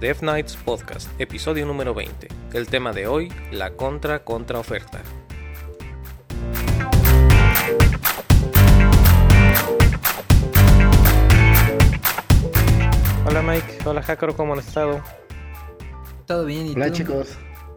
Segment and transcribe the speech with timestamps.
[0.00, 2.28] Death Knights Podcast, episodio número 20.
[2.52, 5.02] El tema de hoy, la contra contra oferta.
[13.26, 15.02] Hola Mike, hola Hacker, ¿cómo han estado?
[16.26, 16.94] Todo bien, ¿y Hola tú?
[16.94, 17.36] chicos,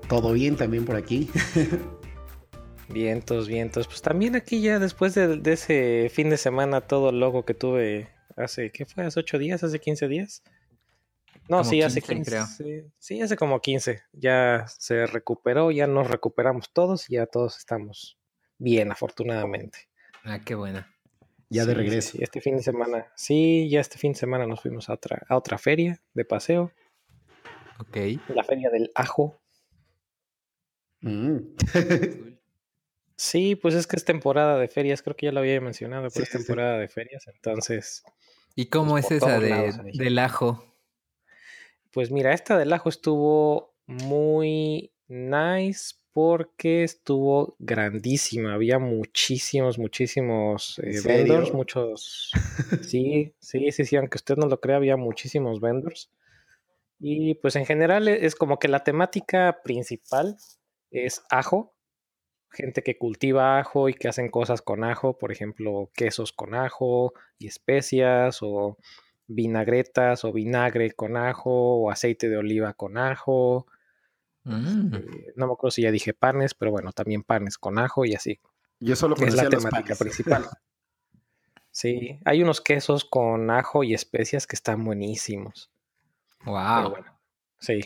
[0.09, 1.29] todo bien también por aquí.
[2.89, 3.85] Vientos, vientos.
[3.85, 8.07] Pues también aquí ya después de, de ese fin de semana todo loco que tuve
[8.37, 9.03] hace, ¿qué fue?
[9.03, 9.61] ¿Hace 8 días?
[9.63, 10.41] ¿Hace 15 días?
[11.49, 12.31] No, Como sí, hace 15, 15.
[12.31, 12.45] creo.
[12.45, 14.01] Sí, sí, hace como 15.
[14.13, 18.17] Ya se recuperó, ya nos recuperamos todos y ya todos estamos
[18.57, 19.89] bien, afortunadamente.
[20.23, 20.85] Ah, qué bueno.
[21.49, 22.11] Ya Sí, de regreso.
[22.11, 23.11] sí, este fin de semana.
[23.15, 26.73] Sí, ya este fin de semana nos fuimos a otra, a otra feria de paseo.
[27.79, 27.97] Ok.
[28.35, 29.39] La feria del ajo.
[31.01, 31.37] Mm.
[33.19, 36.23] Sí, pues es que es temporada de ferias, creo que ya lo había mencionado, pero
[36.23, 38.03] Sí, es temporada de ferias, entonces,
[38.53, 40.63] ¿Y cómo Pues es esa de, del ajo?
[41.91, 50.91] Pues mira, esta del ajo estuvo muy nice porque estuvo grandísima, había muchísimos, muchísimos ¿En
[50.93, 52.31] eh, vendors, muchos,
[52.81, 56.09] sí, sí, sí, sí, aunque usted no lo crea, había muchísimos vendors.
[56.99, 60.37] Y pues en general e- es como que la temática principal
[60.91, 61.75] es ajo,
[62.51, 67.13] gente que cultiva ajo y que hacen cosas con ajo, por ejemplo, quesos con ajo
[67.37, 68.77] y especias o
[69.27, 73.67] vinagretas o vinagre con ajo o aceite de oliva con ajo.
[74.43, 78.05] Mm, eh, no me acuerdo si ya dije panes, pero bueno, también panes con ajo
[78.05, 78.39] y así.
[78.79, 79.97] Yo solo que es la temática panes.
[79.99, 80.45] principal.
[81.71, 85.69] Sí, hay unos quesos con ajo y especias que están buenísimos.
[86.39, 86.89] Pero wow.
[86.89, 87.19] bueno,
[87.59, 87.81] sí,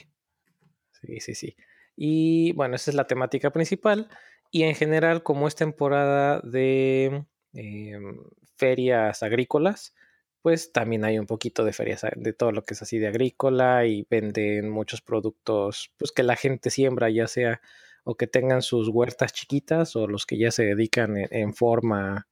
[0.91, 1.57] sí, sí, sí.
[1.95, 4.09] Y bueno, esa es la temática principal.
[4.49, 8.23] Y en general, como es temporada de em,
[8.55, 9.93] ferias agrícolas,
[10.41, 13.85] pues también hay un poquito de ferias de todo lo que es así de agrícola
[13.85, 17.61] y venden muchos productos pues que la gente siembra, ya sea
[18.03, 22.27] o que tengan sus huertas chiquitas o los que ya se dedican en, forma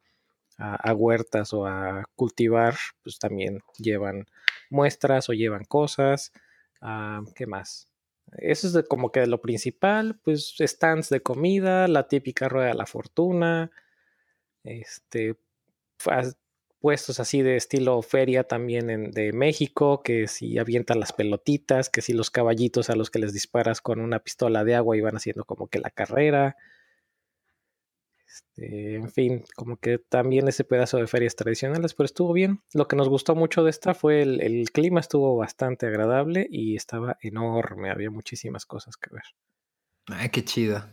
[0.57, 4.25] a, huertas o a cultivar, pues también llevan
[4.69, 6.31] muestras o llevan cosas.
[6.81, 7.87] Ah, ¿Qué más?
[8.37, 12.85] Eso es como que lo principal, pues stands de comida, la típica rueda de la
[12.85, 13.71] fortuna,
[14.63, 15.35] este,
[16.79, 22.01] puestos así de estilo feria también en, de México, que si avientan las pelotitas, que
[22.01, 25.15] si los caballitos a los que les disparas con una pistola de agua y van
[25.15, 26.57] haciendo como que la carrera.
[28.27, 32.61] Este, en fin, como que también ese pedazo de ferias tradicionales, pero estuvo bien.
[32.73, 36.75] Lo que nos gustó mucho de esta fue el, el clima, estuvo bastante agradable y
[36.75, 39.23] estaba enorme, había muchísimas cosas que ver.
[40.07, 40.83] Ay, qué chido.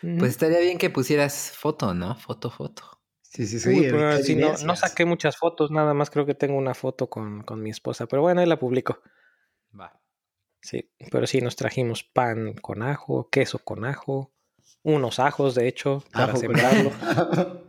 [0.00, 2.14] Pues estaría bien que pusieras foto, ¿no?
[2.16, 2.95] Foto, foto.
[3.36, 3.68] Sí, sí, sí.
[3.68, 7.42] Uy, pero no, no saqué muchas fotos, nada más creo que tengo una foto con,
[7.42, 9.02] con mi esposa, pero bueno, ahí la publico.
[9.78, 10.00] Va.
[10.62, 14.32] Sí, pero sí nos trajimos pan con ajo, queso con ajo,
[14.82, 16.90] unos ajos, de hecho, para Ajo sembrarlo.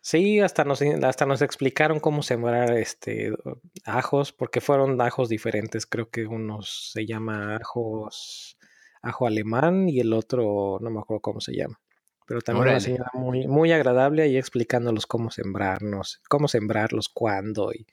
[0.00, 3.32] Sí, hasta nos, hasta nos explicaron cómo sembrar este
[3.84, 5.84] ajos, porque fueron ajos diferentes.
[5.84, 8.56] Creo que uno se llama ajos,
[9.02, 11.80] ajo alemán y el otro no me acuerdo cómo se llama.
[12.26, 12.80] Pero también una Órale.
[12.80, 17.86] señora muy, muy agradable ahí explicándolos cómo sembrarnos, cómo sembrarlos, cuándo y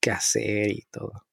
[0.00, 1.26] qué hacer y todo.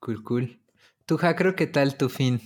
[0.00, 0.60] Cool, cool.
[1.06, 2.40] Tú, Jacro, ¿qué tal tu fin?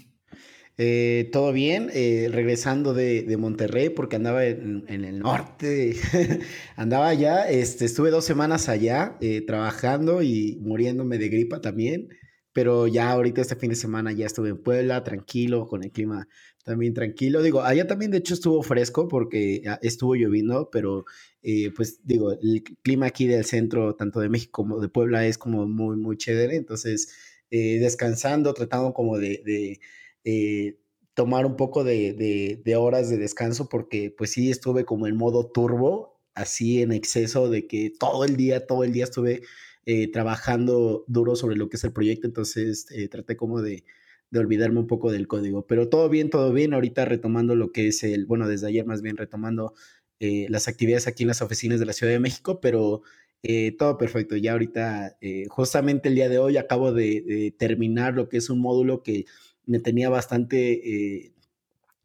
[0.78, 5.94] Eh, todo bien, eh, regresando de, de Monterrey porque andaba en, en el norte,
[6.76, 12.08] andaba allá, este, estuve dos semanas allá eh, trabajando y muriéndome de gripa también,
[12.54, 16.26] pero ya ahorita este fin de semana ya estuve en Puebla, tranquilo, con el clima
[16.62, 21.04] también tranquilo, digo, allá también de hecho estuvo fresco porque ah, estuvo lloviendo, pero
[21.42, 25.38] eh, pues digo, el clima aquí del centro, tanto de México como de Puebla, es
[25.38, 27.12] como muy, muy chévere, entonces
[27.50, 29.42] eh, descansando, tratando como de...
[29.44, 29.80] de
[30.24, 30.78] eh,
[31.14, 35.16] tomar un poco de, de, de, horas de descanso porque pues sí estuve como en
[35.16, 39.42] modo turbo, así en exceso de que todo el día, todo el día estuve
[39.84, 43.84] eh, trabajando duro sobre lo que es el proyecto, entonces eh, traté como de,
[44.32, 47.88] de, olvidarme un poco del código, pero todo bien, todo bien, ahorita retomando lo que
[47.88, 49.75] es el, bueno, desde ayer más bien retomando
[50.20, 53.02] eh, las actividades aquí en las oficinas de la Ciudad de México, pero
[53.43, 54.37] eh, todo perfecto.
[54.37, 58.49] Ya ahorita, eh, justamente el día de hoy, acabo de, de, terminar lo que es
[58.50, 59.26] un módulo que
[59.67, 61.32] me tenía bastante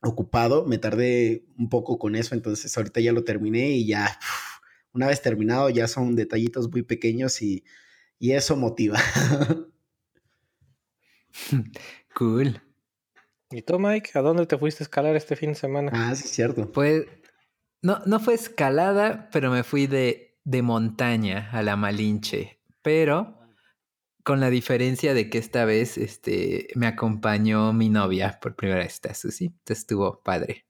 [0.02, 0.66] ocupado.
[0.66, 4.20] Me tardé un poco con eso, entonces ahorita ya lo terminé y ya,
[4.94, 7.64] una vez terminado, ya son detallitos muy pequeños y,
[8.20, 9.00] y eso motiva.
[12.18, 12.62] cool.
[13.52, 14.12] ¿Y tú, Mike?
[14.16, 15.92] ¿A dónde te fuiste a escalar este fin de semana?
[15.94, 16.72] Ah, sí, cierto.
[16.72, 17.06] Pues
[17.82, 22.60] no, no fue escalada, pero me fui de, de montaña a la Malinche.
[22.82, 23.40] Pero
[24.24, 28.96] con la diferencia de que esta vez este, me acompañó mi novia por primera vez,
[28.96, 29.46] esta Susi.
[29.46, 30.66] Entonces estuvo padre.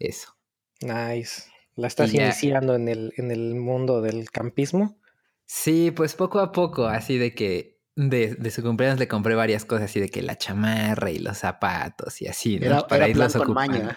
[0.00, 0.36] Eso.
[0.80, 1.44] Nice.
[1.76, 4.98] ¿La estás ya- iniciando en el, en el mundo del campismo?
[5.46, 9.64] Sí, pues poco a poco, así de que de, de su cumpleaños le compré varias
[9.64, 12.66] cosas, así de que la chamarra y los zapatos y así, ¿no?
[12.66, 13.90] Era, Para era irlos ocupando.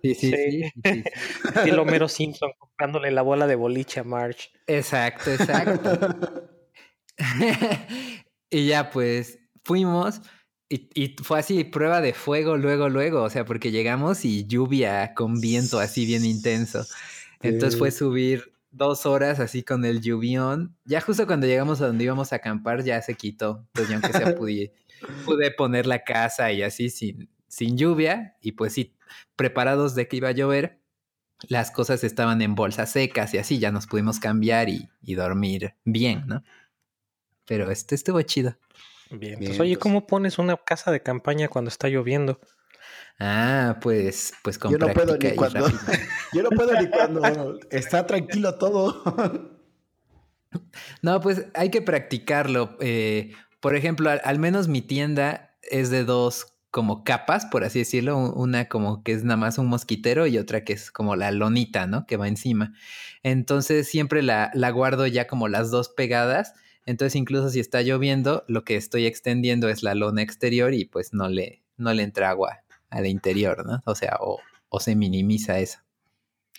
[0.00, 0.32] Sí, sí, Sí.
[0.32, 1.02] sí, sí,
[1.64, 1.70] sí.
[1.78, 4.52] Homero Simpson comprándole la bola de boliche a March.
[4.68, 6.48] Exacto, exacto.
[8.50, 10.20] y ya pues fuimos
[10.68, 15.14] y, y fue así prueba de fuego luego, luego, o sea, porque llegamos y lluvia
[15.14, 16.86] con viento así bien intenso.
[17.42, 20.76] Entonces fue subir dos horas así con el lluvión.
[20.84, 23.66] Ya justo cuando llegamos a donde íbamos a acampar ya se quitó.
[23.68, 24.72] Entonces ya aunque sea pude,
[25.24, 28.36] pude poner la casa y así sin, sin lluvia.
[28.40, 28.94] Y pues sí,
[29.36, 30.80] preparados de que iba a llover,
[31.48, 35.74] las cosas estaban en bolsas secas y así ya nos pudimos cambiar y, y dormir
[35.84, 36.42] bien, ¿no?
[37.46, 38.56] Pero esto estuvo chido.
[39.10, 39.20] Bien.
[39.20, 39.82] Bien, Entonces, oye, pues.
[39.82, 42.38] ¿cómo pones una casa de campaña cuando está lloviendo?
[43.20, 45.66] Ah, pues, pues con Yo no puedo ni cuando,
[46.32, 49.02] yo no puedo ni cuando está tranquilo todo.
[51.02, 52.76] No, pues hay que practicarlo.
[52.80, 57.78] eh, por ejemplo, al, al menos mi tienda es de dos como capas, por así
[57.80, 58.16] decirlo.
[58.18, 61.30] un- Una como que es nada más un mosquitero y otra que es como la
[61.30, 62.04] lonita, ¿no?
[62.06, 62.72] Que va encima.
[63.22, 66.54] Entonces siempre la, la guardo ya como las dos pegadas.
[66.86, 71.12] Entonces incluso si está lloviendo, lo que estoy extendiendo es la lona exterior y pues
[71.12, 72.60] no le, no le entra agua
[72.90, 73.80] al interior, ¿no?
[73.86, 75.78] O sea, o, o se minimiza eso.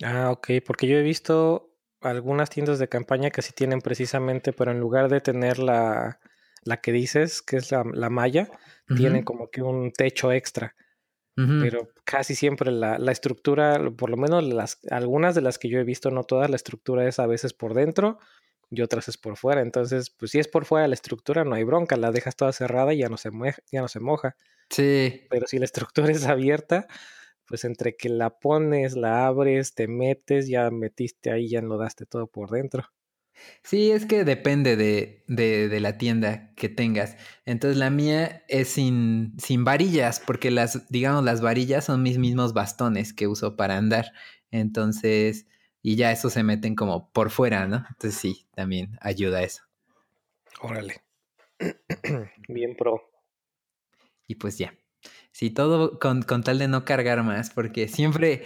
[0.04, 4.72] Ah, ok, porque yo he visto algunas tiendas de campaña que sí tienen precisamente, pero
[4.72, 6.19] en lugar de tener la,
[6.63, 8.50] la que dices, que es la, la malla,
[8.95, 10.75] tienen como que un techo extra.
[11.33, 15.80] Pero casi siempre la, la estructura, por lo menos las, algunas de las que yo
[15.80, 18.19] he visto, no todas, la estructura es a veces por dentro
[18.69, 19.62] y otras es por fuera.
[19.62, 22.94] Entonces, pues si es por fuera la estructura, no hay bronca, la dejas toda cerrada
[22.94, 23.31] y ya no se,
[23.72, 24.36] ya no se moja.
[24.71, 26.88] Sí, Pero si la estructura es abierta,
[27.47, 32.27] pues entre que la pones, la abres, te metes, ya metiste ahí, ya enlodaste todo
[32.27, 32.83] por dentro.
[33.63, 37.18] Sí, es que depende de, de, de la tienda que tengas.
[37.45, 42.53] Entonces la mía es sin, sin varillas, porque las, digamos, las varillas son mis mismos
[42.53, 44.12] bastones que uso para andar.
[44.51, 45.47] Entonces,
[45.81, 47.77] y ya eso se meten como por fuera, ¿no?
[47.89, 49.63] Entonces sí, también ayuda eso.
[50.62, 51.03] Órale.
[52.47, 53.10] Bien pro.
[54.31, 54.74] Y pues ya.
[55.33, 58.45] Sí, todo con, con tal de no cargar más, porque siempre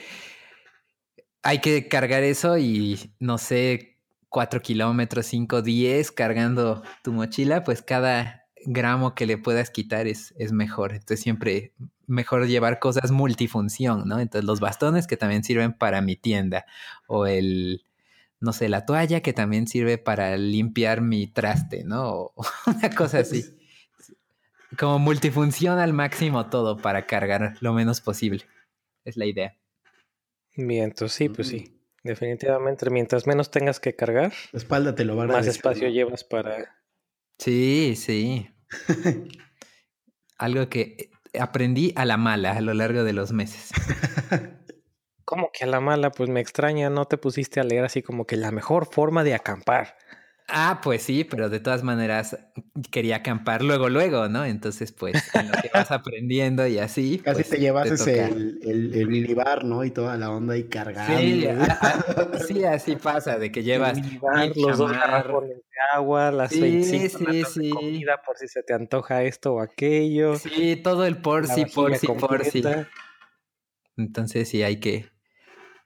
[1.43, 3.99] hay que cargar eso y no sé,
[4.29, 10.33] cuatro kilómetros, cinco, diez cargando tu mochila, pues cada gramo que le puedas quitar es,
[10.39, 10.93] es mejor.
[10.93, 11.73] Entonces siempre
[12.07, 14.19] mejor llevar cosas multifunción, ¿no?
[14.19, 16.65] Entonces los bastones que también sirven para mi tienda
[17.05, 17.85] o el,
[18.39, 22.09] no sé, la toalla que también sirve para limpiar mi traste, ¿no?
[22.09, 22.33] O
[22.65, 23.45] una cosa así.
[24.77, 28.45] Como multifunción al máximo todo para cargar lo menos posible.
[29.03, 29.57] Es la idea.
[30.55, 31.51] Bien, entonces sí, pues Mm.
[31.51, 31.71] sí.
[32.03, 36.23] Definitivamente, mientras menos tengas que cargar, La espalda te lo va a más espacio llevas
[36.23, 36.79] para...
[37.39, 38.47] Sí, sí.
[40.37, 41.09] Algo que
[41.39, 43.71] aprendí a la mala a lo largo de los meses.
[45.25, 46.11] ¿Cómo que a la mala?
[46.11, 49.33] Pues me extraña, no te pusiste a leer así como que la mejor forma de
[49.33, 49.97] acampar.
[50.47, 52.37] Ah, pues sí, pero de todas maneras
[52.91, 54.45] quería acampar luego, luego, ¿no?
[54.45, 57.17] Entonces, pues, en lo que vas aprendiendo y así.
[57.17, 58.27] Casi pues, te llevas toca.
[58.27, 59.83] el, el, el minibar, ¿no?
[59.83, 61.17] Y toda la onda ahí cargando.
[61.19, 65.63] Sí, a- a- sí, así pasa, de que llevas Minibar, mil los dos garrafones de
[65.93, 67.61] agua, las Sí, 25 sí, sí.
[67.69, 70.35] de comida por si se te antoja esto o aquello.
[70.35, 72.63] Sí, todo el por sí, por sí, por sí.
[73.97, 75.09] Entonces sí hay que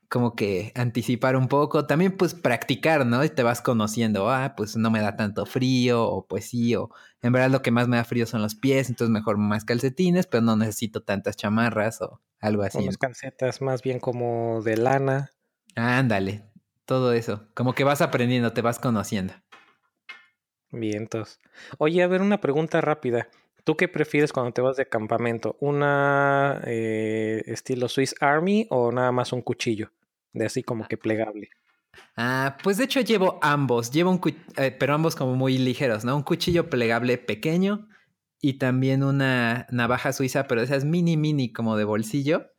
[0.09, 1.85] como que anticipar un poco.
[1.85, 3.23] También pues practicar, ¿no?
[3.23, 6.89] Y te vas conociendo, ah, pues no me da tanto frío, o pues sí, o
[7.21, 10.25] en verdad lo que más me da frío son los pies, entonces mejor más calcetines,
[10.25, 12.79] pero no necesito tantas chamarras o algo así.
[12.79, 15.29] Unas calcetas más bien como de lana.
[15.75, 16.43] Ándale,
[16.85, 17.47] todo eso.
[17.53, 19.33] Como que vas aprendiendo, te vas conociendo.
[20.71, 21.39] Vientos.
[21.77, 23.27] Oye, a ver, una pregunta rápida.
[23.63, 25.55] ¿Tú qué prefieres cuando te vas de campamento?
[25.59, 29.91] ¿Una eh, estilo Swiss Army o nada más un cuchillo?
[30.33, 31.49] De así como que plegable.
[32.15, 34.21] Ah, pues de hecho llevo ambos, llevo un
[34.57, 36.15] eh, pero ambos como muy ligeros, ¿no?
[36.15, 37.87] Un cuchillo plegable pequeño
[38.41, 42.51] y también una navaja suiza, pero esas mini mini como de bolsillo.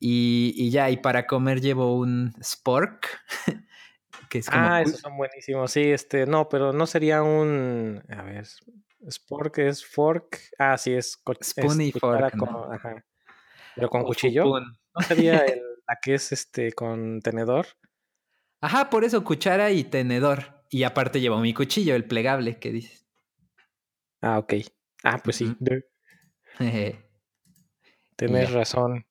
[0.00, 3.06] Y, y ya, y para comer llevo un spork,
[4.30, 4.64] que es como...
[4.64, 5.70] Ah, esos son buenísimos.
[5.72, 8.02] Sí, este, no, pero no sería un.
[8.08, 8.46] A ver,
[9.10, 10.38] Spork es fork.
[10.58, 12.46] Ah, sí, es, co- es Spoon y fork, ¿no?
[12.46, 13.04] con- ajá.
[13.74, 14.42] Pero con o cuchillo.
[14.42, 14.78] spoon.
[14.94, 17.66] ¿No sería el- la que es este con tenedor?
[18.60, 20.64] Ajá, por eso cuchara y tenedor.
[20.70, 23.06] Y aparte llevo mi cuchillo, el plegable, que dices.
[24.20, 24.54] Ah, ok.
[25.02, 25.56] Ah, pues sí.
[25.60, 25.76] Ya.
[28.50, 29.06] razón.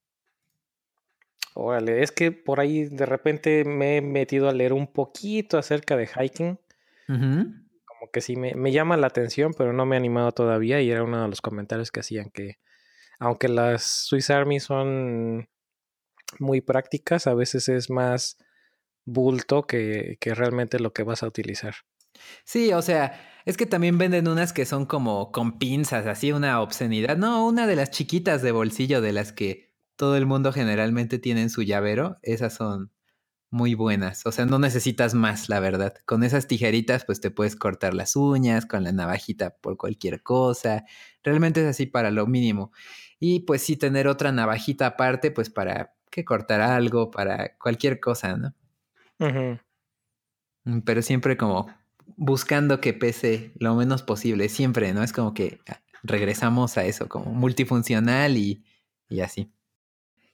[1.53, 5.95] Órale, es que por ahí de repente me he metido a leer un poquito acerca
[5.95, 6.59] de hiking.
[7.07, 10.81] Como que sí me, me llama la atención, pero no me he animado todavía.
[10.81, 12.59] Y era uno de los comentarios que hacían que,
[13.17, 15.49] aunque las Swiss Army son
[16.39, 18.37] muy prácticas, a veces es más
[19.05, 21.75] bulto que, que realmente lo que vas a utilizar.
[22.43, 26.61] Sí, o sea, es que también venden unas que son como con pinzas, así una
[26.61, 27.17] obscenidad.
[27.17, 31.41] No, una de las chiquitas de bolsillo de las que todo el mundo generalmente tiene
[31.41, 32.91] en su llavero, esas son
[33.49, 34.25] muy buenas.
[34.25, 35.95] O sea, no necesitas más, la verdad.
[36.05, 40.85] Con esas tijeritas, pues te puedes cortar las uñas, con la navajita por cualquier cosa.
[41.23, 42.71] Realmente es así para lo mínimo.
[43.19, 48.35] Y pues sí, tener otra navajita aparte, pues para que cortar algo, para cualquier cosa,
[48.37, 48.53] ¿no?
[50.65, 51.67] Mm, Pero siempre como
[52.15, 55.03] buscando que pese lo menos posible, siempre, ¿no?
[55.03, 55.59] Es como que
[56.03, 58.63] regresamos a eso, como multifuncional y,
[59.09, 59.51] y así.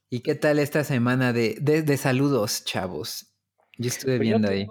[0.09, 3.33] ¿Y qué tal esta semana de, de, de saludos, chavos?
[3.77, 4.67] Yo estuve Pues viendo ahí.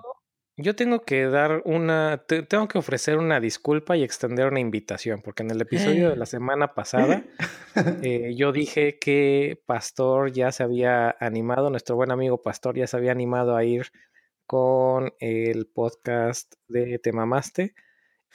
[0.62, 5.20] Yo tengo que dar una, te- tengo que ofrecer una disculpa y extender una invitación,
[5.22, 7.24] porque en el episodio de la semana pasada
[8.02, 12.96] eh, yo dije que Pastor ya se había animado, nuestro buen amigo Pastor ya se
[12.96, 13.86] había animado a ir
[14.46, 17.74] con el podcast de Te Mamaste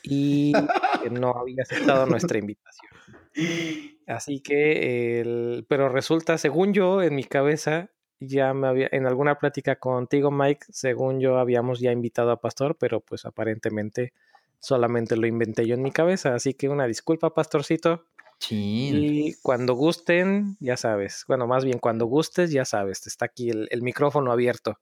[0.03, 0.53] y
[1.03, 2.91] que no había aceptado nuestra invitación.
[4.07, 9.37] Así que, el, pero resulta, según yo, en mi cabeza, ya me había, en alguna
[9.37, 14.13] plática contigo, Mike, según yo habíamos ya invitado a Pastor, pero pues aparentemente
[14.59, 16.35] solamente lo inventé yo en mi cabeza.
[16.35, 18.05] Así que una disculpa, Pastorcito.
[18.49, 21.25] Y cuando gusten, ya sabes.
[21.27, 23.07] Bueno, más bien cuando gustes, ya sabes.
[23.07, 24.79] Está aquí el, el micrófono abierto.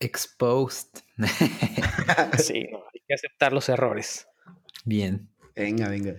[0.00, 0.88] Exposed.
[2.38, 4.28] Sí, no, hay que aceptar los errores.
[4.84, 5.28] Bien.
[5.56, 6.14] Venga, venga.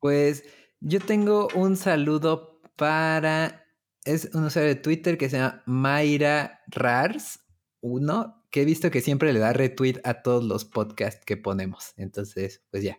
[0.00, 0.44] Pues
[0.80, 3.66] yo tengo un saludo para.
[4.08, 7.40] Es un usuario de Twitter que se llama Mayra Rars,
[7.82, 11.92] uno, que he visto que siempre le da retweet a todos los podcasts que ponemos.
[11.98, 12.98] Entonces, pues ya.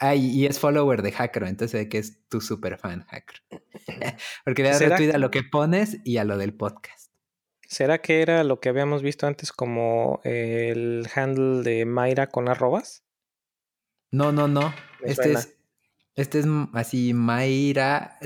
[0.00, 3.40] Ah, y, es follower de Hacker, entonces sé que es tu super fan, Hacker.
[4.44, 7.12] Porque le da ¿Será retweet a lo que pones y a lo del podcast.
[7.62, 13.04] ¿Será que era lo que habíamos visto antes como el handle de Mayra con arrobas?
[14.10, 14.74] No, no, no.
[15.02, 15.38] Me Este suena.
[15.38, 15.56] es,
[16.16, 18.18] este es así Mayra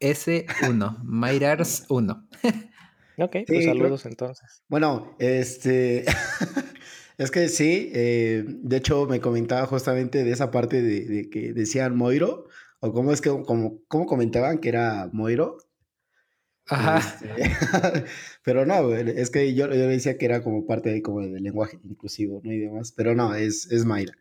[0.00, 0.98] S1.
[1.02, 2.28] Mayrars 1.
[3.20, 4.62] Ok, Sí, pues creo- saludos entonces.
[4.68, 6.04] Bueno, este.
[7.18, 11.52] es que sí, eh, de hecho me comentaba justamente de esa parte de, de que
[11.52, 12.46] decían Moiro,
[12.78, 15.58] o cómo es que, como, cómo comentaban que era Moiro.
[16.68, 16.98] Ajá.
[16.98, 18.04] Este,
[18.44, 21.42] pero no, es que yo, yo le decía que era como parte de, como del
[21.42, 22.52] lenguaje inclusivo, ¿no?
[22.52, 24.12] Y demás, pero no, es, es Mayra.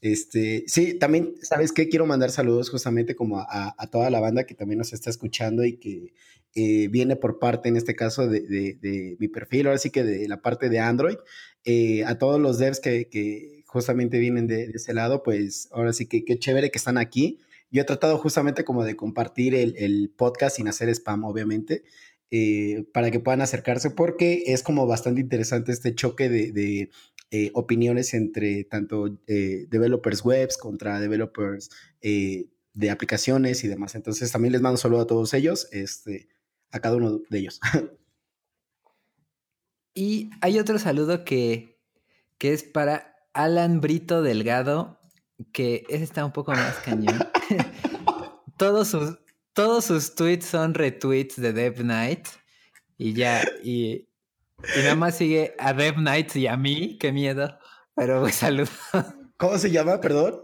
[0.00, 1.88] Este, sí, también, ¿sabes qué?
[1.88, 5.64] Quiero mandar saludos justamente como a, a toda la banda que también nos está escuchando
[5.64, 6.14] y que
[6.54, 10.28] eh, viene por parte, en este caso, de, de- mi perfil, ahora sí que de
[10.28, 11.16] la parte de Android.
[11.64, 15.92] Eh, a todos los devs que, que justamente vienen de, de ese lado, pues ahora
[15.92, 17.38] sí que qué chévere que están aquí.
[17.70, 21.82] Yo he tratado justamente como de compartir el, el podcast sin hacer spam, obviamente,
[22.30, 26.88] eh, para que puedan acercarse, porque es como bastante interesante este choque de, de,
[27.30, 31.70] eh, opiniones entre tanto eh, developers webs contra developers
[32.00, 33.94] eh, de aplicaciones y demás.
[33.94, 36.28] Entonces también les mando un saludo a todos ellos, este,
[36.70, 37.60] a cada uno de ellos.
[39.94, 41.80] Y hay otro saludo que,
[42.38, 45.00] que es para Alan Brito Delgado,
[45.50, 47.18] que ese está un poco más cañón.
[48.56, 49.18] todos, sus,
[49.54, 52.28] todos sus tweets son retweets de Dev Knight.
[52.96, 54.07] Y ya, y,
[54.76, 57.58] y nada más sigue a Dev Knight y a mí, qué miedo.
[57.94, 58.68] Pero pues saludo.
[59.36, 60.00] ¿Cómo se llama?
[60.00, 60.42] Perdón.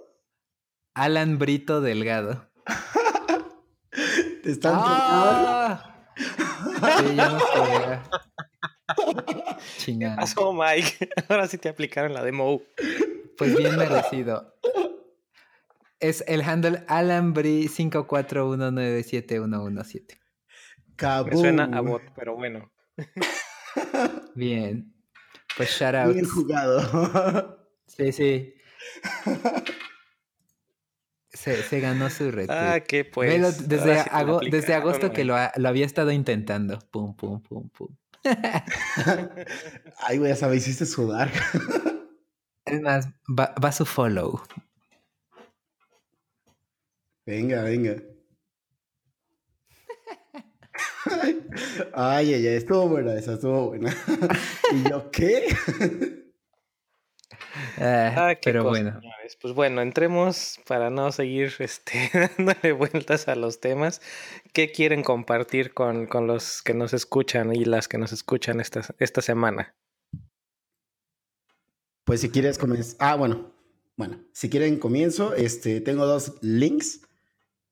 [0.95, 2.51] Alan Brito Delgado.
[4.43, 6.11] Te están ¡Ah!
[6.17, 8.01] Sí, ya no sé.
[9.79, 10.17] Chingada.
[10.17, 11.09] Pasó, Mike.
[11.29, 12.63] Ahora sí te aplicaron la demo.
[13.37, 14.55] Pues bien merecido.
[15.99, 20.21] Es el handle Alambri 541971117.
[21.25, 22.71] Me suena a bot, pero bueno.
[24.35, 24.93] Bien.
[25.57, 26.13] Pues shout out.
[26.15, 27.61] Bien jugado.
[27.87, 28.55] Sí, sí.
[31.31, 32.57] Se, se ganó su retweet.
[32.59, 33.31] Ah, que pues.
[33.31, 36.79] Velo, desde, sí ago- desde agosto que lo, ha- lo había estado intentando.
[36.91, 37.89] Pum, pum, pum, pum.
[39.99, 41.31] Ay, güey, hasta me hiciste sudar.
[42.67, 44.41] Es más, va, va su follow.
[47.27, 47.97] Venga, venga.
[51.93, 53.95] Ay, ay, ay, estuvo buena esa, estuvo buena.
[54.73, 55.47] ¿Y yo qué?
[57.79, 59.01] Ah, Ah, qué pero cosa, bueno.
[59.01, 59.33] señores.
[59.33, 59.37] es.
[59.37, 64.01] Pues bueno, entremos para no seguir este, dándole vueltas a los temas.
[64.53, 68.83] ¿Qué quieren compartir con, con los que nos escuchan y las que nos escuchan esta,
[68.99, 69.75] esta semana?
[72.05, 72.97] Pues si quieres comenzar.
[73.01, 73.53] Ah, bueno.
[73.97, 77.01] Bueno, si quieren comienzo, este, tengo dos links.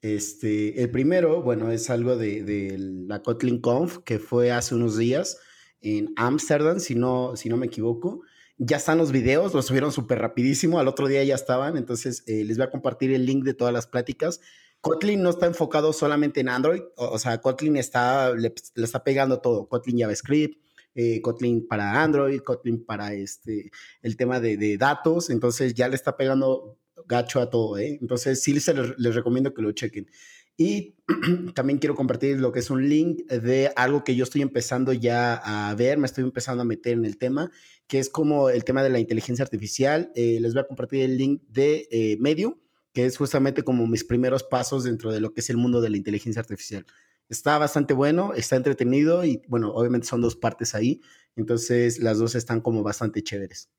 [0.02, 4.98] Este, el primero, bueno, es algo de, de la Kotlin Conf que fue hace unos
[4.98, 5.38] días
[5.80, 8.22] en Ámsterdam, si no, si no me equivoco.
[8.58, 12.44] Ya están los videos, los subieron súper rapidísimo, al otro día ya estaban, entonces eh,
[12.44, 14.40] les voy a compartir el link de todas las pláticas.
[14.80, 19.68] Kotlin no está enfocado solamente en Android, o, sea, Kotlin está, le, está pegando todo,
[19.68, 20.60] Kotlin JavaScript,
[20.96, 23.70] eh, Kotlin para Android, Kotlin para este,
[24.02, 27.98] el tema de, de, datos, entonces ya le está pegando gacho a todo, ¿eh?
[28.00, 30.08] entonces sí les, les recomiendo que lo chequen.
[30.56, 30.96] Y
[31.54, 35.34] también quiero compartir lo que es un link de algo que yo estoy empezando ya
[35.34, 37.50] a ver, me estoy empezando a meter en el tema,
[37.86, 40.12] que es como el tema de la inteligencia artificial.
[40.14, 42.54] Eh, les voy a compartir el link de eh, Medium,
[42.92, 45.90] que es justamente como mis primeros pasos dentro de lo que es el mundo de
[45.90, 46.86] la inteligencia artificial.
[47.28, 51.00] Está bastante bueno, está entretenido y bueno, obviamente son dos partes ahí,
[51.34, 53.70] entonces las dos están como bastante chéveres.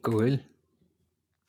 [0.00, 0.51] Cool.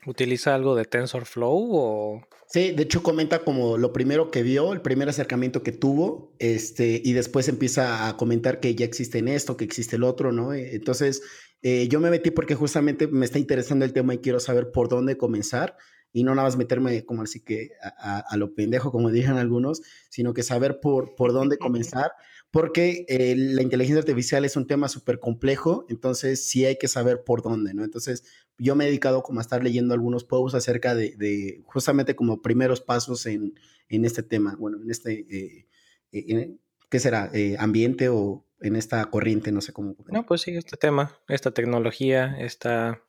[0.06, 2.22] ¿Utiliza algo de TensorFlow o...?
[2.48, 7.02] Sí, de hecho comenta como lo primero que vio, el primer acercamiento que tuvo, este,
[7.04, 10.54] y después empieza a comentar que ya existe en esto, que existe el otro, ¿no?
[10.54, 11.24] Entonces,
[11.64, 14.88] eh, yo me metí porque justamente me está interesando el tema y quiero saber por
[14.88, 15.78] dónde comenzar
[16.12, 19.82] y no nada más meterme como así que a, a, lo pendejo, como dijeron algunos,
[20.10, 22.12] sino que saber por, por dónde comenzar,
[22.54, 27.24] porque eh, la inteligencia artificial es un tema súper complejo, entonces sí hay que saber
[27.24, 27.84] por dónde, ¿no?
[27.84, 28.26] Entonces
[28.60, 32.44] yo me he dedicado como a estar leyendo algunos posts acerca de, de justamente como
[32.44, 35.68] primeros pasos en, en, este tema, bueno, en este, eh,
[36.12, 36.60] eh en,
[36.92, 37.32] ¿qué será?
[37.34, 39.96] Eh, ambiente o en esta corriente, no sé cómo.
[40.10, 43.02] No, pues sí, este tema, esta tecnología, esta,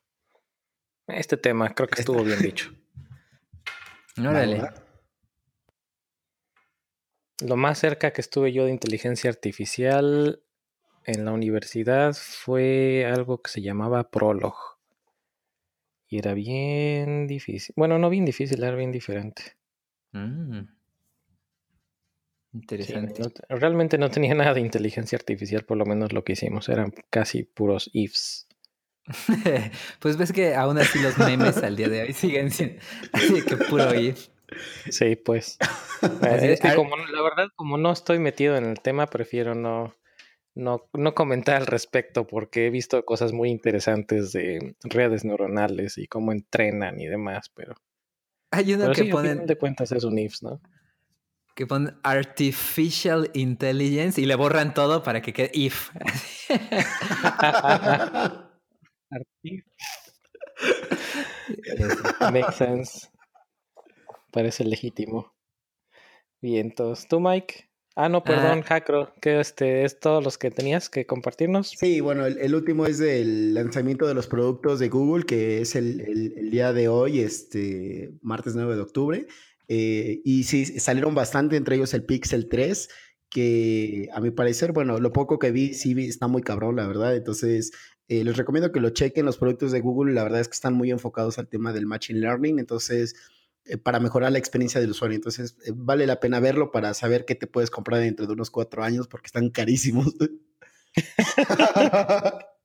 [1.05, 2.73] este tema, creo que estuvo bien dicho.
[4.17, 4.84] Órale.
[7.43, 10.41] Lo más cerca que estuve yo de inteligencia artificial
[11.03, 14.55] en la universidad fue algo que se llamaba Prolog.
[16.07, 17.73] Y era bien difícil.
[17.75, 19.57] Bueno, no bien difícil, era bien diferente.
[20.11, 20.61] Mm.
[22.53, 23.23] Interesante.
[23.23, 26.69] Sí, no, realmente no tenía nada de inteligencia artificial, por lo menos lo que hicimos.
[26.69, 28.47] Eran casi puros ifs.
[29.99, 32.81] pues ves que aún así los memes al día de hoy siguen siendo
[33.13, 34.29] así que puro if.
[34.89, 35.57] Sí, pues.
[36.41, 39.95] Es que como, la verdad, como no estoy metido en el tema, prefiero no,
[40.53, 46.07] no, no comentar al respecto porque he visto cosas muy interesantes de redes neuronales y
[46.07, 47.75] cómo entrenan y demás, pero...
[48.51, 49.45] Hay uno pero que sí, ponen...
[49.45, 50.61] de cuentas es un IFS, ¿no?
[51.55, 55.89] Que ponen Artificial Intelligence y le borran todo para que quede IF.
[62.31, 63.07] Makes sense.
[64.35, 65.33] Parece legítimo.
[66.41, 67.69] Bien, entonces, ¿tú, Mike?
[67.95, 68.67] Ah, no, perdón, ah.
[68.67, 71.69] Hackro, que este es todos los que tenías que compartirnos.
[71.69, 75.77] Sí, bueno, el, el, último es del lanzamiento de los productos de Google, que es
[75.77, 79.27] el, el, el día de hoy, este martes 9 de octubre.
[79.69, 82.89] Eh, y sí, salieron bastante, entre ellos el Pixel 3,
[83.29, 87.15] que a mi parecer, bueno, lo poco que vi, sí está muy cabrón, la verdad.
[87.15, 87.71] Entonces,
[88.09, 89.25] eh, les recomiendo que lo chequen.
[89.25, 92.19] Los productos de Google, la verdad es que están muy enfocados al tema del Machine
[92.19, 92.59] Learning.
[92.59, 93.15] Entonces,
[93.83, 95.15] para mejorar la experiencia del usuario.
[95.15, 98.51] Entonces, eh, vale la pena verlo para saber qué te puedes comprar dentro de unos
[98.51, 100.13] cuatro años porque están carísimos.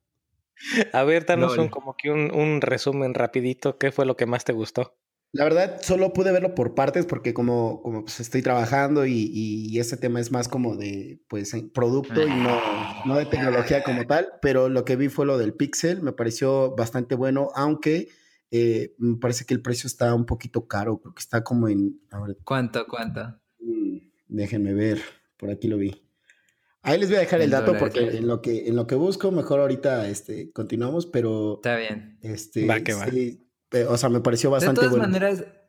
[0.93, 3.77] A ver, danos no, un, como que un, un, resumen rapidito.
[3.77, 4.95] ¿Qué fue lo que más te gustó?
[5.33, 9.79] La verdad, solo pude verlo por partes porque como, como pues estoy trabajando y, y,
[9.79, 12.59] este tema es más como de pues producto y no,
[13.05, 16.75] no de tecnología como tal, pero lo que vi fue lo del Pixel, me pareció
[16.75, 18.09] bastante bueno, aunque
[18.51, 22.01] eh, me parece que el precio está un poquito caro, creo que está como en...
[22.11, 23.39] Ver, ¿Cuánto, cuánto?
[24.27, 25.01] Déjenme ver,
[25.37, 26.03] por aquí lo vi.
[26.83, 28.95] Ahí les voy a dejar el, dato dólares, porque en lo, que, en lo que
[28.95, 31.55] busco, mejor ahorita este, continuamos, pero...
[31.55, 32.17] Está bien.
[32.21, 33.07] Este, va que va.
[33.07, 33.47] Sí,
[33.87, 35.05] o sea, me pareció bastante bueno.
[35.05, 35.29] De todas bueno.
[35.29, 35.61] maneras,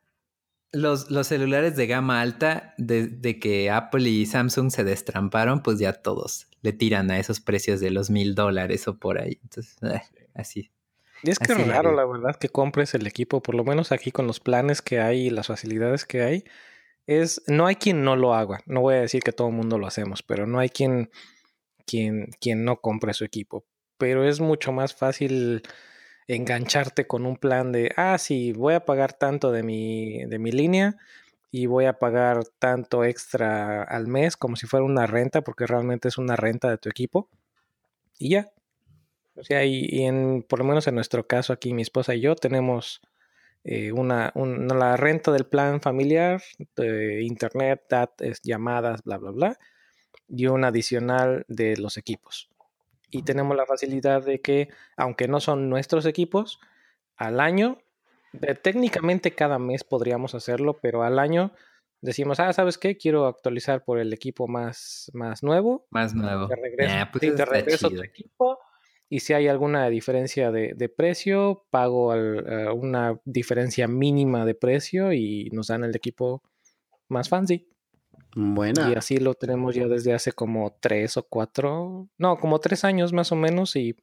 [0.73, 5.79] los, los, celulares de gama alta, de, de, que Apple y Samsung se destramparon, pues
[5.79, 9.39] ya todos le tiran a esos precios de los mil dólares o por ahí.
[9.43, 10.73] Entonces, eh, así.
[11.23, 14.11] Y es que es raro, la verdad, que compres el equipo, por lo menos aquí
[14.11, 16.45] con los planes que hay y las facilidades que hay,
[17.07, 18.61] es, no hay quien no lo haga.
[18.67, 21.11] No voy a decir que todo el mundo lo hacemos, pero no hay quien,
[21.87, 23.65] quien, quien no compre su equipo.
[23.99, 25.63] Pero es mucho más fácil
[26.27, 30.51] engancharte con un plan de, ah, sí, voy a pagar tanto de mi, de mi
[30.51, 30.97] línea
[31.51, 36.09] y voy a pagar tanto extra al mes como si fuera una renta, porque realmente
[36.09, 37.29] es una renta de tu equipo.
[38.19, 38.51] Y ya,
[39.37, 42.21] o sea, y, y, en, por lo menos en nuestro caso aquí, mi esposa y
[42.21, 43.01] yo tenemos
[43.65, 46.43] eh, una, la renta del plan familiar,
[46.77, 49.59] de internet, datos, llamadas, bla, bla, bla,
[50.29, 52.51] y un adicional de los equipos.
[53.11, 56.59] Y tenemos la facilidad de que, aunque no son nuestros equipos,
[57.17, 57.79] al año,
[58.63, 61.53] técnicamente cada mes podríamos hacerlo, pero al año
[62.01, 62.97] decimos, ah, ¿sabes qué?
[62.97, 65.87] Quiero actualizar por el equipo más, más nuevo.
[65.91, 66.49] Más nuevo.
[66.49, 68.59] Te regreso, ah, pues te regreso tu equipo
[69.13, 75.51] y si hay alguna diferencia de, precio, pago eh, una diferencia mínima de precio y
[75.53, 76.43] nos dan el equipo
[77.09, 77.69] más fancy.
[78.35, 78.91] Buena.
[78.91, 83.13] Y así lo tenemos ya desde hace como tres o cuatro, no, como tres años
[83.13, 83.95] más o menos y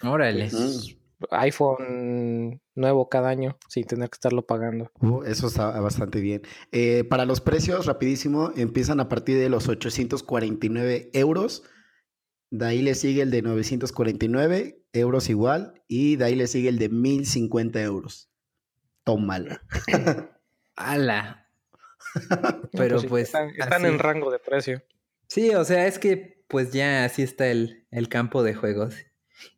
[0.00, 0.48] Órale.
[0.48, 0.96] Pues,
[1.32, 4.92] iPhone nuevo cada año sin tener que estarlo pagando.
[5.00, 6.42] Uh, eso está bastante bien.
[6.70, 11.64] Eh, para los precios, rapidísimo, empiezan a partir de los 849 euros
[12.52, 15.82] de ahí le sigue el de 949 euros igual.
[15.88, 18.30] Y de ahí le sigue el de 1050 euros.
[19.04, 19.62] Tómala.
[20.76, 21.48] ¡Hala!
[22.72, 23.30] Pero pues.
[23.30, 24.82] pues están, en rango de precio.
[25.28, 28.96] Sí, o sea, es que pues ya así está el, el campo de juegos.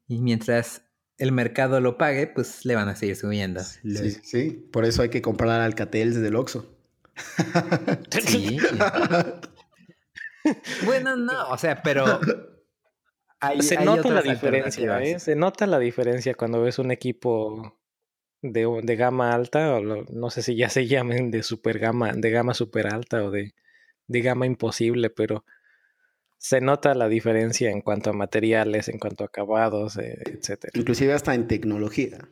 [0.07, 0.83] Y mientras
[1.19, 3.61] el mercado lo pague, pues le van a seguir subiendo.
[3.61, 4.69] Sí, sí.
[4.73, 6.79] Por eso hay que comprar Alcatel desde el Oxxo.
[8.25, 8.59] Sí.
[10.85, 12.21] bueno, no, o sea, pero
[13.61, 15.19] se nota la diferencia, ¿eh?
[15.19, 17.79] Se nota la diferencia cuando ves un equipo
[18.43, 22.31] de, de gama alta, o no sé si ya se llamen de super gama, de
[22.31, 23.55] gama super alta o de,
[24.07, 25.45] de gama imposible, pero
[26.39, 30.73] se nota la diferencia en cuanto a materiales, en cuanto a acabados, eh, etcétera.
[30.75, 32.29] Inclusive hasta en tecnología.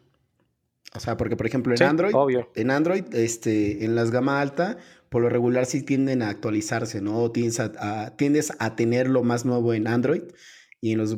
[0.95, 2.15] O sea, porque por ejemplo en Android,
[2.55, 4.77] en Android, este, en las gama alta,
[5.09, 7.31] por lo regular sí tienden a actualizarse, ¿no?
[7.31, 10.25] Tiendes a, tiendes a tener lo más nuevo en Android
[10.83, 11.17] y en los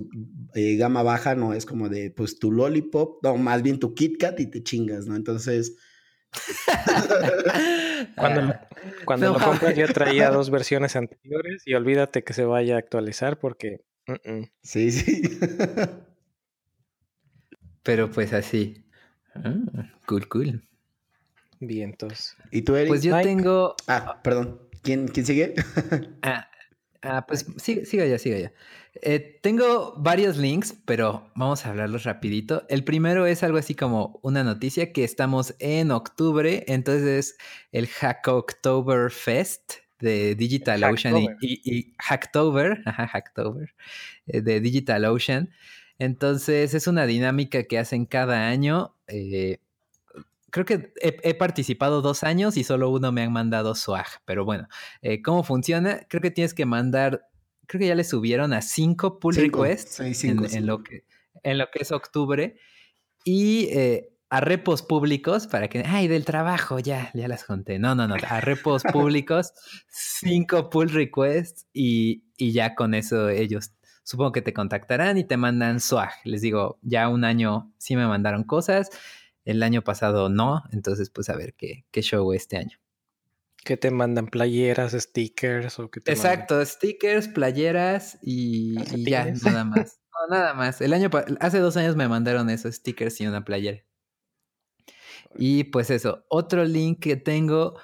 [0.54, 4.38] eh, gama baja no es como de, pues tu lollipop, no, más bien tu KitKat
[4.40, 5.16] y te chingas, ¿no?
[5.16, 5.78] Entonces...
[8.14, 8.68] cuando ah,
[9.06, 13.38] cuando lo compras ya traía dos versiones anteriores y olvídate que se vaya a actualizar
[13.38, 13.80] porque...
[14.62, 15.22] Sí, sí.
[17.82, 18.84] Pero pues así.
[19.34, 20.68] Ah, cool, cool.
[21.60, 22.36] Vientos.
[22.50, 22.88] ¿Y tú, Eric?
[22.88, 23.76] Pues yo tengo...
[23.86, 24.60] Ah, perdón.
[24.82, 25.54] ¿Quién, quién sigue?
[26.20, 26.50] ah,
[27.00, 28.52] ah, pues siga ya, siga ya.
[29.02, 32.64] Eh, tengo varios links, pero vamos a hablarlos rapidito.
[32.68, 37.36] El primero es algo así como una noticia que estamos en octubre, entonces es
[37.72, 43.74] el Hacktober Fest de DigitalOcean y, y, Hacktober, Hacktober,
[44.26, 45.50] eh, de DigitalOcean.
[45.98, 48.94] Entonces es una dinámica que hacen cada año.
[49.08, 49.58] Eh,
[50.50, 54.68] creo que he, participado dos años y solo uno me han mandado swag, pero bueno,
[55.24, 56.00] ¿cómo funciona?
[56.08, 57.28] Creo que tienes que mandar
[57.66, 61.04] creo que ya le subieron a cinco pull requests en, lo que,
[61.42, 62.56] en lo que es octubre.
[63.24, 67.78] Y eh, a repos públicos para que, ay, del trabajo, ya, ya las conté.
[67.78, 69.52] No, no, no, a repos públicos,
[69.88, 73.72] cinco pull requests y, y, ya con eso ellos
[74.02, 76.10] supongo que te contactarán y te mandan swag.
[76.24, 78.90] Les digo, ya un año sí me mandaron cosas,
[79.44, 82.78] el año pasado no, entonces pues a ver qué, qué show este año.
[83.64, 84.26] ¿Qué te mandan?
[84.26, 88.74] ¿Playeras, stickers o qué te Exacto, stickers, playeras y,
[89.08, 90.00] ya, nada más.
[90.12, 90.80] No, nada más.
[90.80, 93.82] El año hace dos años me mandaron esos stickers y una playera.
[95.36, 97.78] Y pues eso, otro link que tengo.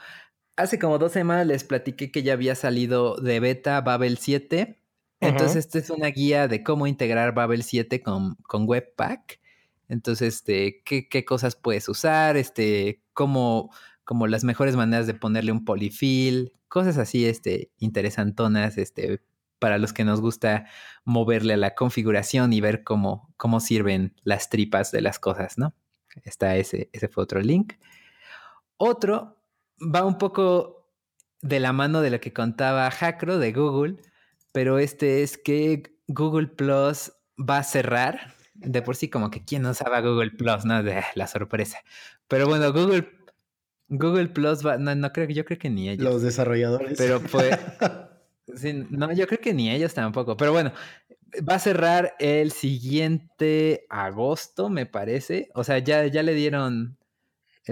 [0.57, 4.79] Hace como dos semanas les platiqué que ya había salido de beta Babel 7.
[5.21, 9.40] Entonces, esta es una guía de cómo integrar Babel 7 con, con Webpack.
[9.88, 13.71] Entonces, este, qué, qué cosas puedes usar, este, cómo
[14.11, 19.23] como las mejores maneras de ponerle un polifil, cosas así, este, interesantonas, este,
[19.61, 20.66] para los que nos gusta
[21.05, 25.77] moverle a la configuración y ver cómo, cómo sirven las tripas de las cosas, ¿no?
[26.25, 27.75] Está ese, ese fue otro link.
[28.79, 29.40] Otro
[29.81, 30.90] va un poco
[31.40, 33.99] de la mano de lo que contaba Hackro de Google,
[34.51, 38.35] pero este es que Google Plus va a cerrar.
[38.55, 40.83] De por sí, como que quién no sabe Google Plus, ¿no?
[40.83, 41.79] De, la sorpresa.
[42.27, 43.19] Pero bueno, Google
[43.90, 46.05] Google Plus va, no, no creo que yo creo que ni ellos.
[46.05, 46.96] Los desarrolladores.
[46.96, 47.50] Pero fue.
[48.90, 50.37] no, yo creo que ni ellos tampoco.
[50.37, 50.72] Pero bueno,
[51.48, 55.50] va a cerrar el siguiente agosto, me parece.
[55.55, 56.96] O sea, ya, ya le dieron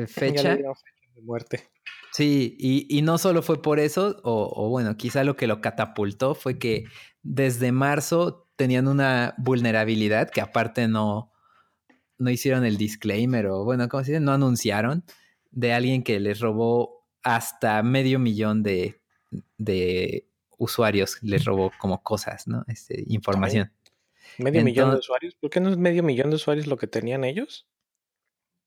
[0.06, 0.42] fecha.
[0.42, 1.70] Ya le dieron fecha de muerte.
[2.10, 5.60] Sí, y, y, no solo fue por eso, o, o, bueno, quizá lo que lo
[5.60, 6.86] catapultó fue que
[7.22, 11.30] desde marzo tenían una vulnerabilidad que aparte no,
[12.16, 14.20] no hicieron el disclaimer o bueno, ¿cómo se dice?
[14.20, 15.04] No anunciaron
[15.50, 19.00] de alguien que les robó hasta medio millón de,
[19.56, 22.64] de usuarios, les robó como cosas, ¿no?
[22.68, 23.72] Este, información.
[24.38, 25.34] ¿Medio millón de usuarios?
[25.34, 27.66] ¿Por qué no es medio millón de usuarios lo que tenían ellos?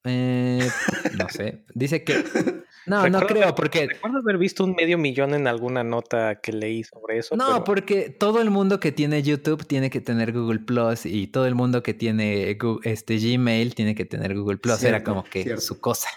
[0.04, 0.68] Eh,
[1.16, 1.64] no sé.
[1.74, 2.24] Dice que.
[2.84, 3.86] No, no creo, porque.
[3.86, 7.36] Recuerdo haber visto un medio millón en alguna nota que leí sobre eso.
[7.36, 11.46] No, porque todo el mundo que tiene YouTube tiene que tener Google Plus y todo
[11.46, 14.82] el mundo que tiene este Gmail tiene que tener Google Plus.
[14.82, 16.08] Era como que su cosa.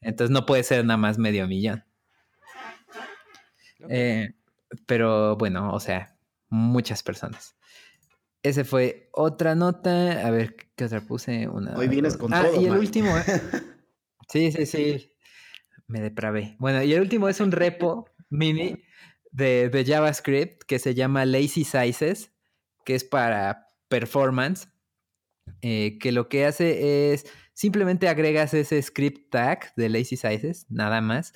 [0.00, 1.84] Entonces no puede ser nada más medio millón.
[3.88, 4.34] Eh,
[4.86, 6.16] pero bueno, o sea,
[6.48, 7.56] muchas personas.
[8.42, 10.26] Ese fue otra nota.
[10.26, 11.48] A ver, ¿qué otra puse?
[11.48, 13.16] Una, Hoy vienes con ah, Y el último.
[13.16, 13.22] ¿eh?
[14.28, 15.12] sí, sí, sí.
[15.86, 16.56] Me depravé.
[16.58, 18.82] Bueno, y el último es un repo mini
[19.32, 22.32] de, JavaScript que se llama Lazy Sizes,
[22.84, 24.68] que es para performance.
[25.62, 31.00] Eh, que lo que hace es simplemente agregas ese script tag de Lazy Sizes, nada
[31.00, 31.32] más.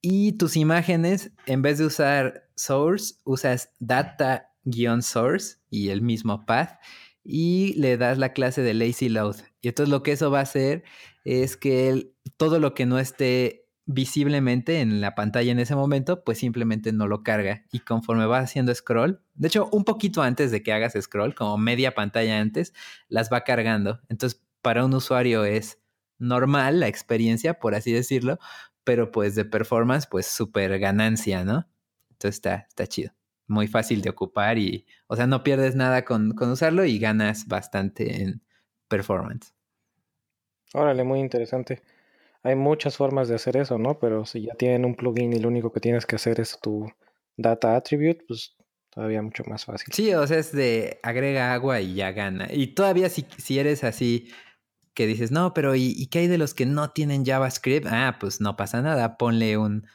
[0.00, 6.78] Y tus imágenes, en vez de usar source, usas data-source y el mismo path
[7.24, 9.36] y le das la clase de lazy load.
[9.60, 10.82] Y entonces lo que eso va a hacer
[11.24, 16.38] es que todo lo que no esté visiblemente en la pantalla en ese momento, pues
[16.38, 17.64] simplemente no lo carga.
[17.72, 21.58] Y conforme vas haciendo scroll, de hecho, un poquito antes de que hagas scroll, como
[21.58, 22.72] media pantalla antes,
[23.08, 24.00] las va cargando.
[24.08, 25.78] Entonces, para un usuario es
[26.18, 28.38] normal la experiencia, por así decirlo,
[28.84, 31.68] pero pues de performance, pues súper ganancia, ¿no?
[32.10, 33.12] Entonces está, está chido.
[33.46, 38.22] Muy fácil de ocupar y, o sea, no pierdes nada con, usarlo y ganas bastante
[38.22, 38.42] en
[38.88, 39.54] performance.
[40.74, 41.82] Órale, muy interesante.
[42.42, 43.98] Hay muchas formas de hacer eso, ¿no?
[43.98, 46.90] Pero si ya tienen un plugin y lo único que tienes que hacer es tu
[47.36, 48.56] data attribute, pues
[48.90, 49.92] todavía mucho más fácil.
[49.92, 52.48] Sí, o sea, es de agrega agua y ya gana.
[52.50, 54.30] Y todavía si, si eres así
[54.98, 57.86] que dices, no, pero ¿y, qué hay de los que no tienen JavaScript?
[57.88, 59.86] Ah, pues no pasa nada, ponle un,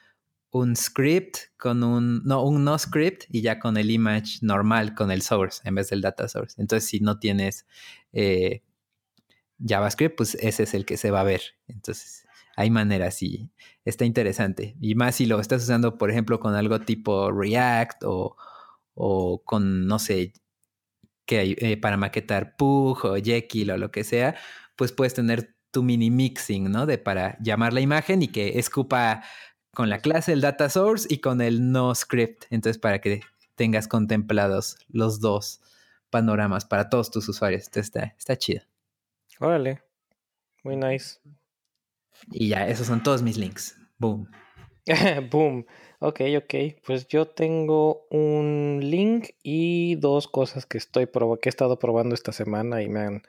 [0.50, 5.12] un script con un, no, un no script y ya con el image normal, con
[5.12, 6.56] el source en vez del data source.
[6.58, 7.68] Entonces, si no tienes
[8.13, 8.63] eh,
[9.60, 11.42] JavaScript, pues ese es el que se va a ver.
[11.68, 13.52] Entonces, hay maneras y
[13.84, 14.78] está interesante.
[14.80, 18.38] Y más si lo estás usando, por ejemplo, con algo tipo React o,
[18.94, 20.32] o con, no sé,
[21.26, 24.36] que eh, para maquetar Pug o Jekyll o lo que sea,
[24.76, 26.86] pues puedes tener tu mini mixing, ¿no?
[26.86, 29.24] De para llamar la imagen y que escupa
[29.74, 32.46] con la clase el data source y con el no script.
[32.52, 33.22] Entonces, para que
[33.56, 35.62] tengas contemplados los dos
[36.10, 37.64] panoramas para todos tus usuarios.
[37.66, 38.62] Entonces, está, está chido.
[39.40, 39.82] Órale.
[40.64, 41.20] Muy nice.
[42.32, 43.76] Y ya, esos son todos mis links.
[43.98, 44.30] Boom.
[45.32, 45.66] Boom.
[46.00, 46.54] Ok, ok.
[46.86, 52.32] Pues yo tengo un link y dos cosas que estoy que he estado probando esta
[52.32, 53.24] semana y me han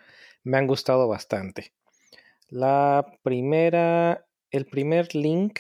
[0.45, 1.73] me han gustado bastante.
[2.49, 5.59] La primera, el primer link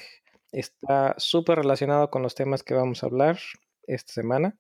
[0.52, 3.38] está súper relacionado con los temas que vamos a hablar
[3.86, 4.56] esta semana,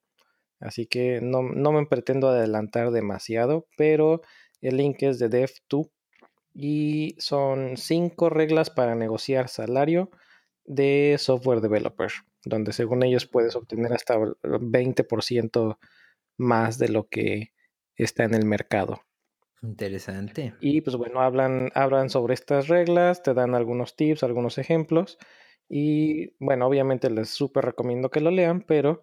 [0.58, 4.22] así que no, me pretendo adelantar demasiado, pero
[4.60, 5.90] el link es de Dev2
[6.54, 10.10] y son cinco reglas para negociar salario
[10.64, 12.10] de software developer,
[12.44, 15.78] donde según ellos puedes obtener hasta 20%
[16.38, 17.52] más de lo que
[17.96, 19.02] está en el mercado.
[19.64, 20.54] Interesante.
[20.60, 25.18] Y pues bueno, hablan, hablan sobre estas reglas, te dan algunos tips, algunos ejemplos.
[25.68, 29.00] Y bueno, obviamente les súper recomiendo que lo lean, pero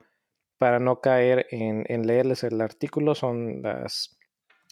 [0.60, 4.20] para no caer en, leerles el artículo, son las,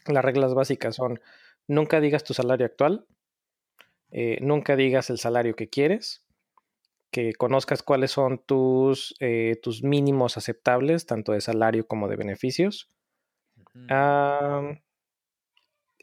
[0.06, 1.20] las reglas básicas son
[1.68, 3.08] nunca digas tu salario actual,
[4.12, 6.24] eh, nunca digas el salario que quieres,
[7.10, 12.92] que conozcas cuáles son tus, eh, tus mínimos aceptables, tanto de salario como de beneficios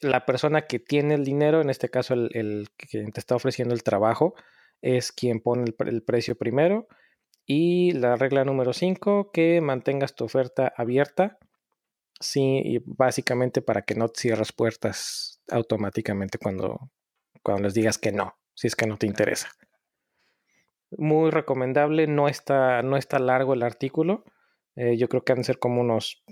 [0.00, 3.82] la persona que tiene el dinero, en este caso el, que te está ofreciendo el
[3.82, 4.34] trabajo,
[4.82, 6.86] es quien pone el, precio primero.
[7.46, 11.38] Y la regla número 5, que mantengas tu oferta abierta.
[12.18, 16.90] Sí, y básicamente para que no cierres puertas automáticamente cuando,
[17.42, 19.48] cuando les digas que no, si es que no te interesa.
[20.90, 24.24] Muy recomendable, no está, no está largo el artículo.
[24.76, 26.24] Eh, yo creo que han de ser como unos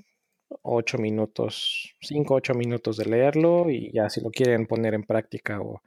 [0.63, 5.61] 8 minutos, 5, 8 minutos de leerlo y ya si lo quieren poner en práctica
[5.61, 5.83] o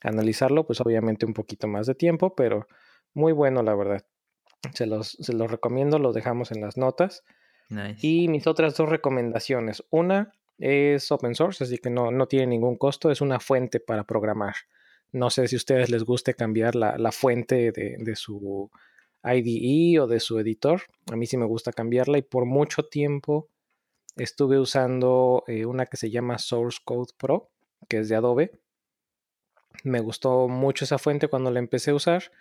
[0.00, 2.66] analizarlo, pues obviamente un poquito más de tiempo, pero
[3.14, 4.04] muy bueno la verdad.
[4.74, 7.22] Se los, se los recomiendo, lo dejamos en las notas.
[8.00, 9.82] Y mis otras dos recomendaciones.
[9.90, 14.04] Una es open source, así que no, no tiene ningún costo, es una fuente para
[14.04, 14.54] programar.
[15.12, 18.70] No sé si a ustedes les guste cambiar la, la fuente de, de, su
[19.24, 20.82] IDE o de su editor.
[21.10, 23.48] A mí sí me gusta cambiarla y por mucho tiempo
[24.16, 27.50] estuve usando eh, una que se llama Source Code Pro,
[27.88, 28.52] que es de Adobe.
[29.84, 32.32] Me gustó mucho esa fuente cuando la empecé a usar.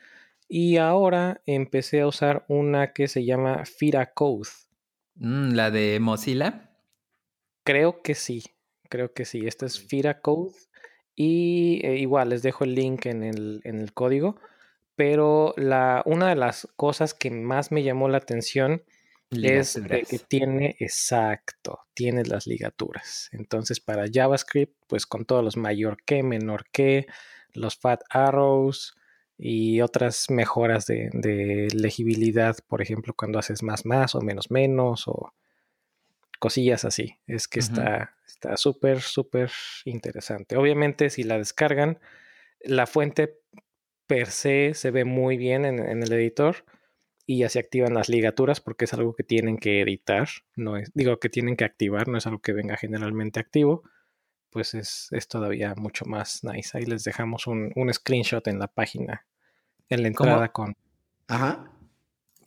[0.48, 4.50] Y ahora empecé a usar una que se llama Fira Code.
[5.16, 6.72] Mm, ¿La de Mozilla?
[7.64, 8.44] Creo que sí,
[8.90, 9.48] creo que sí.
[9.48, 10.54] Esta es Fira Code.
[11.16, 14.40] Y eh, igual les dejo el link en el, en el código.
[14.96, 18.84] Pero la, una de las cosas que más me llamó la atención
[19.32, 23.30] es que tiene, exacto, tiene las ligaturas.
[23.32, 27.08] Entonces, para JavaScript, pues con todos los mayor que, menor que,
[27.54, 28.96] los fat arrows
[29.38, 35.34] y otras mejoras de, legibilidad, por ejemplo, cuando haces más más o menos menos o
[36.40, 37.18] cosillas así.
[37.28, 39.52] Es que está está súper, súper
[39.86, 40.58] interesante.
[40.58, 42.00] Obviamente, si la descargan,
[42.62, 43.40] la fuente
[44.08, 46.58] per se se ve muy bien en, en el editor
[47.26, 50.92] y ya se activan las ligaturas porque es algo que tienen que editar, no es,
[50.94, 53.84] digo que tienen que activar, no es algo que venga generalmente activo,
[54.56, 56.78] pues es, todavía mucho más nice.
[56.78, 59.26] Ahí les dejamos un, screenshot en la página,
[59.90, 60.78] en la entrada con...
[61.28, 61.72] Ajá.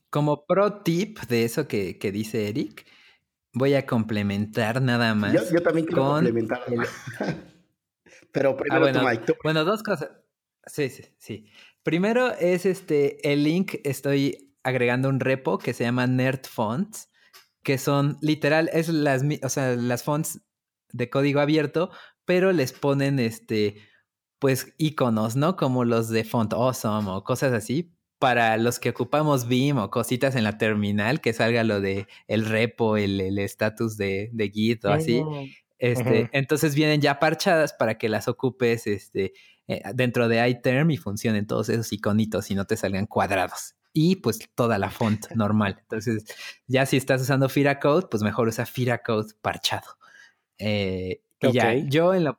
[0.08, 2.86] Como pro tip de eso que, dice Eric,
[3.52, 5.50] voy a complementar nada más.
[5.50, 6.62] Yo, también quiero complementar.
[8.32, 10.10] Pero primero ah, bueno, bueno, dos cosas.
[10.64, 11.50] Sí, sí, sí.
[11.82, 17.10] Primero es este, el link, estoy agregando un repo que se llama Nerd Fonts,
[17.62, 20.40] que son literal, es las, o sea, las fonts
[20.92, 21.90] de código abierto,
[22.24, 23.76] pero les ponen este,
[24.38, 25.56] pues iconos, ¿no?
[25.56, 30.34] Como los de Font Awesome o cosas así, para los que ocupamos Vim o cositas
[30.34, 34.92] en la terminal, que salga lo de el repo, el estatus de, de, Git o
[34.92, 35.22] así.
[35.78, 39.32] Este, Entonces vienen ya parchadas para que las ocupes este,
[39.68, 44.14] eh, dentro de iTerm y funcionen todos esos iconitos y no te salgan cuadrados y
[44.14, 45.76] pues toda la font normal.
[45.80, 46.24] Entonces,
[46.68, 49.98] ya si estás usando Fira Code, pues mejor usa Fira Code parchado.
[50.56, 52.36] Eh, y ya, yo en lo,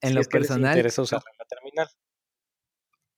[0.00, 0.84] en lo personal.
[0.84, 1.88] usarla en la terminal.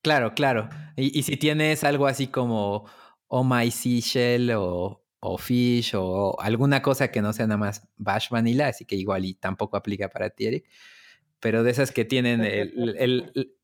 [0.03, 0.69] Claro, claro.
[0.97, 2.85] Y, si tienes algo así como
[3.27, 8.29] Oh My Seashell o, o Fish o alguna cosa que no sea nada más Bash
[8.29, 10.69] Vanilla, así que igual y tampoco aplica para ti, Eric.
[11.41, 13.57] Pero de esas que tienen el,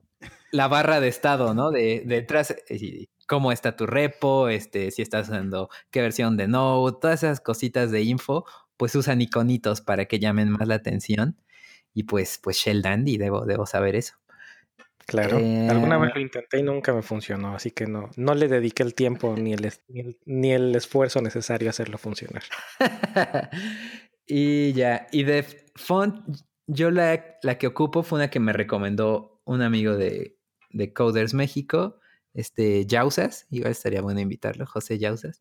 [0.50, 1.70] la barra de estado, ¿no?
[1.70, 6.98] De, detrás, eh, cómo está tu repo, este, si estás usando qué versión de Node,
[7.00, 8.44] todas esas cositas de info,
[8.76, 11.36] pues usan iconitos para que llamen más la atención.
[11.92, 14.14] Y pues, pues Shell Dandy, debo, debo saber eso.
[15.04, 18.46] Claro, alguna vez eh, lo intenté y nunca me funcionó, así que no, no le
[18.46, 19.68] dediqué el tiempo ni el,
[20.24, 22.44] ni el, esfuerzo necesario a hacerlo funcionar.
[24.28, 25.44] y ya, y de
[25.74, 26.20] font,
[26.68, 30.38] yo la, la que ocupo fue una que me recomendó un amigo de,
[30.70, 31.98] de Coders México,
[32.34, 35.40] este Yausas, igual estaría bueno invitarlo, José Yausas,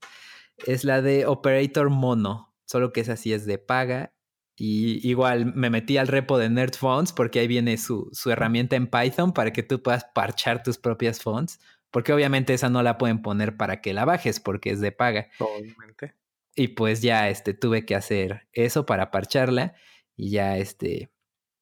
[0.65, 4.13] es la de Operator Mono, solo que esa sí es de paga.
[4.56, 8.75] Y igual me metí al repo de Nerd Fonts porque ahí viene su, su herramienta
[8.75, 11.60] en Python para que tú puedas parchar tus propias fonts.
[11.89, 15.27] Porque obviamente esa no la pueden poner para que la bajes porque es de paga.
[15.39, 16.15] Obviamente.
[16.56, 19.73] Y pues ya este, tuve que hacer eso para parcharla.
[20.15, 21.12] Y ya este.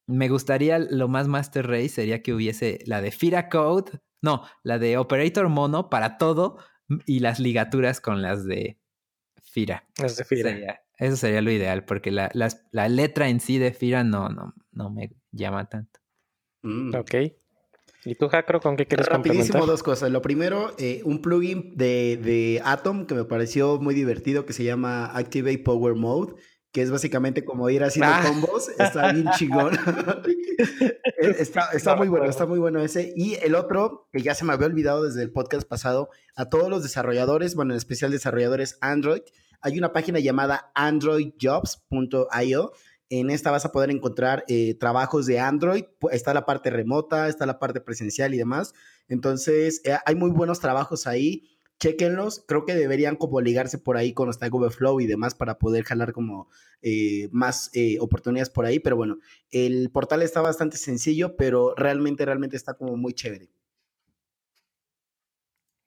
[0.08, 4.80] Me gustaría lo más Master Race sería que hubiese la de Fira Code no, la
[4.80, 6.58] de Operator Mono para todo
[7.06, 8.80] y las ligaturas con las de
[9.42, 9.88] Fira.
[9.98, 10.82] Las de Fira.
[10.98, 14.90] eso sería lo ideal, porque la, la, letra en sí de Fira no, no, no
[14.90, 16.00] me llama tanto.
[16.64, 16.96] Mm.
[16.96, 17.16] Ok.
[18.04, 20.10] ¿Y tú, Jacro, con qué quieres Rapidísimo dos cosas.
[20.10, 24.64] Lo primero, eh, un plugin de, de Atom que me pareció muy divertido que se
[24.64, 26.34] llama Activate Power Mode
[26.72, 28.24] que es básicamente como ir haciendo ah.
[28.26, 29.78] combos, está bien chingón.
[31.24, 33.14] Eh, está, muy bueno, está muy bueno ese.
[33.16, 36.70] Y el otro, que ya se me había olvidado desde el podcast pasado, a todos
[36.70, 39.22] los desarrolladores, bueno, en especial desarrolladores Android,
[39.62, 42.72] hay una página llamada androidjobs.io.
[43.10, 45.84] En esta vas a poder encontrar eh, trabajos de Android.
[46.12, 48.74] Está la parte remota, está la parte presencial y demás.
[49.08, 51.51] Entonces, eh, hay muy buenos trabajos ahí
[51.82, 55.84] chequenlos, creo que deberían como ligarse por ahí con Stack Overflow y demás para poder
[55.84, 56.48] jalar como
[56.84, 59.18] eh, más eh, oportunidades por ahí, pero bueno,
[59.50, 63.50] el portal está bastante sencillo, pero realmente, realmente está como muy chévere.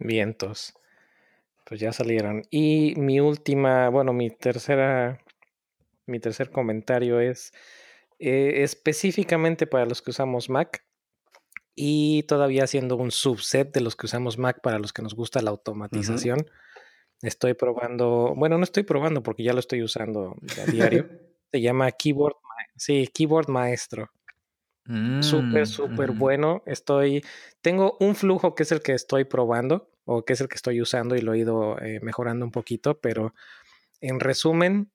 [0.00, 0.74] Vientos.
[1.64, 2.42] Pues ya salieron.
[2.50, 5.20] Y mi última, bueno, mi tercera,
[6.06, 7.52] mi tercer comentario es
[8.18, 10.83] eh, específicamente para los que usamos Mac
[11.74, 15.42] y todavía siendo un subset de los que usamos Mac para los que nos gusta
[15.42, 16.46] la automatización.
[17.22, 21.08] Estoy probando, bueno, no estoy probando porque ya lo estoy usando a diario.
[21.52, 22.34] Se llama Keyboard,
[22.76, 24.10] sí, Keyboard Maestro.
[25.20, 26.62] súper, mm, súper bueno.
[26.66, 27.24] Estoy,
[27.60, 30.80] tengo un flujo que es el que estoy probando o que es el que estoy
[30.80, 33.34] usando y lo he ido eh, mejorando un poquito, pero
[34.00, 34.90] en resumen,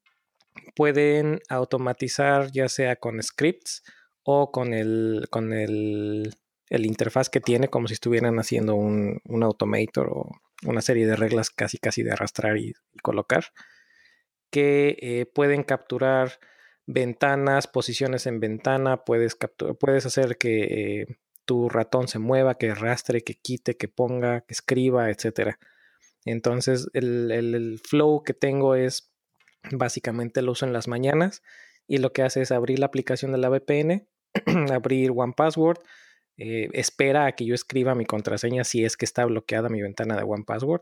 [0.76, 3.84] pueden automatizar ya sea con scripts
[4.24, 6.36] o con el, con el
[6.70, 10.30] el interfaz que tiene como si estuvieran haciendo un, automator o
[10.66, 13.46] una serie de reglas casi casi de arrastrar y, colocar
[14.52, 16.40] que eh, pueden capturar
[16.86, 19.38] ventanas, posiciones en ventana, puedes,
[19.80, 20.64] puedes hacer que
[21.02, 21.06] eh,
[21.46, 25.56] tu ratón se mueva, que rastre, que quite, que ponga, que escriba, etc.
[26.26, 29.12] Entonces el, flow que tengo es
[29.72, 31.44] básicamente lo uso en las mañanas
[31.88, 34.08] y lo que hace es abrir la aplicación de la VPN,
[34.72, 35.80] abrir One Password,
[36.40, 40.16] eh, espera a que yo escriba mi contraseña si es que está bloqueada mi ventana
[40.16, 40.82] de One Password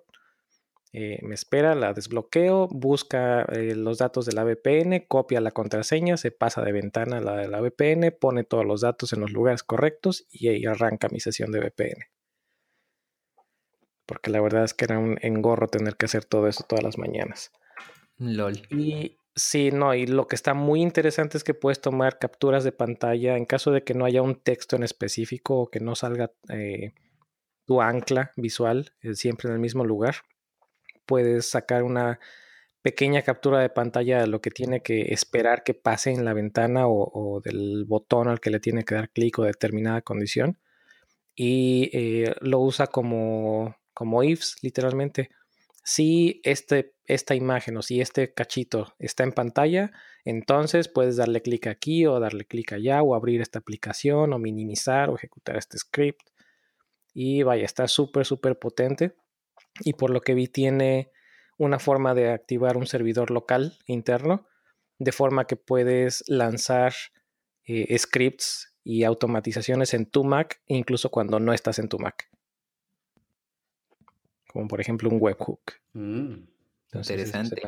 [0.94, 6.18] eh, me espera, la desbloqueo, busca eh, los datos de la VPN, copia la contraseña,
[6.18, 9.32] se pasa de ventana a la de la VPN, pone todos los datos en los
[9.32, 12.06] lugares correctos y ahí arranca mi sesión de VPN.
[14.06, 16.98] Porque la verdad es que era un engorro tener que hacer todo eso todas las
[16.98, 17.52] mañanas.
[18.18, 18.62] LOL.
[18.72, 22.74] Y sí, no, y lo que está muy interesante es que puedes tomar capturas de
[22.74, 26.32] pantalla en caso de que no haya un texto en específico o que no salga
[26.50, 26.94] eh,
[27.66, 30.16] tu ancla visual siempre en el mismo lugar
[31.08, 32.20] puedes sacar una
[32.84, 36.88] pequeña captura de pantalla de lo que tiene que esperar que pase en la ventana
[36.88, 40.60] o, del botón al que le tiene que dar clic o determinada condición
[41.36, 45.30] y eh, lo usa como, como ifs literalmente.
[45.90, 49.94] Si este, esta imagen o si este cachito está en pantalla,
[50.26, 55.10] entonces puedes darle clic aquí o darle clic allá o abrir esta aplicación o minimizar
[55.10, 56.28] o ejecutar este script.
[57.14, 59.16] Y vaya, está súper, súper potente
[59.80, 61.10] y por lo que vi tiene
[61.58, 64.46] una forma de activar un servidor local interno,
[65.00, 66.96] de forma que puedes lanzar
[67.64, 72.30] eh, scripts y automatizaciones en tu Mac, incluso cuando no estás en tu Mac.
[74.52, 75.74] Como por ejemplo un webhook.
[75.94, 76.48] Mm,
[76.94, 77.62] interesante.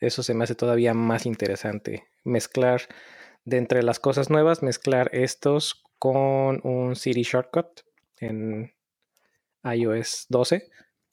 [0.00, 2.08] Eso se, me hace, todavía más interesante.
[2.24, 2.82] Mezclar
[3.44, 7.82] de entre las cosas nuevas, mezclar estos con un Siri Shortcut
[8.18, 8.72] en
[9.64, 10.70] iOS 12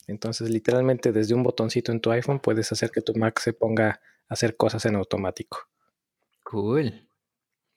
[0.10, 4.02] entonces, literalmente desde un botoncito en tu iPhone puedes hacer que tu Mac se ponga
[4.28, 5.70] a hacer cosas en automático.
[6.44, 7.08] Cool.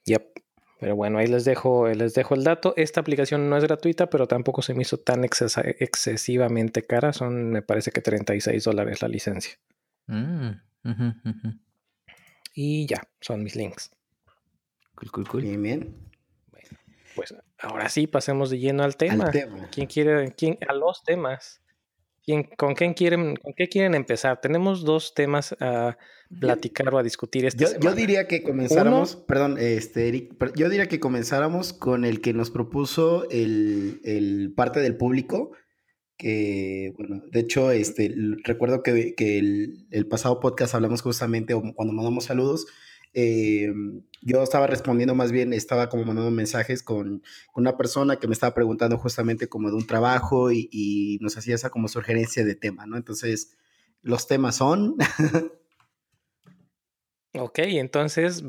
[0.07, 0.41] Yep.
[0.83, 2.75] Pero bueno, ahí les dejo, les dejo el dato.
[2.77, 7.13] Esta aplicación no es gratuita, pero tampoco se me hizo tan excesivamente cara.
[7.13, 9.61] Son, me parece que 36 dólares la licencia.
[10.09, 10.51] Mm,
[12.55, 13.93] y ya, son mis links.
[14.97, 15.43] Cool, cool, cool.
[15.43, 16.11] Bien, bien.
[16.51, 16.79] Bueno,
[17.15, 19.27] pues ahora sí, pasemos de lleno al tema.
[19.27, 19.69] Al tema.
[19.71, 21.62] ¿Quién quiere, quién, a los temas?
[22.57, 24.41] Con, quién quieren, ¿Con qué quieren empezar?
[24.41, 25.97] Tenemos dos temas a
[26.41, 30.87] platicar o a discutir esta yo, Yo diría que comenzáramos, perdón, este, Eric, yo diría
[30.87, 35.53] que comenzáramos con el que nos propuso el, parte del público,
[36.17, 38.15] que, bueno, de hecho, este,
[38.45, 42.67] recuerdo que, que el, el, pasado podcast hablamos justamente, cuando mandamos saludos,
[43.15, 43.73] eh,
[44.23, 47.23] yo estaba respondiendo más bien, estaba como mandando mensajes con,
[47.55, 51.71] una persona que me estaba preguntando justamente como de un trabajo y, nos hacía esa
[51.71, 52.97] como sugerencia de tema, ¿no?
[52.97, 53.57] Entonces,
[54.01, 54.97] los temas son...
[57.35, 58.43] ok, entonces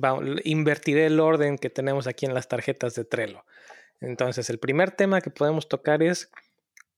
[0.43, 3.43] invertiré el orden que tenemos aquí en las tarjetas de Trello.
[3.99, 6.29] Entonces, el primer tema que podemos tocar es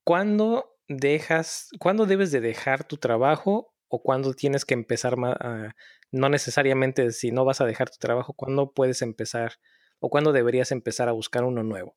[0.03, 5.75] cuándo dejas, cuándo debes de dejar tu trabajo o cuándo tienes que empezar a,
[6.15, 9.53] no necesariamente si no vas a dejar tu trabajo, cuándo puedes empezar
[9.99, 11.95] o cuándo deberías empezar a buscar uno nuevo.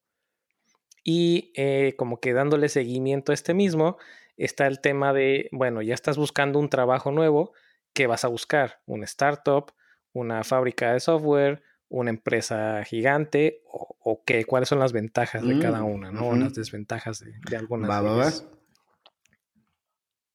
[1.04, 3.96] Y eh, como que dándole seguimiento a este mismo,
[4.36, 7.52] está el tema de, bueno, ya estás buscando un trabajo nuevo,
[7.92, 8.80] ¿qué vas a buscar?
[8.86, 9.72] ¿Un startup?
[10.12, 11.62] ¿Una fábrica de software?
[11.88, 13.62] ¿Una empresa gigante?
[13.70, 14.44] ¿O, qué?
[14.44, 16.10] ¿Cuáles son las ventajas de cada mm, una?
[16.10, 16.34] ¿no?
[16.34, 17.88] Las desventajas de, algunas.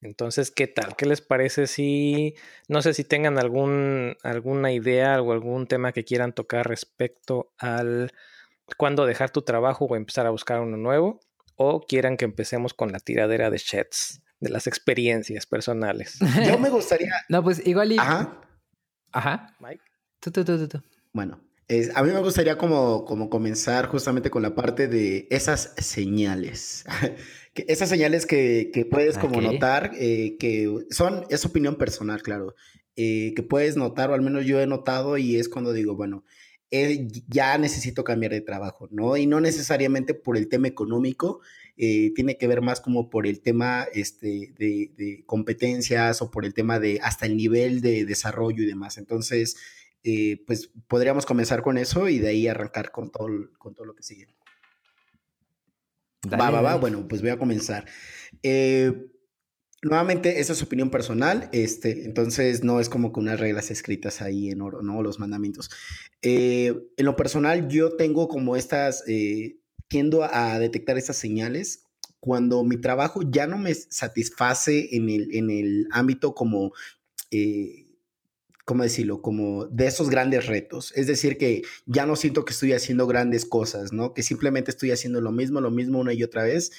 [0.04, 0.96] Entonces, ¿qué tal?
[0.96, 2.34] ¿Qué les parece si,
[2.68, 8.12] no sé si tengan algún, alguna idea o algún tema que quieran tocar respecto al
[8.76, 11.20] cuándo dejar tu trabajo o empezar a buscar uno nuevo?
[11.56, 16.18] ¿O quieran que empecemos con la tiradera de chats, de las experiencias personales?
[16.46, 17.12] Yo me gustaría...
[17.28, 17.98] no, pues igual y...
[17.98, 18.40] Ajá.
[19.10, 19.56] Ajá.
[19.58, 19.82] Mike.
[20.20, 20.82] Tú, tú, tú, tú.
[21.12, 21.40] Bueno,
[21.94, 26.84] a mí me gustaría como, como comenzar justamente con la parte de esas señales.
[27.54, 32.54] esas señales que, puedes como notar, eh, que son, es opinión personal, claro,
[32.96, 36.24] eh, que puedes notar, o al menos yo he notado, y es cuando digo, bueno,
[36.70, 39.16] eh, ya necesito cambiar de trabajo, ¿no?
[39.16, 41.40] Y no necesariamente por el tema económico,
[41.76, 46.78] tiene que ver más como por el tema este, de, competencias o por el tema
[46.78, 48.96] de hasta el nivel de desarrollo y demás.
[48.96, 49.56] Entonces,
[50.46, 53.28] pues podríamos comenzar con eso y de ahí arrancar con todo,
[53.58, 54.26] con todo lo que sigue
[56.32, 56.76] va, va, va.
[56.76, 57.86] Bueno, pues voy a comenzar.
[58.42, 58.92] Eh,
[59.82, 64.22] nuevamente, esa es su opinión personal, este, entonces no es como que unas reglas escritas
[64.22, 65.02] ahí en oro, ¿no?
[65.02, 65.70] Los mandamientos.
[66.22, 71.84] Eh, en lo personal, yo tengo como estas, eh, tiendo a detectar estas señales
[72.20, 76.72] cuando mi trabajo ya no me satisface en el, en el ámbito como
[78.64, 79.20] ¿cómo decirlo?
[79.20, 80.92] Como de esos grandes retos.
[80.96, 84.14] Es decir, que ya no siento que estoy haciendo grandes cosas, ¿no?
[84.14, 86.72] Que simplemente estoy haciendo lo mismo, lo mismo una y otra vez.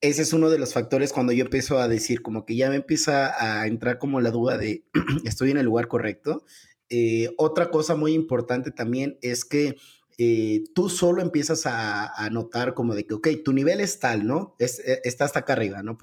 [0.00, 2.76] Ese es uno de los factores cuando yo empiezo a decir, como que ya me
[2.76, 4.84] empieza a entrar como la duda de,
[5.24, 6.44] ¿estoy en el lugar correcto?
[6.88, 9.76] Eh, otra cosa muy importante también es que
[10.18, 14.54] eh, tú solo empiezas a, notar como de que, ok, tu nivel es tal, ¿no?
[14.58, 15.98] Es, eh, está hasta acá arriba, ¿no?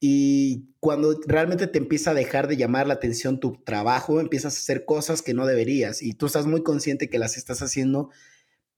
[0.00, 4.58] Y cuando realmente te empieza a dejar de llamar la atención tu trabajo, empiezas a
[4.58, 8.08] hacer cosas que no deberías y tú estás muy consciente que las estás haciendo,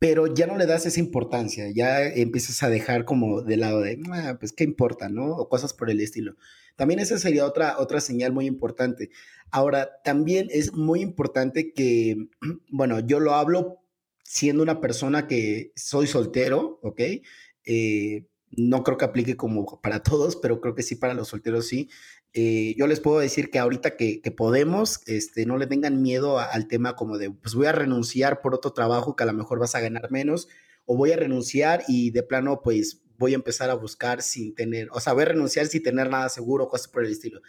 [0.01, 4.01] pero ya no le das esa importancia, ya empiezas a dejar como de lado de,
[4.11, 5.37] ah, pues qué importa, ¿no?
[5.37, 6.35] O cosas por el estilo.
[6.75, 9.11] También esa sería otra, otra señal muy importante.
[9.53, 12.17] Ahora, también es muy importante que,
[12.73, 13.79] bueno, yo lo hablo
[14.25, 17.01] siendo una persona que soy soltero, ¿ok?
[17.65, 21.67] Eh, no creo que aplique como para todos, pero creo que sí para los solteros
[21.67, 21.89] sí.
[22.35, 26.69] Eh, yo les puedo decir que ahorita que, podemos, este, no le tengan miedo al
[26.69, 29.75] tema como de, pues voy a renunciar por otro trabajo que a lo mejor vas
[29.75, 30.49] a ganar menos,
[30.85, 34.89] o voy a renunciar y de plano, pues voy a empezar a buscar sin tener,
[34.93, 37.41] o sea, voy a renunciar sin tener nada seguro, cosas por el estilo.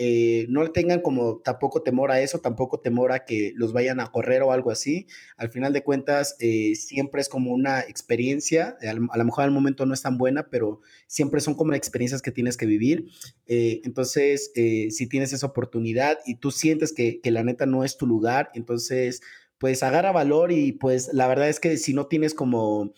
[0.00, 4.12] Eh, no tengan como tampoco temor a eso, tampoco temor a que los vayan a
[4.12, 5.08] correr o algo así.
[5.36, 9.86] Al final de cuentas, eh, siempre es como una experiencia, a lo mejor al momento
[9.86, 13.08] no es tan buena, pero siempre son como experiencias que tienes que vivir.
[13.46, 17.96] Eh, entonces, si tienes esa oportunidad y tú sientes que, que la neta no es
[17.96, 19.20] tu lugar, entonces,
[19.58, 22.92] pues agarra valor y pues la verdad es que si no tienes como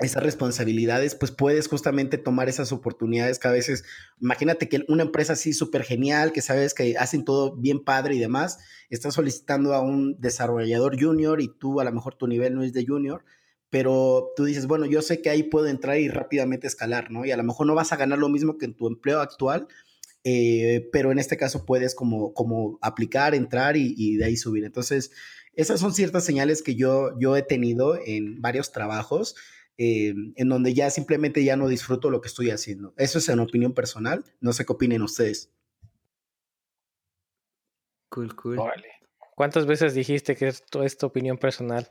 [0.00, 3.84] esas responsabilidades, pues puedes justamente tomar esas oportunidades que a veces,
[4.20, 8.18] imagínate que una empresa así súper genial, que sabes que hacen todo bien padre y
[8.18, 12.62] demás, está solicitando a un desarrollador junior y tú a lo mejor tu nivel no
[12.62, 13.24] es de junior,
[13.68, 17.24] pero tú dices, bueno, yo sé que ahí puedo entrar y rápidamente escalar, ¿no?
[17.24, 19.68] Y a lo mejor no vas a ganar lo mismo que en tu empleo actual,
[20.24, 24.64] eh, pero en este caso puedes como, como aplicar, entrar y, y, de ahí subir.
[24.64, 25.12] Entonces,
[25.54, 29.36] esas son ciertas señales que yo, yo he tenido en varios trabajos
[29.82, 32.92] eh, en donde ya simplemente ya no disfruto lo que estoy haciendo.
[32.98, 34.26] Eso es en opinión personal.
[34.38, 35.50] No sé qué opinen ustedes.
[38.10, 38.60] Cool, cool.
[39.34, 41.88] ¿Cuántas veces dijiste que esto es tu opinión personal?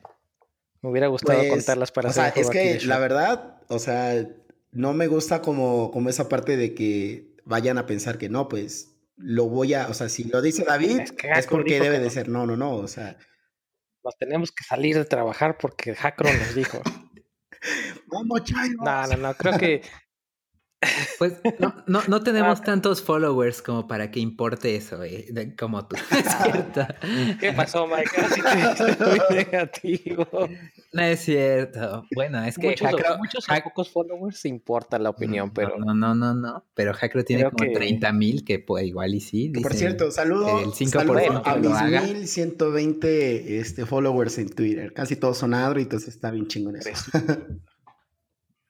[0.84, 4.24] Me hubiera gustado pues, contarlas para o sea, es que la verdad, o sea,
[4.72, 9.00] no me gusta como, como esa parte de que vayan a pensar que no, pues
[9.16, 12.30] lo voy a, o sea, si lo dice David, es, porque debe de ser.
[12.30, 13.18] No, no, no, o sea.
[14.04, 16.84] Nos tenemos que salir de trabajar porque Hackro nos dijo.
[18.84, 19.82] No, no, no, creo que.
[21.18, 25.96] Pues no, no, no tenemos tantos followers como para que importe eso, eh, como tú.
[26.12, 26.88] Es cierto.
[27.40, 28.10] ¿Qué pasó, Mike?
[28.18, 30.28] Así te muy negativo.
[30.94, 32.06] No es cierto.
[32.16, 35.78] Bueno, es que muchos, muchos pocos followers importa la opinión, pero.
[35.78, 36.66] No, no, no, no.
[36.74, 39.50] Pero Hackro tiene como 30 mil, que puede igual y sí.
[39.62, 41.00] por cierto, saludo, el 5
[41.46, 41.82] a mis
[42.26, 44.94] 1120 este, followers en Twitter.
[44.94, 47.12] Casi todos son Android, entonces está bien chingón eso.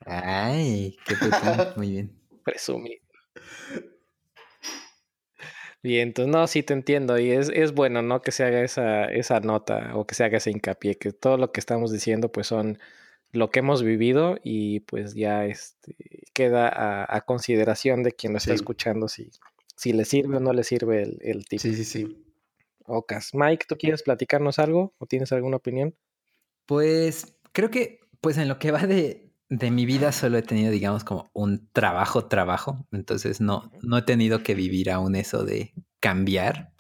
[0.10, 1.38] Ay, qué puto.
[1.78, 2.12] Muy bien.
[2.44, 3.02] Presumido.
[5.82, 8.22] Bien, entonces no, sí te entiendo y es, es bueno, ¿no?
[8.22, 11.52] Que se haga esa, esa nota o que se haga ese hincapié, que todo lo
[11.54, 12.80] que estamos diciendo pues son
[13.32, 15.96] lo que hemos vivido y pues ya este,
[16.34, 19.30] queda a, consideración de quien lo está escuchando si,
[19.76, 21.60] si le sirve o no le sirve el, el tip.
[21.60, 22.26] Sí, sí, sí.
[22.86, 23.30] Ocas.
[23.34, 25.96] Mike, ¿tú quieres platicarnos algo o tienes alguna opinión?
[26.66, 30.72] Pues creo que pues en lo que va de, de mi vida solo he tenido,
[30.72, 32.88] digamos, como un trabajo, trabajo.
[32.92, 36.72] Entonces no, no he tenido que vivir aún eso de cambiar.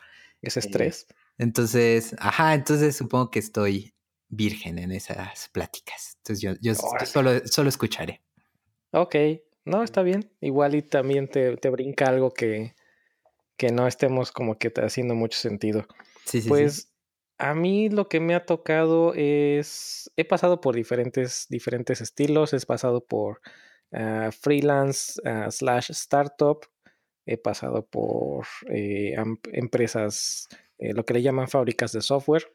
[0.41, 1.07] Ese estrés.
[1.37, 3.93] entonces, ajá, entonces supongo que estoy
[4.29, 6.15] virgen en esas pláticas.
[6.17, 8.21] Entonces yo, yo solo, solo escucharé.
[8.91, 9.15] Ok,
[9.65, 10.31] no, está bien.
[10.39, 12.75] Igual y también te, te brinca algo que,
[13.57, 15.85] que no estemos como que haciendo mucho sentido.
[16.25, 16.47] Sí, sí.
[16.47, 16.88] Pues
[17.39, 22.59] a mí lo que me ha tocado es, he pasado por diferentes, diferentes estilos, he
[22.65, 23.41] pasado por
[23.93, 26.59] ah, freelance ah, slash startup,
[27.25, 29.15] he pasado por eh,
[29.53, 32.51] empresas, eh, lo que le llaman fábricas de software,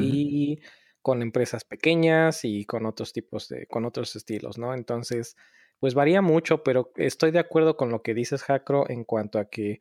[0.00, 0.58] y
[1.00, 4.74] con empresas pequeñas y con otros tipos de, con otros estilos, ¿no?
[4.74, 5.36] Entonces,
[5.78, 9.44] pues varía mucho, pero estoy de acuerdo con lo que dices, Jacro, en cuanto a
[9.44, 9.78] que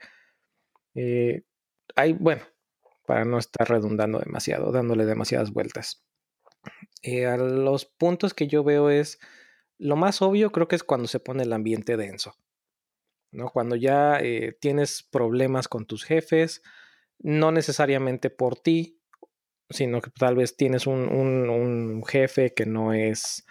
[0.93, 1.43] eh,
[1.95, 2.43] hay, bueno,
[3.09, 6.05] para no estar redundando demasiado, dándole demasiadas vueltas.
[7.01, 9.17] Eh, a los puntos que yo veo es,
[9.79, 12.35] lo más obvio creo que es cuando se pone el ambiente denso,
[13.31, 13.49] ¿no?
[13.49, 16.61] Cuando ya eh, tienes problemas con tus jefes,
[17.17, 19.01] no necesariamente por ti,
[19.71, 23.43] sino que tal vez tienes un, jefe que no es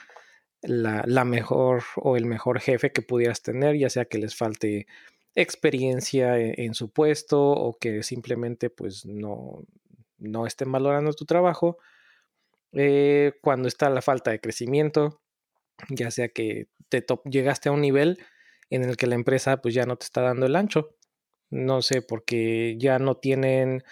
[0.63, 4.87] la, la, mejor o el mejor jefe que pudieras tener, ya sea que les falte
[5.41, 9.65] experiencia e, en, su puesto o que simplemente pues no,
[10.19, 11.79] no estén valorando tu trabajo.
[12.73, 15.21] Eh, cuando está la falta de crecimiento,
[15.89, 18.19] ya sea que te llegaste a un nivel
[18.71, 20.95] en el que la empresa pues ya no te está dando el ancho.
[21.51, 23.83] No sé, porque ya no tienen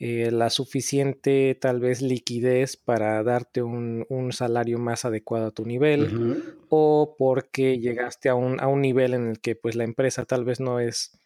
[0.00, 6.54] eh, la suficiente tal vez liquidez para darte un, salario más adecuado a tu nivel
[6.68, 10.44] o porque llegaste a un, a un, nivel en el que pues la empresa tal
[10.44, 11.18] vez no es,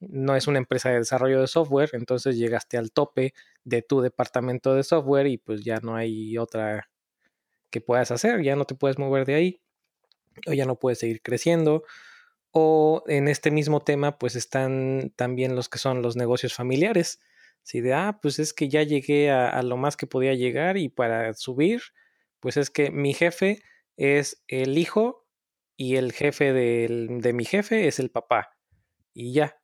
[0.00, 4.74] no es una empresa de desarrollo de software, entonces llegaste al tope de tu departamento
[4.74, 6.88] de software y pues ya no hay otra
[7.70, 9.60] que puedas hacer, ya no te puedes mover de ahí
[10.46, 11.84] o ya no puedes seguir creciendo.
[12.52, 17.20] O en este mismo tema, pues están también los que son los negocios familiares,
[17.64, 20.90] si de, ah, pues es que ya llegué a, lo más que podía llegar y
[20.90, 21.80] para subir,
[22.38, 23.62] pues es que mi jefe
[23.96, 25.26] es el hijo
[25.76, 28.56] y el jefe de mi jefe es el papá.
[29.14, 29.58] Y ya.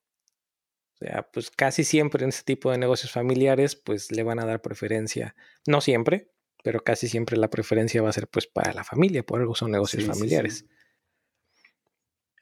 [0.94, 4.46] O sea, pues casi siempre en este tipo de negocios familiares, pues le van a
[4.46, 5.36] dar preferencia.
[5.66, 6.30] No siempre,
[6.64, 9.72] pero casi siempre la preferencia va a ser pues para la familia, por algo son
[9.72, 10.64] negocios familiares.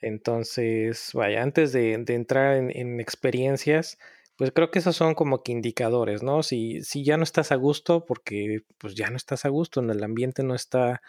[0.01, 3.99] Entonces, vaya, antes de, entrar en experiencias,
[4.39, 6.45] pues creo que esos son como que indicadores, ¿no?
[6.45, 9.91] Si, si ya no estás a gusto, porque pues ya no estás a gusto, en
[9.91, 11.03] el ambiente no está,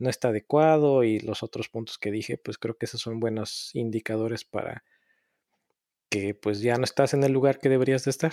[0.00, 3.70] no está adecuado y los otros puntos que dije, pues creo que esos son buenos
[3.74, 4.82] indicadores para
[6.10, 8.32] que pues ya no estás en el lugar que deberías de estar.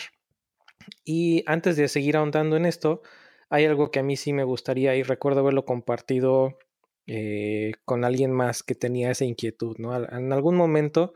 [1.06, 3.04] Y antes de seguir ahondando en esto,
[3.52, 6.58] hay algo que a mí sí me gustaría y recuerdo haberlo compartido
[7.06, 9.96] eh, con alguien más que tenía esa inquietud, ¿no?
[9.96, 11.14] En algún momento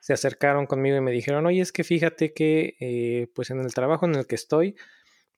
[0.00, 3.74] se acercaron conmigo y me dijeron, oye, es que fíjate que eh, pues en el
[3.74, 4.76] trabajo en el que estoy,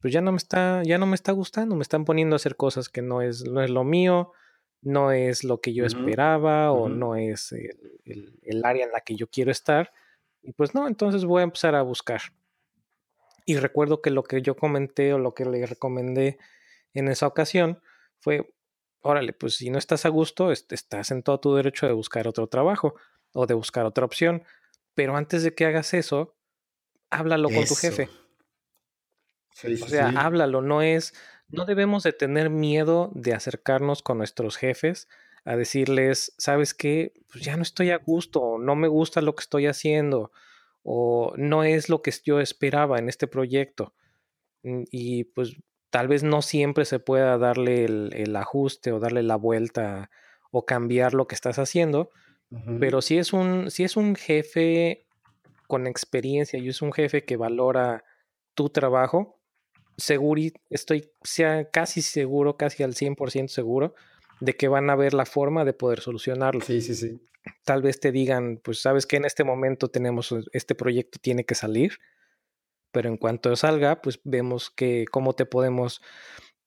[0.00, 2.56] pues ya no me está, ya no me está gustando, me están poniendo a hacer
[2.56, 4.32] cosas que no es, no es lo mío,
[4.80, 9.16] no es lo que yo esperaba o no es el, el, área en la que
[9.16, 9.92] yo quiero estar.
[10.42, 12.20] Y pues no, entonces voy a empezar a buscar.
[13.44, 16.38] Y recuerdo que lo que yo comenté o lo que le recomendé
[16.94, 17.80] en esa ocasión
[18.20, 18.54] fue,
[19.00, 22.46] órale, pues si no estás a gusto, estás en todo tu derecho de buscar otro
[22.46, 22.94] trabajo
[23.33, 24.43] o de buscar otra opción.
[24.95, 26.37] Pero antes de que hagas eso,
[27.11, 28.09] háblalo con tu jefe.
[29.83, 31.14] o sea, háblalo, no es,
[31.49, 35.09] no debemos de tener miedo de acercarnos con nuestros jefes
[35.45, 37.14] a decirles, ¿sabes qué?
[37.31, 40.31] Pues ya no estoy a gusto, no me gusta lo que estoy haciendo,
[40.83, 43.95] o no es lo que yo esperaba en este proyecto.
[44.62, 45.57] Mm, y pues
[45.91, 50.11] tal vez no siempre se pueda darle el ajuste o darle la vuelta
[50.51, 52.11] o cambiar lo que estás haciendo,
[52.80, 55.07] pero si es un, si es un jefe
[55.66, 58.05] con experiencia y es un jefe que valora
[58.55, 59.38] tu trabajo,
[59.96, 60.40] seguro,
[60.70, 63.94] estoy sea casi seguro, casi al 100% seguro
[64.40, 66.61] de que van a ver la forma de poder solucionarlo.
[66.61, 67.20] Sí, sí, sí.
[67.64, 71.55] Tal vez te digan, pues sabes que en este momento tenemos, este proyecto tiene que
[71.55, 71.99] salir,
[72.92, 76.01] pero en cuanto salga, pues vemos que cómo te podemos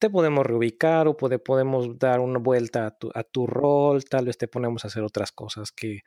[0.02, 4.36] te podemos reubicar o podemos dar una vuelta a tu, a tu, rol, tal vez
[4.36, 6.00] te ponemos a hacer otras cosas que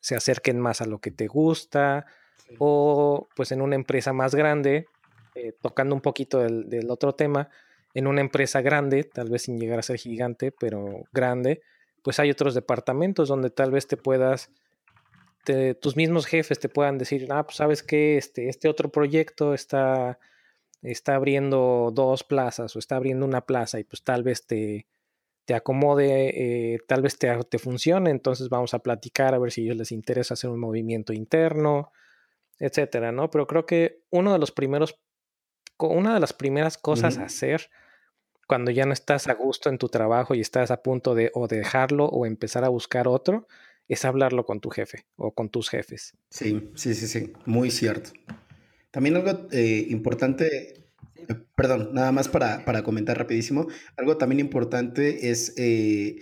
[0.00, 2.04] se acerquen más a lo que te gusta
[2.58, 4.84] o pues en una empresa más grande,
[5.34, 7.48] eh, tocando un poquito del, del, otro tema,
[7.94, 11.62] en una empresa grande, tal vez sin llegar a ser gigante, pero grande,
[12.02, 14.50] pues hay otros departamentos donde tal vez te puedas,
[15.80, 20.18] tus mismos jefes te puedan decir, ah, pues sabes que este, este otro proyecto está
[20.82, 24.86] está abriendo dos plazas o está abriendo una plaza y pues tal vez te,
[25.44, 29.62] te acomode, eh, tal vez te, te, funcione, entonces vamos a platicar a ver si
[29.62, 31.92] a ellos les interesa hacer un movimiento interno,
[32.58, 33.30] etcétera, ¿no?
[33.30, 35.00] Pero creo que uno de los primeros,
[35.78, 37.70] una de las primeras cosas a hacer
[38.46, 41.48] cuando ya no estás a gusto en tu trabajo y estás a punto de o
[41.48, 43.46] dejarlo o empezar a buscar otro,
[43.88, 46.14] es hablarlo con tu jefe o con tus jefes.
[46.28, 48.10] Sí, sí, sí, sí, muy cierto.
[48.92, 50.84] También algo eh, importante,
[51.16, 53.66] eh, perdón, nada más para, para, comentar rapidísimo,
[53.96, 56.18] algo también importante es eh,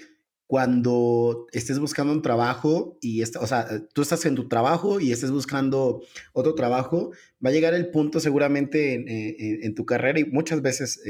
[0.47, 5.33] cuando estés buscando un trabajo y, o sea, tú estás en tu trabajo y estés
[5.33, 6.03] buscando
[6.33, 7.11] otro trabajo,
[7.45, 11.01] va a llegar el punto seguramente en, en tu carrera y muchas veces,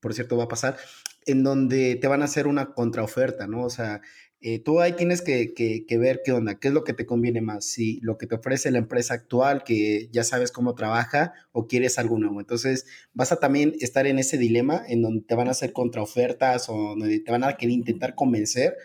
[0.00, 0.76] por cierto, va a pasar,
[1.26, 3.64] en donde te van a hacer una contraoferta, ¿no?
[3.64, 4.00] O sea,
[4.40, 7.64] eh, tú ahí tienes que, ver qué onda, qué es lo que te conviene más,
[7.64, 11.98] si lo que te ofrece la empresa actual, que ya sabes cómo trabaja, o quieres
[11.98, 12.38] algo nuevo.
[12.38, 16.68] Entonces, vas a también estar en ese dilema en donde te van a hacer contraofertas
[16.68, 18.76] o donde te van a querer intentar convencer,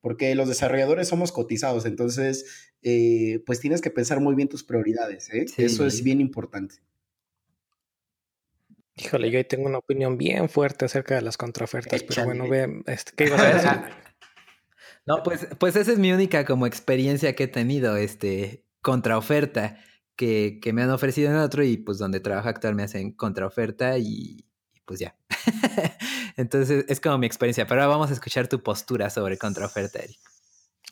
[0.00, 5.28] porque los desarrolladores somos cotizados, entonces, eh, pues tienes que pensar muy bien tus prioridades,
[5.32, 5.44] ¿eh?
[5.58, 6.76] Eso es bien importante.
[8.96, 12.82] Híjole, yo ahí tengo una opinión bien fuerte acerca de las contraofertas, pero bueno, ve,
[12.86, 13.70] este, ¿qué ibas a decir?
[15.06, 19.78] No, pues, pues esa es mi única como experiencia que he tenido, este, contraoferta
[20.16, 23.98] que, que me han ofrecido en otro y pues donde trabajo actual me hacen contraoferta
[23.98, 24.44] y,
[24.84, 25.16] pues ya.
[26.36, 30.18] Entonces es como mi experiencia, pero ahora vamos a escuchar tu postura sobre contraoferta, Eric.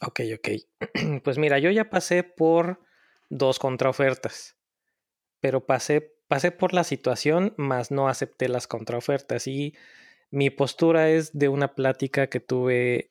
[0.02, 0.48] Ok, ok.
[1.24, 2.80] Pues mira, yo ya pasé por
[3.28, 4.56] dos contraofertas,
[5.40, 9.46] pero pasé, pasé por la situación, más no acepté las contraofertas.
[9.46, 9.74] Y
[10.30, 13.09] mi postura es de una plática que tuve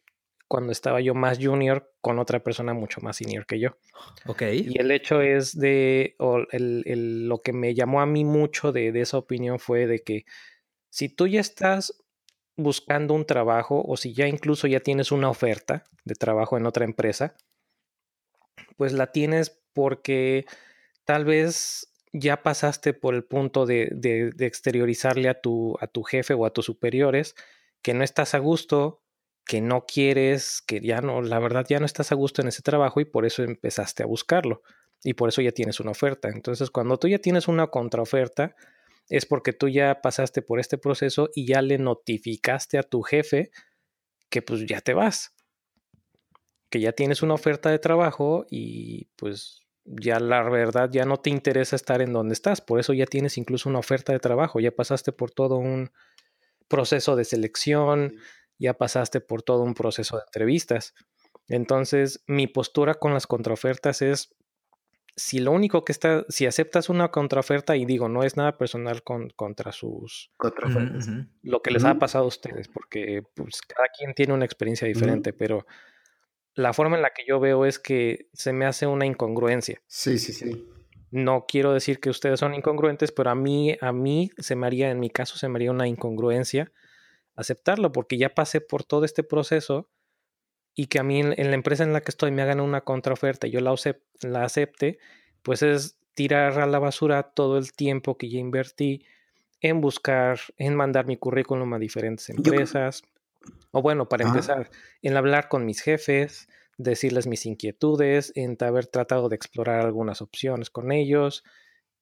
[0.49, 3.77] cuando estaba yo más junior con otra persona mucho más senior que yo.
[4.25, 4.41] Ok.
[4.51, 8.71] Y el hecho es de, o el, el, lo que me llamó a mí mucho
[8.71, 10.25] de, de esa opinión fue de que
[10.89, 12.03] si tú ya estás
[12.57, 16.83] buscando un trabajo o si ya incluso ya tienes una oferta de trabajo en otra
[16.83, 17.35] empresa,
[18.75, 20.45] pues la tienes porque
[21.05, 26.01] tal vez ya pasaste por el punto de, de, de, exteriorizarle a tu, a tu
[26.01, 27.35] jefe o a tus superiores
[27.83, 29.03] que no estás a gusto,
[29.49, 32.61] que no quieres, que ya no, la verdad ya no estás a gusto en ese
[32.61, 34.61] trabajo y por eso empezaste a buscarlo
[35.03, 36.29] y por eso ya tienes una oferta.
[36.29, 38.55] Entonces, cuando tú ya tienes una contraoferta,
[39.07, 43.49] es porque tú ya pasaste por este proceso y ya le notificaste a tu jefe
[44.29, 45.33] que pues ya te vas,
[46.69, 51.31] que ya tienes una oferta de trabajo y pues ya la verdad ya no te
[51.31, 54.69] interesa estar en donde estás, por eso ya tienes incluso una oferta de trabajo, ya
[54.69, 55.89] pasaste por todo un
[56.67, 58.19] proceso de selección,
[58.59, 60.93] ya pasaste por todo un proceso de entrevistas.
[61.47, 64.35] Entonces, mi postura con las contraofertas es
[65.15, 69.03] si lo único que está, si aceptas una contraoferta, y digo, no es nada personal
[69.03, 71.29] con, contra sus contraofertas, uh -huh.
[71.41, 71.91] lo que les uh -huh.
[71.91, 75.37] ha pasado a ustedes, porque pues, cada quien tiene una experiencia diferente, uh -huh.
[75.37, 75.65] pero
[76.53, 79.81] la forma en la que yo veo es que se me hace una incongruencia.
[79.87, 80.67] Sí, sí, sí.
[81.11, 84.91] No quiero decir que ustedes son incongruentes, pero a mí, a mí se me haría,
[84.91, 86.71] en mi caso, se me haría una incongruencia
[87.39, 89.89] aceptarlo, porque ya pasé por todo este proceso
[90.75, 92.81] y que a mí en, en la empresa en la que estoy me hagan una
[92.81, 93.73] contraoferta y yo la,
[94.21, 94.99] la acepte,
[95.41, 99.05] pues es tirar a la basura todo el tiempo que ya invertí
[99.61, 103.01] en buscar, en mandar mi currículum a diferentes empresas.
[103.01, 103.09] Yo...
[103.71, 104.29] O bueno, para ah.
[104.29, 104.69] empezar,
[105.01, 110.69] en hablar con mis jefes, decirles mis inquietudes, en haber tratado de explorar algunas opciones
[110.69, 111.43] con ellos,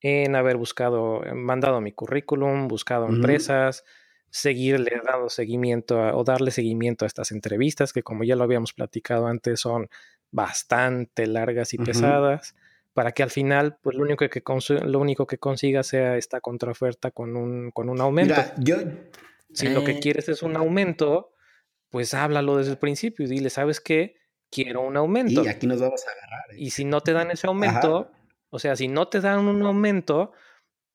[0.02, 3.16] en haber buscado, mandado mi currículum, buscado uh -huh.
[3.16, 3.84] empresas,
[4.30, 8.74] seguirle dando seguimiento a, o darle seguimiento a estas entrevistas que como ya lo habíamos
[8.74, 9.90] platicado antes son
[10.32, 11.86] bastante largas y uh -huh.
[11.86, 12.56] pesadas
[12.94, 14.42] para que al final pues lo único que
[14.86, 18.34] lo único que consiga sea esta contraoferta con un con un aumento.
[18.34, 18.78] Mira, yo
[19.54, 19.70] si eh...
[19.70, 21.32] lo que quieres es un aumento,
[21.90, 24.16] pues háblalo desde el principio y dile, ¿sabes qué?
[24.50, 25.44] Quiero un aumento.
[25.44, 26.52] Y aquí nos vamos a agarrar.
[26.52, 26.56] ¿eh?
[26.58, 28.28] Y si no te dan ese aumento, Ajá.
[28.50, 30.32] o sea, si no te dan un aumento,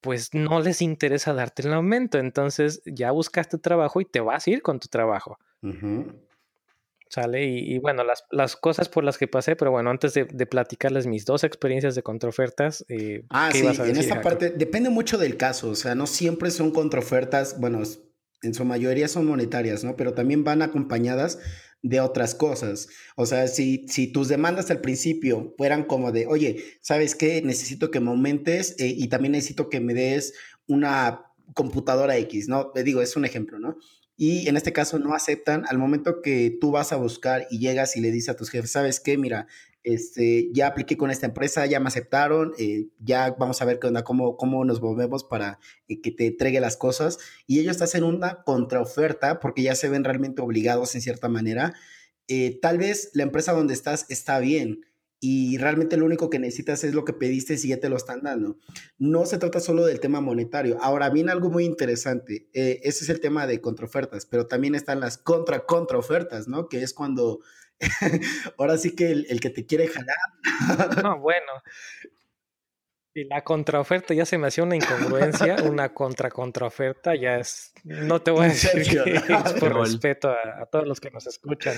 [0.03, 2.19] pues no les interesa darte el aumento.
[2.19, 5.39] Entonces ya buscaste trabajo y te vas a ir con tu trabajo.
[5.63, 6.15] Uh -huh.
[7.09, 7.45] ¿Sale?
[7.45, 10.47] Y, y, bueno, las, las, cosas por las que pasé, pero bueno, antes de, de
[10.47, 12.87] platicarles mis dos experiencias de contraofertas.
[12.89, 15.69] Eh, ah, sí, en esta parte depende mucho del caso.
[15.69, 17.83] O sea, no siempre son contraofertas, bueno,
[18.43, 19.95] en su mayoría son monetarias, ¿no?
[19.95, 21.39] Pero también van acompañadas
[21.83, 22.89] de otras cosas.
[23.17, 27.43] O sea, si, si tus demandas al principio fueran como de, oye, ¿sabes qué?
[27.43, 30.33] Necesito que me aumentes eh, y también necesito que me des
[30.67, 31.25] una
[31.55, 32.71] computadora X, ¿no?
[32.71, 33.77] Te digo, es un ejemplo, ¿no?
[34.17, 37.97] Y en este caso no aceptan al momento que tú vas a buscar y llegas
[37.97, 39.19] y le dices a tus jefes, ¿sabes qué?
[39.19, 39.49] Mira,
[39.85, 44.37] este, ya apliqué con esta empresa, ya me aceptaron, eh, ya vamos a ver cómo,
[44.37, 45.59] cómo nos movemos para
[45.89, 47.19] eh, que te entregue las cosas.
[47.47, 51.75] Y ellos te hacen una contraoferta porque ya se ven realmente obligados en cierta manera.
[52.29, 54.87] Eh, tal vez la empresa donde estás está bien
[55.19, 58.23] y realmente lo único que necesitas es lo que pediste y ya te lo están
[58.23, 58.59] dando.
[58.99, 60.79] No se trata solo del tema monetario.
[60.81, 62.49] Ahora viene algo muy interesante.
[62.53, 66.69] Ese es el tema de contraofertas, pero también están las contra-contraofertas, ¿no?
[66.69, 67.39] Que es cuando
[68.59, 71.03] ahora sí que el, el, que te quiere jalar.
[71.03, 71.53] No, bueno.
[73.15, 77.73] Y la contraoferta ya se me hacía una incongruencia, una contra-contraoferta ya es.
[77.85, 81.27] No te voy a decir que es por respeto a, a, todos los que nos
[81.27, 81.75] escuchan.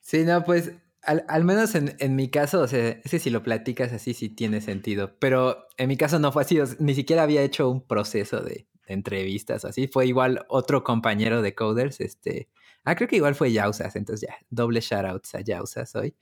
[0.00, 0.72] Sí, no, pues
[1.02, 4.28] al, al menos en, en, mi caso, o sea, ese si lo platicas así sí
[4.28, 5.16] tiene sentido.
[5.18, 8.40] Pero en mi caso no fue así, o sea, ni siquiera había hecho un proceso
[8.40, 9.86] de, de entrevistas así.
[9.86, 12.48] Fue igual otro compañero de Coders, este
[12.84, 16.14] Ah, creo que igual fue Yausas, entonces ya, doble shoutouts a Yausas hoy.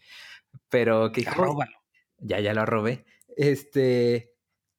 [0.69, 1.73] Pero que Róbalo.
[2.19, 3.05] Ya, ya lo robé.
[3.37, 4.33] Este,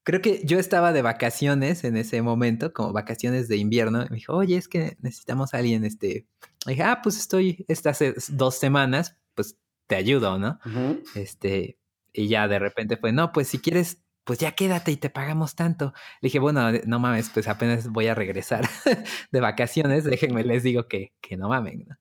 [0.03, 4.05] creo que yo estaba de vacaciones en ese momento, como vacaciones de invierno.
[4.09, 6.27] Me dijo, oye, es que necesitamos a alguien, este.
[6.65, 9.57] Y dije, ah, pues estoy estas dos semanas, pues
[9.87, 10.59] te ayudo, ¿no?
[10.65, 11.03] Uh -huh.
[11.15, 11.77] Este,
[12.13, 15.55] y ya de repente fue, no, pues si quieres pues ya quédate y te pagamos
[15.55, 15.93] tanto.
[16.21, 18.67] Le dije, bueno, no mames, pues apenas voy a regresar
[19.31, 21.85] de vacaciones, déjenme, les digo que, que no mamen.
[21.87, 21.97] ¿no?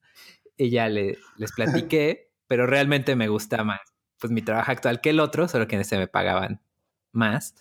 [0.57, 3.81] Y ya le, les platiqué, pero realmente me gusta más.
[4.19, 6.61] pues mi trabajo actual que el otro, solo que en ese me pagaban
[7.11, 7.55] más.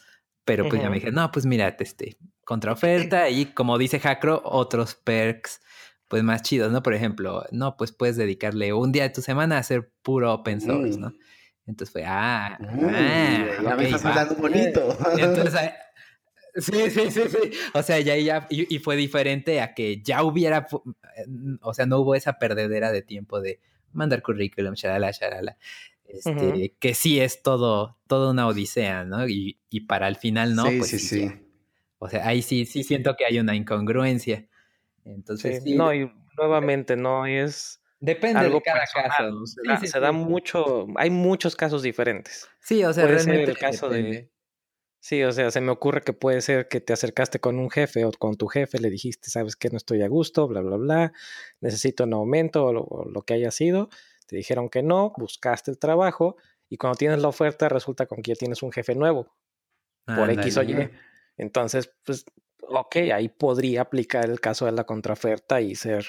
[0.45, 4.97] Pero pues ya me dije, no, pues mira, este, contraoferta y como dice Jacro, otros
[4.97, 5.61] perks
[6.09, 6.83] pues más chidos, ¿no?
[6.83, 10.61] Por ejemplo, no, pues puedes dedicarle un día de tu semana a hacer puro open
[10.61, 11.15] source, ¿no?
[11.67, 14.97] Entonces fue, ah, ah ya me estás hablando bonito.
[15.17, 15.73] Entonces, ah,
[16.57, 17.51] sí, sí, sí, sí.
[17.75, 20.67] O sea, ya, ya, y, fue diferente a que ya hubiera,
[21.61, 23.61] o sea, no hubo esa perdedera de tiempo de
[23.93, 25.57] mandar currículum, shalala, shalala.
[26.05, 29.27] Este, que sí es todo, toda una odisea, ¿no?
[29.29, 31.31] Y, y para el final no, pues sí, sí.
[31.99, 34.47] O sea, ahí sí, sí siento que hay una incongruencia.
[35.05, 37.82] Entonces, no, y nuevamente no es.
[38.03, 39.47] Depende de cada caso.
[39.87, 42.49] Se, da, mucho, hay muchos casos diferentes.
[42.59, 44.29] Sí, o sea, puede ser el caso de.
[44.99, 48.05] Sí, o sea, se me ocurre que puede ser que te acercaste con un jefe
[48.05, 51.13] o con tu jefe, le dijiste, sabes que no estoy a gusto, bla, bla, bla,
[51.61, 53.89] necesito un aumento o lo, que haya sido.
[54.27, 56.37] Te dijeron que no, buscaste el trabajo
[56.69, 59.33] y cuando tienes la oferta resulta con que ya tienes un jefe nuevo
[60.07, 60.91] por X o Y.
[61.37, 62.25] Entonces, pues
[62.69, 66.07] ok, ahí podría aplicar el caso de la contraoferta y ser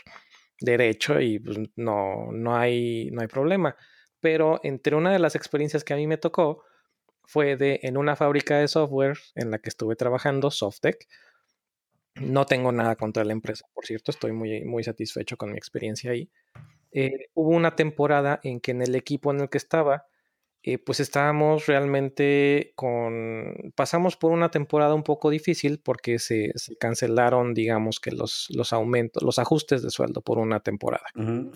[0.60, 3.76] derecho y pues, no, no, hay, no hay problema.
[4.20, 6.64] Pero entre una de las experiencias que a mí me tocó
[7.26, 11.08] fue de en una fábrica de software en la que estuve trabajando, Softec.
[12.16, 16.12] No tengo nada contra la empresa, por cierto, estoy muy, muy satisfecho con mi experiencia
[16.12, 16.30] ahí.
[16.92, 20.06] Eh, hubo una temporada en que en el equipo en el que estaba
[20.66, 27.54] eh, pues estábamos realmente con, pasamos por una temporada un poco difícil porque se, cancelaron,
[27.54, 31.04] digamos que los, los aumentos, los ajustes de sueldo por una temporada.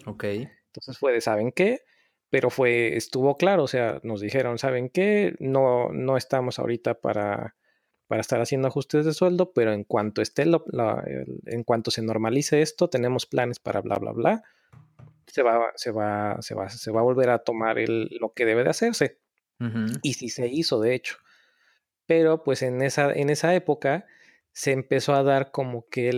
[0.06, 0.26] Ok.
[0.26, 1.84] Entonces fue de, ¿saben qué?
[2.30, 5.36] Pero fue, estuvo claro, o sea, nos dijeron, ¿saben qué?
[5.40, 7.56] No, no estamos ahorita para,
[8.08, 12.90] para estar haciendo ajustes de sueldo, pero en cuanto esté, en cuanto se normalice esto,
[12.90, 14.44] tenemos planes para bla, bla, bla
[15.28, 18.46] se va, se va, se va, se va a volver a tomar el, lo que
[18.46, 19.20] debe de hacerse.
[20.04, 21.18] Y sí se hizo, de hecho.
[22.06, 24.06] Pero pues en esa, en esa época
[24.54, 26.12] se empezó a dar como que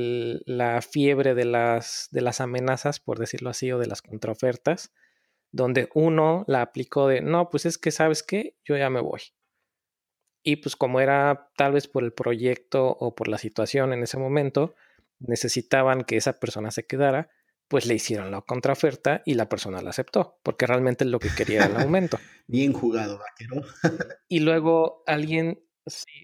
[0.46, 4.94] la fiebre de las, de las amenazas, por decirlo así, o de las contraofertas,
[5.52, 9.22] donde uno la aplicó de, no, pues es que sabes qué, yo ya me voy.
[10.44, 14.18] Y pues como era tal vez por el proyecto o por la situación en ese
[14.18, 14.76] momento,
[15.20, 17.30] necesitaban que esa persona se quedara,
[17.70, 21.66] pues le hicieron la contraoferta y la persona la aceptó, porque realmente lo que quería
[21.66, 22.20] era el aumento.
[22.48, 23.62] bien jugado, vaquero.
[24.28, 25.64] y luego alguien,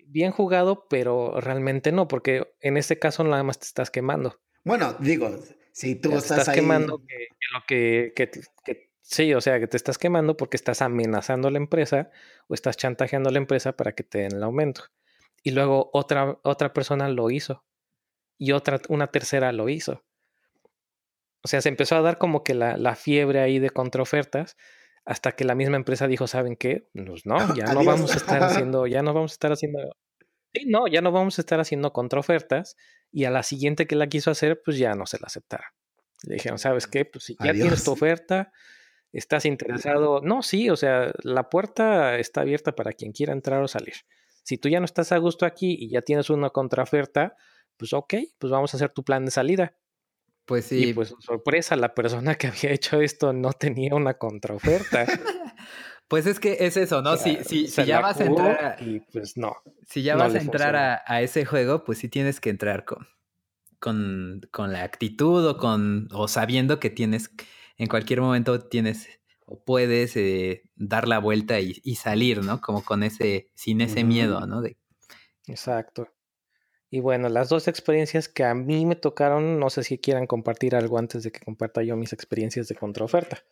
[0.07, 4.41] bien jugado, pero realmente no, porque en este caso nada más te estás quemando.
[4.63, 5.29] Bueno, digo,
[5.71, 9.99] si tú estás, estás quemando que, lo que, que, sí, o sea, que te estás
[9.99, 12.09] quemando porque estás amenazando a la empresa
[12.47, 14.85] o estás chantajeando a la empresa para que te den el aumento.
[15.43, 17.63] Y luego otra, otra persona lo hizo
[18.39, 20.03] y otra, una tercera lo hizo.
[21.45, 24.57] O sea, se empezó a dar como que la, fiebre ahí de contraofertas
[25.05, 26.89] hasta que la misma empresa dijo, ¿saben qué?
[26.91, 29.77] Pues no, ya no vamos a estar haciendo, ya no vamos a estar haciendo,
[30.55, 32.77] sí, no, ya no vamos a estar haciendo contraofertas
[33.11, 35.67] y a la siguiente que la quiso hacer, pues ya no se la aceptaron.
[36.23, 37.05] Le dijeron, ¿sabes qué?
[37.05, 38.51] Pues si ya tienes tu oferta,
[39.11, 43.67] estás interesado, no, sí, o sea, la puerta está abierta para quien quiera entrar o
[43.67, 43.93] salir.
[44.41, 47.35] Si tú ya no estás a gusto aquí y ya tienes una contraoferta,
[47.77, 49.75] pues ok, pues vamos a hacer tu plan de salida.
[50.45, 50.89] Pues sí.
[50.89, 55.05] Y pues sorpresa, la persona que había hecho esto no tenía una contraoferta.
[56.07, 57.17] pues es que es eso, ¿no?
[57.17, 59.55] si, si, si ya vas a entrar y pues no.
[59.87, 63.07] Si ya vas a entrar a, ese juego, pues sí tienes que entrar con,
[63.79, 67.31] con, con la actitud o con o sabiendo que tienes
[67.77, 69.09] en cualquier momento tienes
[69.45, 72.61] o puedes eh, dar la vuelta y, y, salir, ¿no?
[72.61, 74.61] Como con ese, sin ese miedo, ¿no?
[74.61, 74.77] De...
[75.45, 76.14] Exacto.
[76.95, 80.77] Y bueno, las dos experiencias que a mí me tocaron, no sé si quieran compartir
[80.77, 83.43] algo antes de que comparta yo mis experiencias de contraoferta.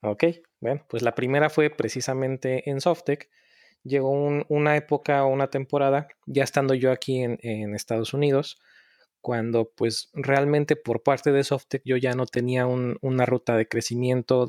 [0.00, 0.24] Ok,
[0.58, 3.28] bueno, pues la primera fue precisamente en Softec.
[3.84, 4.08] Llegó
[4.48, 8.58] una época o una temporada, ya estando yo aquí en, Estados Unidos,
[9.20, 14.48] cuando pues realmente por parte de Softec yo ya no tenía una ruta de crecimiento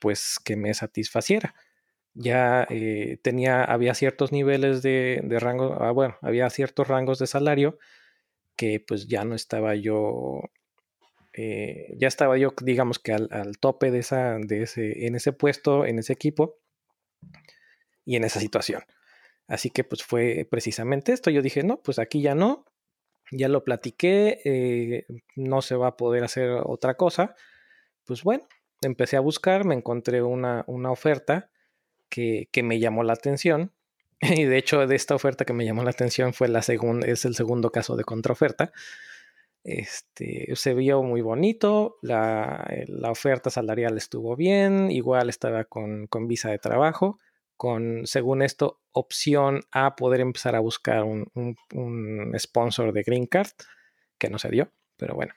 [0.00, 1.54] pues que me satisfaciera
[2.14, 7.78] ya eh, tenía, había ciertos niveles de, rango, ah, bueno, había ciertos rangos de salario
[8.56, 10.42] que pues ya no estaba yo,
[11.32, 15.84] eh, ya estaba yo, digamos que al, tope de, esa, de ese, en ese puesto,
[15.84, 16.56] en ese equipo
[18.04, 18.82] y en esa situación.
[19.48, 21.30] Así que pues fue precisamente esto.
[21.30, 22.64] Yo dije, no, pues aquí ya no,
[23.32, 27.34] ya lo platiqué, eh, no se va a poder hacer otra cosa.
[28.04, 28.46] Pues bueno,
[28.82, 31.50] empecé a buscar, me encontré una, una oferta
[32.14, 33.72] que, me llamó la atención.
[34.20, 37.24] Y de hecho, de esta oferta que me llamó la atención fue la segunda, es
[37.24, 38.72] el segundo caso de contraoferta.
[39.64, 46.28] Este, se vio muy bonito, la, la oferta salarial estuvo bien, igual estaba con, con,
[46.28, 47.18] visa de trabajo,
[47.56, 53.26] con, según esto, opción a poder empezar a buscar un, un, un sponsor de Green
[53.26, 53.52] Card,
[54.18, 55.34] que no se dio, pero bueno.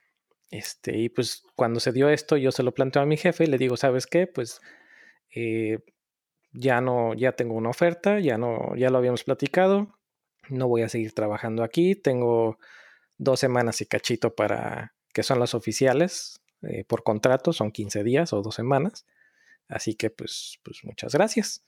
[0.51, 3.47] Este, y pues cuando se dio esto, yo se lo planteo a mi jefe y
[3.47, 4.27] le digo, ¿sabes qué?
[4.27, 4.61] Pues
[5.35, 5.79] eh,
[6.59, 9.95] ya no, ya tengo una oferta, ya no, ya lo habíamos platicado,
[10.49, 12.57] no voy a seguir trabajando aquí, tengo
[13.19, 18.33] dos semanas y cachito para, que son las oficiales eh, por contrato, son 15 días
[18.33, 19.05] o dos semanas,
[19.67, 21.63] así que pues, pues muchas gracias.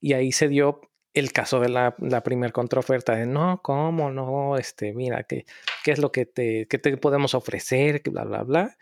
[0.00, 0.82] Y ahí se dio
[1.14, 4.56] el caso de la, la primera contraoferta de no, ¿cómo no?
[4.56, 5.46] Este, mira, ¿qué,
[5.82, 8.02] qué es lo que te, que te podemos ofrecer?
[8.04, 8.76] Bla, bla, bla.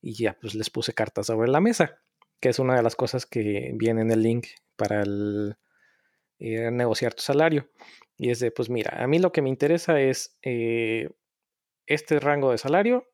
[0.00, 2.00] Y ya pues les puse cartas sobre la mesa,
[2.40, 4.46] que es una de las cosas que viene en el link
[4.82, 5.54] para el,
[6.40, 7.70] eh, negociar tu salario.
[8.16, 11.08] Y es de, pues mira, a mí lo que me interesa es eh,
[11.86, 13.08] este rango de salario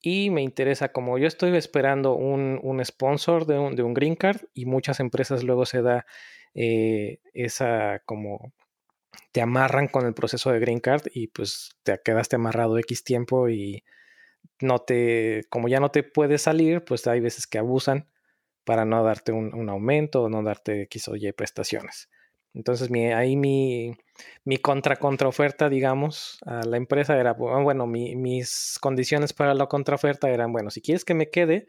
[0.00, 4.14] y me interesa, como yo estoy esperando un, un sponsor de un, de un, green
[4.14, 6.06] card y muchas empresas luego se da
[6.54, 8.52] eh, esa como
[9.32, 13.48] te amarran con el proceso de green card y pues te quedaste amarrado X tiempo
[13.48, 13.82] y
[14.60, 18.08] no te, como ya no te puedes salir, pues hay veces que abusan
[18.64, 22.08] para no darte un, aumento o no darte X o Y prestaciones.
[22.54, 23.96] Entonces, mi, ahí mi,
[24.44, 30.30] mi contra contraoferta, digamos, a la empresa era, bueno, mi, mis condiciones para la contraoferta
[30.30, 31.66] eran, bueno, si quieres que me quede,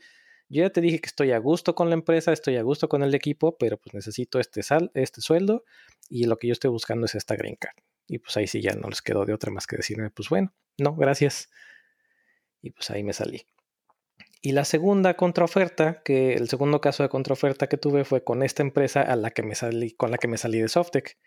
[0.48, 3.02] yo ya te dije que estoy a gusto con la empresa, estoy a gusto con
[3.04, 5.64] el equipo, pero pues necesito este, sal, este sueldo
[6.08, 7.76] y lo que yo estoy buscando es esta green card.
[8.08, 10.54] Y pues ahí sí ya no les quedó de otra más que decirme, pues bueno,
[10.78, 11.50] no, gracias.
[12.62, 13.48] Y pues ahí me salí.
[14.46, 18.62] Y la segunda contraoferta, que el segundo caso de contraoferta que tuve fue con esta
[18.62, 21.18] empresa a la que me salí, con la que me salí de Softec.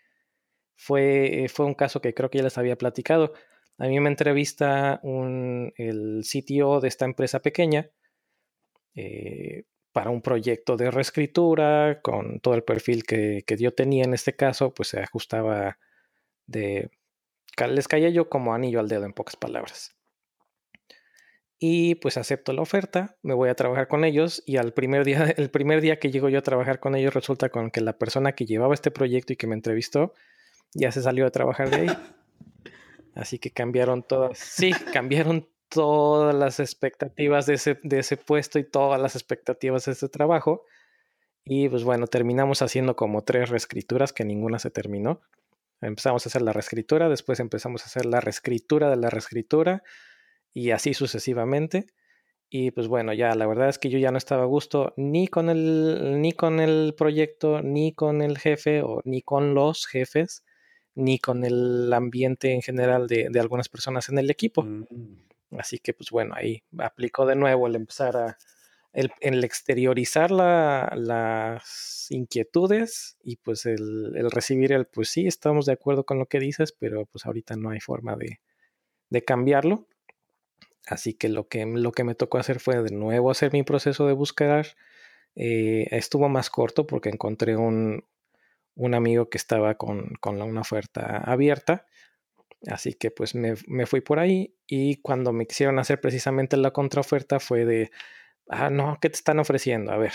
[0.77, 3.33] Fue, fue un caso que creo que ya les había platicado.
[3.77, 7.91] A mí me entrevista un, el CTO de esta empresa pequeña
[8.95, 14.13] eh, para un proyecto de reescritura, con todo el perfil que, que, yo tenía en
[14.13, 15.77] este caso, pues se ajustaba
[16.47, 16.89] de...
[17.67, 19.98] Les caía yo como anillo al dedo en pocas palabras
[21.59, 25.23] y pues acepto la oferta, me voy a trabajar con ellos y al primer día,
[25.37, 28.31] el primer día que llego yo a trabajar con ellos resulta con que la persona
[28.31, 30.13] que llevaba este proyecto y que me entrevistó
[30.73, 31.87] ya se salió a trabajar de ahí.
[33.15, 38.63] Así que cambiaron todas, sí, cambiaron todas las expectativas de ese, de ese puesto y
[38.63, 40.63] todas las expectativas de ese trabajo.
[41.43, 45.21] Y pues bueno, terminamos haciendo como tres reescrituras que ninguna se terminó.
[45.81, 49.83] Empezamos a hacer la reescritura, después empezamos a hacer la reescritura de la reescritura
[50.53, 51.87] y así sucesivamente.
[52.49, 55.27] Y pues bueno, ya la verdad es que yo ya no estaba a gusto ni
[55.27, 60.43] con el, ni con el proyecto, ni con el jefe, o ni con los jefes,
[60.95, 64.63] ni con el ambiente en general de, de algunas personas en el equipo.
[64.63, 64.85] Mm.
[65.57, 68.37] Así que pues bueno, ahí aplicó de nuevo el empezar a
[68.93, 75.65] el, el exteriorizar la, las inquietudes y pues el, el, recibir el pues sí, estamos
[75.65, 78.39] de acuerdo con lo que dices, pero pues ahorita no hay forma de,
[79.09, 79.87] de cambiarlo.
[80.87, 84.07] Así que lo que, lo que me tocó hacer fue de nuevo hacer mi proceso
[84.07, 84.67] de buscar.
[85.35, 88.05] Eh, estuvo más corto porque encontré un,
[88.75, 91.85] un amigo que estaba con, con, una oferta abierta.
[92.67, 96.71] Así que pues me, me, fui por ahí y cuando me quisieron hacer precisamente la
[96.71, 97.91] contraoferta fue de,
[98.49, 99.91] ah, no, ¿qué te están ofreciendo?
[99.91, 100.13] A ver,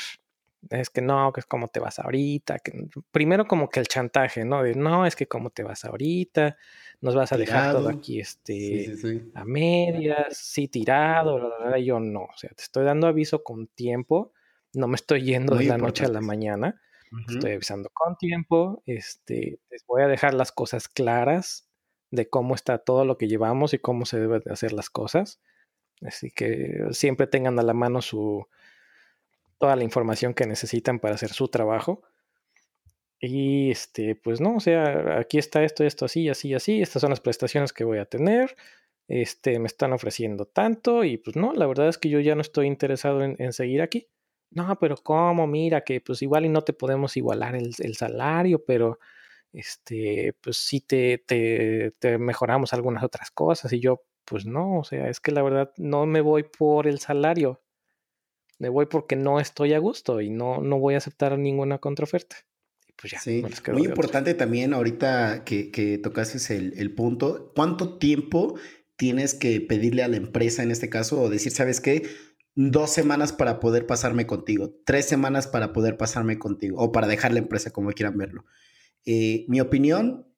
[0.71, 2.59] es que no, que es como te vas ahorita.
[2.59, 4.63] Que, primero como que el chantaje, ¿no?
[4.63, 6.57] De no, es que como te vas ahorita,
[7.01, 8.95] nos vas a dejar todo aquí este,
[9.35, 14.33] a medias, sí, tirado, bla, yo no, o sea, te estoy dando aviso con tiempo,
[14.73, 16.81] no me estoy yendo de la noche a la mañana,
[17.29, 21.69] estoy avisando con tiempo, este, les voy a dejar las cosas claras
[22.11, 25.41] de cómo está todo lo que llevamos y cómo se deben de hacer las cosas.
[26.01, 28.47] Así que siempre tengan a la mano su,
[29.59, 32.03] toda la información que necesitan para hacer su trabajo.
[33.21, 37.11] Y este, pues no, o sea, aquí está esto, esto, así, así, así, estas son
[37.11, 38.57] las prestaciones que voy a tener.
[39.09, 42.41] Este, me están ofreciendo tanto y pues no, la verdad es que yo ya no
[42.41, 44.09] estoy interesado en, en seguir aquí.
[44.51, 45.47] No, pero ¿cómo?
[45.47, 48.99] Mira que pues igual y no te podemos igualar el, el salario, pero
[49.53, 53.73] este, pues sí te, te, te, mejoramos algunas otras cosas.
[53.73, 56.99] Y yo, pues no, o sea, es que la verdad no me voy por el
[57.01, 57.63] salario,
[58.59, 62.37] me voy porque no estoy a gusto y no, no voy a aceptar ninguna contraoferta.
[62.97, 63.43] Pues ya, sí,
[63.73, 68.57] muy importante también ahorita que, que tocaste el, el, punto, ¿cuánto tiempo
[68.97, 72.09] tienes que pedirle a la empresa en este caso o decir, sabes qué?
[72.55, 77.33] Dos semanas para poder pasarme contigo, tres semanas para poder pasarme contigo o para dejar
[77.33, 78.45] la empresa como quieran verlo.
[79.05, 80.29] Eh, mi opinión,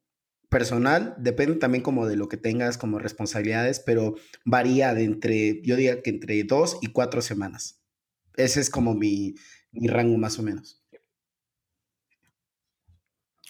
[0.48, 4.14] personal, depende también como de lo que tengas como responsabilidades, pero
[4.44, 7.82] varía de entre, yo diría que entre dos y cuatro semanas.
[8.36, 9.34] Ese es como mi,
[9.72, 10.82] mi rango más o menos.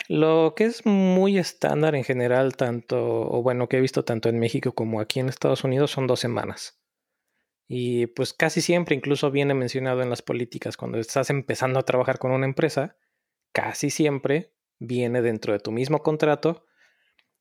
[0.09, 4.39] Lo que es muy estándar en general, tanto, o bueno, que he visto tanto en
[4.39, 6.81] México como aquí en Estados Unidos, son dos semanas.
[7.69, 12.19] Y pues casi siempre, incluso viene mencionado en las políticas, cuando estás empezando a trabajar
[12.19, 12.97] con una empresa,
[13.53, 16.67] casi siempre viene dentro de tu mismo contrato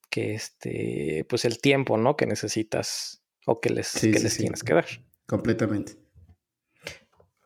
[0.10, 2.16] que este, pues el tiempo, ¿no?
[2.16, 4.86] Que necesitas o que les, que les tienes que dar.
[5.28, 6.05] Completamente.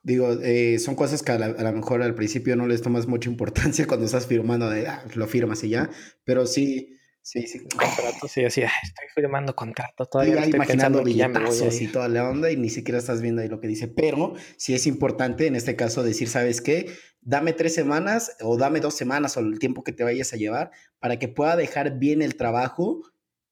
[0.09, 3.85] Digo, eh, son cosas que a, lo mejor al principio no les tomas mucha importancia
[3.87, 5.91] cuando estás firmando, de, ah, lo firmas y ya,
[6.23, 7.59] pero sí, sí, sí.
[7.59, 10.37] Contrato, sí, así, estoy firmando contrato todavía.
[10.37, 13.67] estoy imaginando billetazos y toda la onda y ni siquiera estás viendo ahí lo que
[13.67, 16.91] dice, pero sí es importante en este caso decir, ¿sabes qué?
[17.21, 20.71] Dame tres semanas o dame dos semanas o el tiempo que te vayas a llevar
[20.97, 23.03] para que pueda dejar bien el trabajo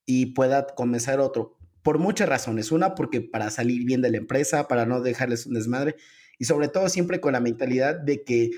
[0.08, 1.56] y pueda comenzar otro.
[1.84, 2.72] Por muchas razones.
[2.72, 5.96] Una, porque para salir bien de la empresa, para no dejarles un desmadre
[6.38, 8.52] y sobre todo siempre con la mentalidad de que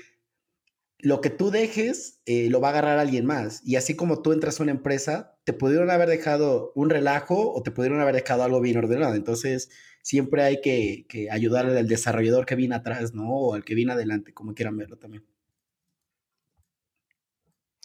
[1.02, 3.62] lo que tú dejes eh, lo va a agarrar alguien más.
[3.64, 7.62] Y así como tú entras a una empresa, te pudieron haber dejado un relajo o
[7.62, 9.14] te pudieron haber dejado algo bien ordenado.
[9.14, 9.70] Entonces,
[10.02, 13.30] siempre hay que, que ayudarle al desarrollador que viene atrás, ¿no?
[13.30, 15.24] O al que viene adelante, como quieran verlo también.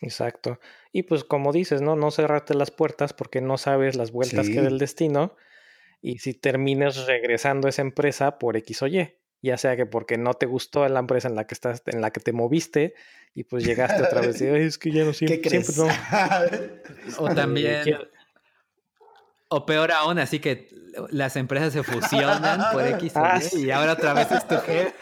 [0.01, 0.59] Exacto.
[0.91, 1.95] Y pues como dices, ¿no?
[1.95, 5.35] No cerrarte las puertas porque no sabes las vueltas que da el destino.
[6.01, 9.15] Y si terminas regresando a esa empresa por X o Y
[9.45, 12.11] ya sea que porque no te gustó la empresa en la que estás, en la
[12.11, 12.95] que te moviste,
[13.33, 15.87] y pues llegaste otra vez y es que ya no siempre, ¿Qué siempre no.
[17.19, 17.97] o también,
[19.47, 20.67] o peor aún, así que
[21.11, 24.93] las empresas se fusionan por X ah, y ahora otra vez es tu jefe.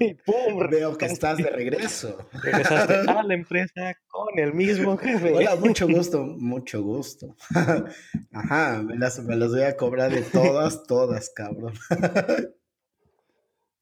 [0.00, 2.28] Y pum, veo que estás de regreso.
[2.42, 5.32] Regresaste a la empresa con el mismo jefe.
[5.32, 7.36] Hola, mucho gusto, mucho gusto.
[8.32, 11.74] Ajá, me las, me las voy a cobrar de todas, todas, cabrón.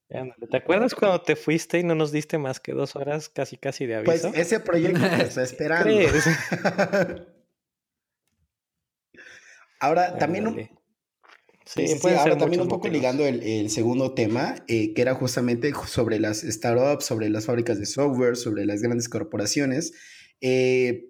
[0.09, 3.87] ¿Te acuerdas cuando te fuiste y no nos diste más que dos horas casi casi
[3.87, 4.31] de pues, aviso?
[4.31, 5.91] Pues ese proyecto te está esperando.
[9.81, 10.71] ahora también
[11.69, 11.85] Sí,
[12.19, 17.05] ahora también un poco ligando el, segundo tema, eh, que era justamente sobre las startups,
[17.05, 19.93] sobre las fábricas de software, sobre las grandes corporaciones.
[20.41, 21.08] Eh,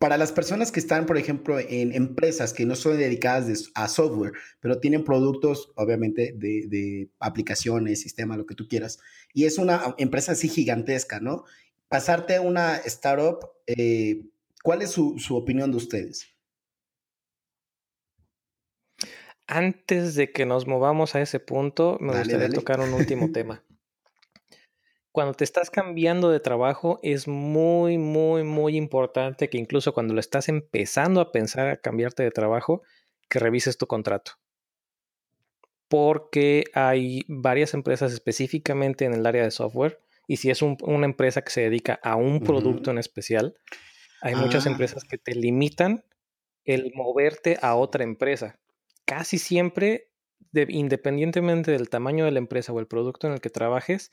[0.00, 4.32] para las personas que están, por ejemplo, en empresas que no son dedicadas a software,
[4.58, 8.98] pero tienen productos, obviamente, de, aplicaciones, sistema, lo que tú quieras,
[9.34, 11.44] y es una empresa así gigantesca, ¿no?
[11.88, 14.22] Pasarte a una startup, eh,
[14.62, 16.28] ¿cuál es su, opinión de ustedes?
[19.46, 23.62] Antes de que nos movamos a ese punto, me gustaría tocar un último tema
[25.12, 30.20] cuando te estás cambiando de trabajo es muy, muy, muy importante que incluso cuando lo
[30.20, 32.82] estás empezando a pensar a cambiarte de trabajo,
[33.28, 34.32] que revises tu contrato.
[35.88, 41.42] Porque hay varias empresas específicamente en el área de software y si es una empresa
[41.42, 43.56] que se dedica a un producto en especial,
[44.22, 44.70] hay muchas ah.
[44.70, 46.04] empresas que te limitan
[46.64, 48.60] el moverte a otra empresa.
[49.04, 50.12] Casi siempre,
[50.52, 54.12] independientemente del tamaño de la empresa o el producto en el que trabajes,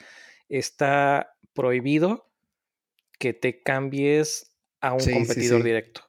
[0.49, 2.29] está prohibido
[3.19, 6.01] que te cambies a un competidor directo.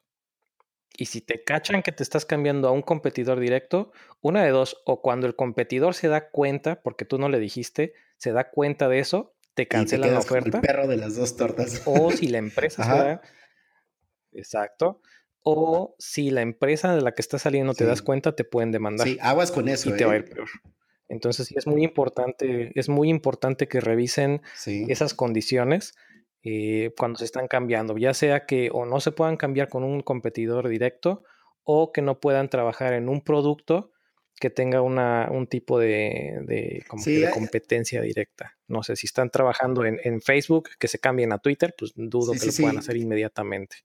[0.96, 4.82] Y si te cachan que te estás cambiando a un competidor directo, una de dos,
[4.84, 8.88] o cuando el competidor se da cuenta, porque tú no le dijiste, se da cuenta
[8.88, 10.58] de eso, te cancela la oferta.
[10.58, 11.82] el perro de las dos tortas.
[11.84, 13.22] O si la empresa se da.
[14.32, 15.00] Exacto.
[15.42, 19.06] O si la empresa de la que estás saliendo te das cuenta, te pueden demandar.
[19.06, 19.90] Sí, aguas con eso.
[19.90, 20.18] Y te va a ¿eh?
[20.18, 20.48] ir peor.
[21.08, 25.94] Entonces sí es muy importante, es muy importante que revisen esas condiciones
[26.42, 30.02] eh, cuando se están cambiando, ya sea que o no se puedan cambiar con un
[30.02, 31.24] competidor directo
[31.64, 33.92] o que no puedan trabajar en un producto
[34.38, 36.84] que tenga una, un tipo de, de,
[37.32, 38.56] competencia directa.
[38.68, 42.32] No sé, si están trabajando en, en, Facebook, que se cambien a Twitter, pues dudo
[42.32, 43.78] que lo puedan hacer inmediatamente.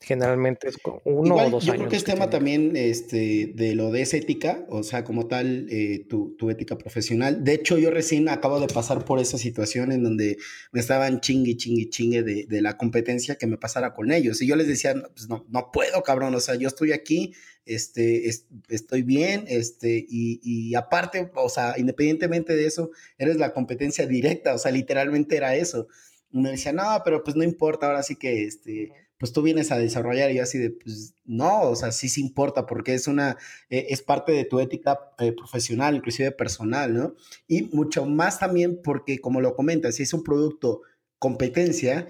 [0.00, 1.74] Generalmente es uno o dos yo años.
[1.74, 5.26] Yo creo que es tema también este, de lo de esa ética, o sea, como
[5.26, 7.42] tal, eh, tu, tu, ética profesional.
[7.42, 10.38] De hecho, yo recién acabo de pasar por esa situación en donde
[10.70, 14.40] me estaban chingue, chingue, chingue de, de la competencia que me pasara con ellos.
[14.40, 17.34] Y yo les decía, pues no, no puedo, cabrón, o sea, yo estoy aquí,
[17.66, 18.30] este,
[18.68, 24.54] estoy bien, este, y, y aparte, o sea, independientemente de eso, eres la competencia directa,
[24.54, 25.88] o sea, literalmente era eso.
[26.30, 29.72] Y me decía, no, pero pues no importa, ahora sí que, este pues tú vienes
[29.72, 33.36] a desarrollar y así de, pues no, o sea, sí se importa porque es una,
[33.68, 37.14] eh, es parte de tu ética eh, profesional, inclusive personal, ¿no?
[37.48, 40.82] Y mucho más también porque, como lo comentas, si es un producto
[41.18, 42.08] competencia,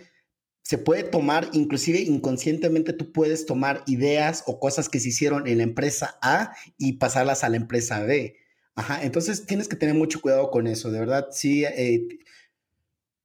[0.62, 5.58] se puede tomar, inclusive inconscientemente tú puedes tomar ideas o cosas que se hicieron en
[5.58, 8.36] la empresa A y pasarlas a la empresa B.
[8.74, 12.06] Ajá, entonces tienes que tener mucho cuidado con eso, de verdad, sí, eh,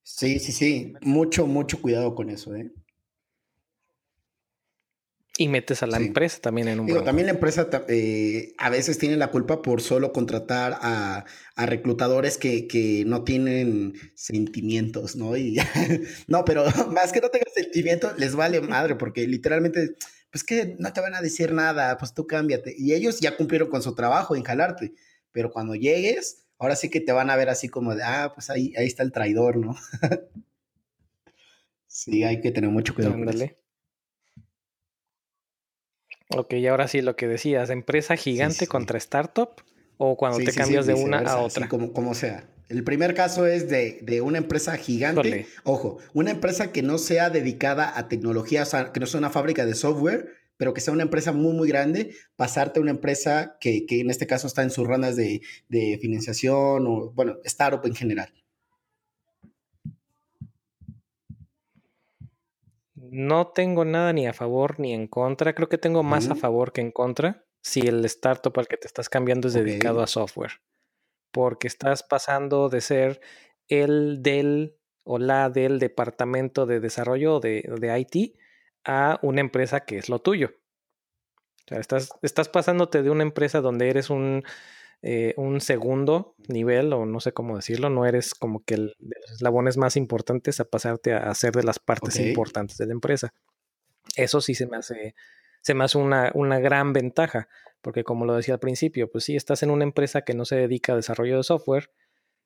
[0.03, 2.71] sí, sí, sí, mucho, mucho cuidado con eso, ¿eh?
[5.35, 8.99] Y metes a la empresa también en un Digo, también la empresa eh, a veces
[8.99, 11.25] tiene la culpa por solo contratar a,
[11.57, 15.35] reclutadores que, no tienen sentimientos, ¿no?
[15.35, 15.57] Y
[16.27, 19.95] no, pero más que no tengan sentimientos, les vale madre, porque literalmente,
[20.31, 22.75] pues que no te van a decir nada, pues tú cámbiate.
[22.77, 24.93] Y ellos ya cumplieron con su trabajo en jalarte,
[25.31, 28.51] pero cuando llegues, ahora sí que te van a ver así como de, ah, pues
[28.51, 29.75] ahí, ahí está el traidor, ¿no?
[31.87, 33.62] sí, hay que tener mucho cuidado eso.
[36.37, 39.49] Ok, y ahora sí lo que decías, empresa gigante contra startup
[39.97, 41.67] o cuando te cambias de una a otra.
[41.67, 42.47] como, como sea.
[42.69, 45.45] El primer caso es de, una empresa gigante.
[45.63, 49.29] Ojo, una empresa que no sea dedicada a tecnología, o sea, que no sea una
[49.29, 53.57] fábrica de software, pero que sea una empresa muy, muy grande, pasarte a una empresa
[53.59, 57.95] que, en este caso está en sus rondas de, de financiación o, bueno, startup en
[57.95, 58.33] general.
[63.13, 65.53] No tengo nada ni a favor ni en contra.
[65.53, 68.87] Creo que tengo más a favor que en contra si el startup al que te
[68.87, 70.61] estás cambiando es dedicado a software.
[71.31, 73.21] Porque estás pasando de ser
[73.67, 78.35] el del o la del departamento de desarrollo de, de IT
[78.83, 80.55] a una empresa que es lo tuyo.
[81.65, 84.43] O sea, estás, estás pasándote de una empresa donde eres un
[85.05, 89.17] eh, un segundo nivel, o no sé cómo decirlo, no eres como que el, de
[89.19, 93.33] los eslabones más importantes a pasarte a, ser de las partes importantes de la empresa.
[94.15, 95.13] Eso sí se me hace,
[95.61, 97.49] se me hace una, una gran ventaja,
[97.81, 100.55] porque como lo decía al principio, pues si estás en una empresa que no se
[100.55, 101.91] dedica a desarrollo de software,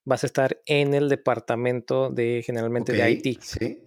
[0.03, 3.39] vas a estar en el departamento de generalmente de IT.
[3.39, 3.83] Sí.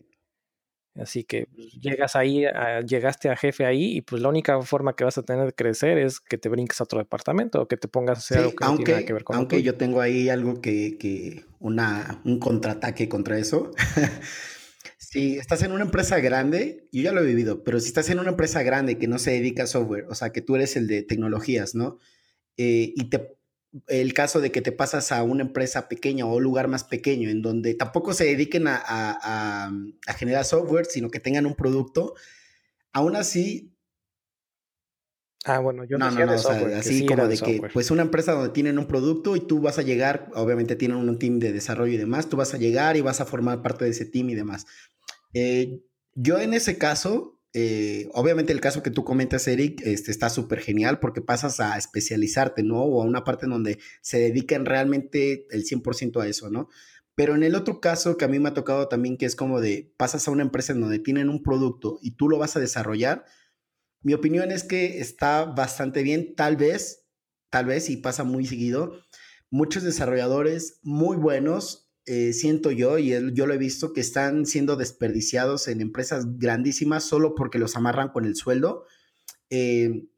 [0.96, 2.44] Así que pues, llegas ahí,
[2.86, 5.98] llegaste a jefe ahí y pues la única forma que vas a tener de crecer
[5.98, 8.64] es que te brinques a otro departamento o que te pongas a hacer algo que
[8.64, 12.38] aunque, no tiene que ver con Aunque yo tengo ahí algo que, que una, un
[12.40, 13.70] contraataque contra eso.
[14.98, 18.18] si estás en una empresa grande, yo ya lo he vivido, pero si estás en
[18.18, 20.86] una empresa grande que no se dedica a software, o sea, que tú eres el
[20.88, 21.98] de tecnologías, ¿no?
[22.56, 23.39] Eh, y te
[23.86, 27.28] el caso de que te pasas a una empresa pequeña o un lugar más pequeño,
[27.28, 29.70] en donde tampoco se dediquen a,
[30.16, 32.14] generar software, sino que tengan un producto,
[32.92, 33.74] aún así...
[35.46, 38.78] Ah, bueno, yo no, no, no, así como de, que, pues una empresa donde tienen
[38.78, 42.28] un producto y tú vas a llegar, obviamente tienen un team de desarrollo y demás,
[42.28, 44.66] tú vas a llegar y vas a formar parte de ese team y demás.
[45.32, 45.80] Eh,
[46.14, 50.60] yo en ese caso, eh, obviamente el caso que tú comentas, Eric, este, está súper
[50.60, 52.82] genial porque pasas a especializarte, ¿no?
[52.82, 56.68] O a una parte en donde se dedican realmente el 100% a eso, ¿no?
[57.16, 59.60] Pero en el otro caso que a mí me ha tocado también, que es como
[59.60, 62.60] de pasas a una empresa en donde tienen un producto y tú lo vas a
[62.60, 63.24] desarrollar,
[64.02, 67.06] mi opinión es que está bastante bien, tal vez,
[67.50, 68.94] tal vez, y pasa muy seguido,
[69.50, 74.76] muchos desarrolladores muy buenos eh, siento yo, y yo lo he visto, que están siendo
[74.76, 78.86] desperdiciados en empresas grandísimas solo porque los amarran con el sueldo.
[79.50, 80.08] Eh,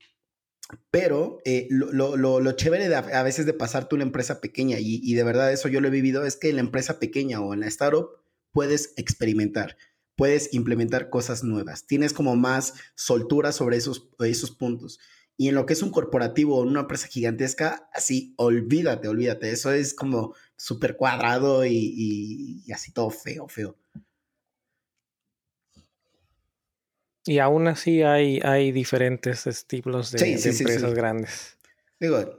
[0.91, 5.69] pero eh, lo, chévere a veces de pasarte una empresa pequeña, y, de verdad eso
[5.69, 8.09] yo lo he vivido, es que en la empresa pequeña o en la startup
[8.53, 9.77] puedes experimentar,
[10.17, 14.99] puedes implementar cosas nuevas, tienes como más soltura sobre esos, esos puntos.
[15.37, 19.51] Y en lo que es un corporativo o una empresa gigantesca, así, olvídate, olvídate.
[19.51, 23.77] Eso es como súper cuadrado y, así todo feo, feo.
[27.25, 31.59] Y aún así hay, hay diferentes estilos de, empresas grandes.
[31.99, 32.39] Digo.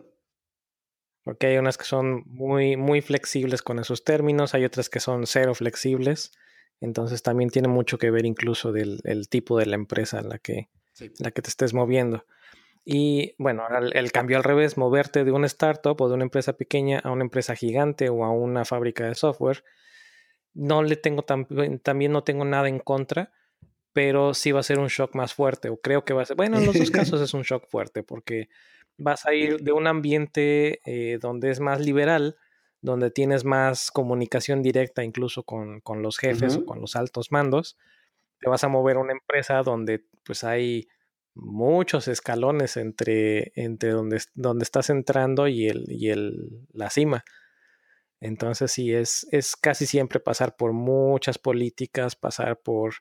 [1.23, 5.27] Porque hay unas que son muy, muy flexibles con esos términos, hay otras que son
[5.27, 6.31] cero flexibles.
[6.79, 10.69] Entonces también tiene mucho que ver incluso del tipo de la empresa en la que,
[10.99, 12.25] en la que te estés moviendo.
[12.85, 16.99] Y bueno, el, cambio al revés, moverte de una startup o de una empresa pequeña
[16.99, 19.63] a una empresa gigante o a una fábrica de software,
[20.53, 23.31] no le tengo también no tengo nada en contra,
[23.93, 26.35] pero sí va a ser un shock más fuerte, o creo que va a ser,
[26.35, 28.49] bueno, en los dos casos es un shock fuerte, porque
[28.97, 32.35] vas a ir de un ambiente eh, donde es más liberal,
[32.81, 37.77] donde tienes más comunicación directa incluso con, los jefes o con los altos mandos,
[38.39, 40.89] te vas a mover a una empresa donde pues hay
[41.35, 47.23] muchos escalones entre, entre donde, donde estás entrando y, el, y el, la cima.
[48.19, 52.95] Entonces sí, es, es casi siempre pasar por muchas políticas, pasar por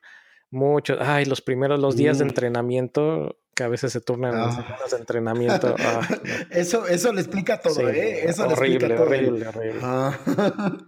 [0.49, 2.27] muchos, ay, los primeros, los días de mm.
[2.27, 4.77] entrenamiento, que a veces se turnan las ah.
[4.89, 5.75] de entrenamiento.
[6.49, 8.25] eso, eso le explica todo, ¿eh?
[8.25, 9.07] Eso horrible, le explica todo.
[9.07, 9.79] Horrible, horrible.
[9.83, 10.17] Ah.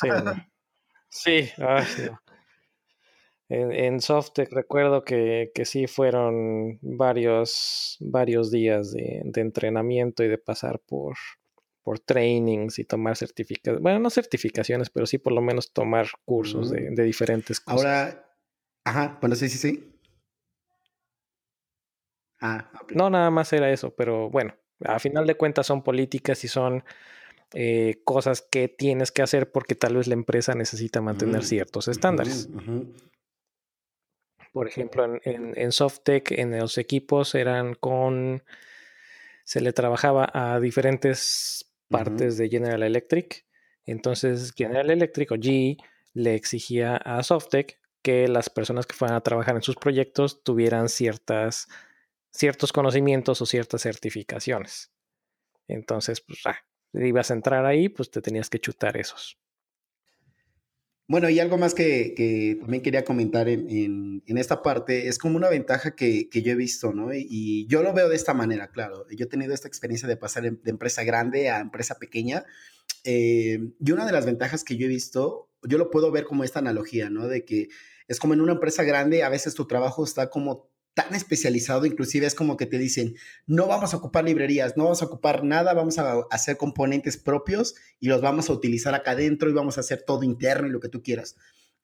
[0.00, 0.08] Sí,
[1.08, 1.84] sí ay,
[3.48, 10.28] En, en Softec recuerdo que, que, sí fueron varios, varios días de, de, entrenamiento y
[10.28, 11.16] de pasar por,
[11.82, 13.82] por trainings y tomar certificaciones.
[13.82, 17.84] Bueno, no certificaciones, pero sí por lo menos tomar cursos de, de diferentes cosas.
[17.84, 18.34] Ahora,
[18.84, 19.94] ajá, bueno, sí, sí, sí.
[22.40, 22.96] Ah, okay.
[22.96, 24.54] No, nada más era eso, pero bueno,
[24.84, 26.84] a final de cuentas son políticas y son
[27.54, 31.44] eh, cosas que tienes que hacer porque tal vez la empresa necesita mantener mm.
[31.44, 32.48] ciertos estándares.
[32.52, 32.94] Uh -huh.
[34.52, 38.42] Por ejemplo, en, en, en SoftTech, en los equipos eran con.
[39.44, 42.38] Se le trabajaba a diferentes partes uh -huh.
[42.42, 43.46] de General Electric.
[43.86, 45.78] Entonces, General Electric o GE
[46.12, 50.88] le exigía a SoftTech que las personas que fueran a trabajar en sus proyectos tuvieran
[50.88, 51.68] ciertas,
[52.30, 54.92] ciertos conocimientos o ciertas certificaciones.
[55.66, 56.58] Entonces, pues, ah,
[56.92, 59.38] ibas a entrar ahí, pues te tenías que chutar esos.
[61.10, 65.16] Bueno, y algo más que, que también quería comentar en, en, en, esta parte, es
[65.16, 67.14] como una ventaja que, que yo he visto, ¿no?
[67.14, 69.06] Y, yo lo veo de esta manera, claro.
[69.08, 72.44] Yo he tenido esta experiencia de pasar de empresa grande a empresa pequeña.
[73.04, 76.44] Eh, y una de las ventajas que yo he visto, yo lo puedo ver como
[76.44, 77.26] esta analogía, ¿no?
[77.26, 77.68] De que
[78.06, 82.26] es como en una empresa grande, a veces tu trabajo está como tan especializado, inclusive
[82.26, 83.14] es como que te dicen,
[83.46, 87.76] no vamos a ocupar librerías, no vamos a ocupar nada, vamos a hacer componentes propios
[88.00, 90.80] y los vamos a utilizar acá adentro y vamos a hacer todo interno y lo
[90.80, 91.36] que tú quieras.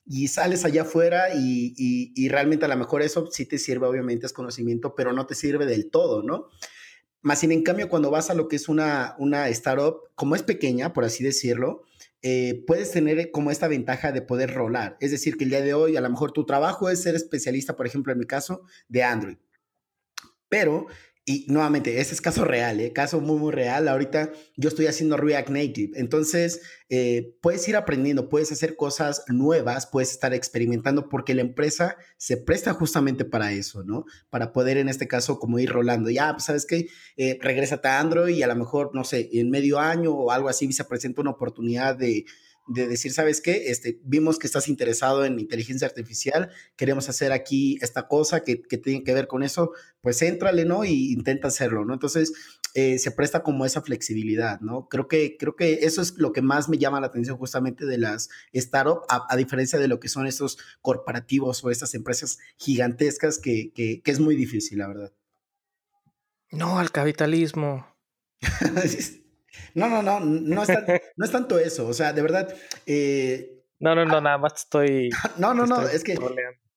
[0.05, 4.27] Y sales allá afuera y, y, realmente a lo mejor eso sí te sirve, obviamente
[4.27, 6.49] es conocimiento, pero no te sirve del todo, ¿no?
[7.23, 10.43] Más sin en cambio, cuando vas a lo que es una, una startup, como es
[10.43, 11.85] pequeña, por así decirlo,
[12.27, 14.97] eh, puedes tener como esta ventaja de poder rolar.
[14.99, 17.77] Es decir, que el día de hoy a lo mejor tu trabajo es ser especialista,
[17.77, 19.37] por ejemplo, en mi caso, de Android.
[20.49, 20.87] Pero,
[21.27, 22.93] y nuevamente, ese es caso real, ¿eh?
[22.93, 23.89] caso muy, muy real.
[23.89, 25.99] Ahorita yo estoy haciendo React Native.
[25.99, 26.61] Entonces,
[26.91, 32.37] eh, puedes ir aprendiendo, puedes hacer cosas nuevas, puedes estar experimentando porque la empresa se
[32.37, 34.05] presta justamente para eso, ¿no?
[34.29, 36.11] Para poder en este caso como ir rolando.
[36.11, 36.89] Ya, pues, ¿sabes qué?
[37.17, 40.51] Eh, regrésate a Android y a lo mejor, no sé, en medio año o algo
[40.51, 42.27] así se presenta una oportunidad de,
[42.67, 43.71] de decir, ¿sabes qué?
[43.71, 48.79] Este, vimos que estás interesado en inteligencia artificial, queremos hacer aquí esta cosa que, que
[48.79, 50.85] tiene que ver con eso, pues éntrale, ¿no?
[50.85, 51.93] Y intenta hacerlo, ¿no?
[51.93, 52.33] Entonces,
[52.75, 54.89] eh, se presta como esa flexibilidad, ¿no?
[54.89, 57.99] Creo que, creo que eso es lo que más me llama la atención justamente de
[57.99, 63.39] las startups, a, a diferencia de lo que son estos corporativos o estas empresas gigantescas
[63.39, 65.13] que, que, que es muy difícil, la verdad.
[66.51, 67.87] No, al capitalismo.
[69.75, 70.85] No, no, no, no es, tan,
[71.17, 72.55] no es tanto eso, o sea, de verdad.
[72.87, 75.11] Eh, no, no, no, ah, nada más estoy.
[75.39, 76.17] No, no, no, es que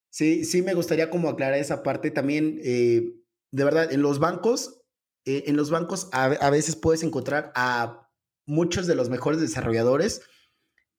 [0.10, 2.60] sí, sí me gustaría como aclarar esa parte también.
[2.64, 3.14] Eh,
[3.52, 4.82] de verdad, en los bancos,
[5.26, 8.10] eh, en los bancos a, a, veces puedes encontrar a
[8.46, 10.22] muchos de los mejores desarrolladores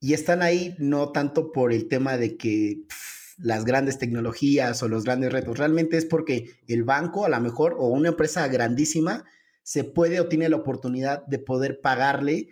[0.00, 4.88] y están ahí no tanto por el tema de que pff, las grandes tecnologías o
[4.88, 9.24] los grandes retos, realmente es porque el banco a lo mejor o una empresa grandísima
[9.68, 12.48] se puede o tiene la oportunidad de poder pagarle,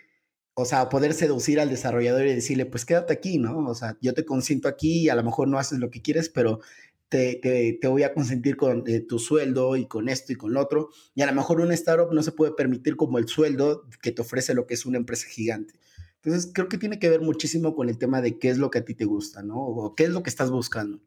[0.52, 3.66] o sea, poder seducir al desarrollador y decirle, pues quédate aquí, ¿no?
[3.66, 6.28] O sea, yo te consiento aquí y a lo mejor no haces lo que quieres,
[6.28, 6.60] pero
[7.08, 7.40] te,
[7.80, 10.90] te, voy a consentir con eh, tu sueldo y con esto y con lo otro.
[11.14, 14.20] Y a lo mejor una startup no se puede permitir como el sueldo que te
[14.20, 15.72] ofrece lo que es una empresa gigante.
[16.22, 18.80] Entonces, creo que tiene que ver muchísimo con el tema de qué es lo que
[18.80, 19.56] a ti te gusta, ¿no?
[19.56, 21.00] O qué es lo que estás buscando.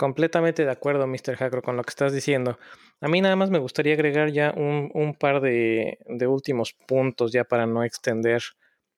[0.00, 1.36] Completamente de acuerdo, Mr.
[1.36, 2.58] Hackro, con lo que estás diciendo.
[3.02, 7.32] A mí nada más me gustaría agregar ya un, un par de, de, últimos puntos
[7.32, 8.40] ya para no extender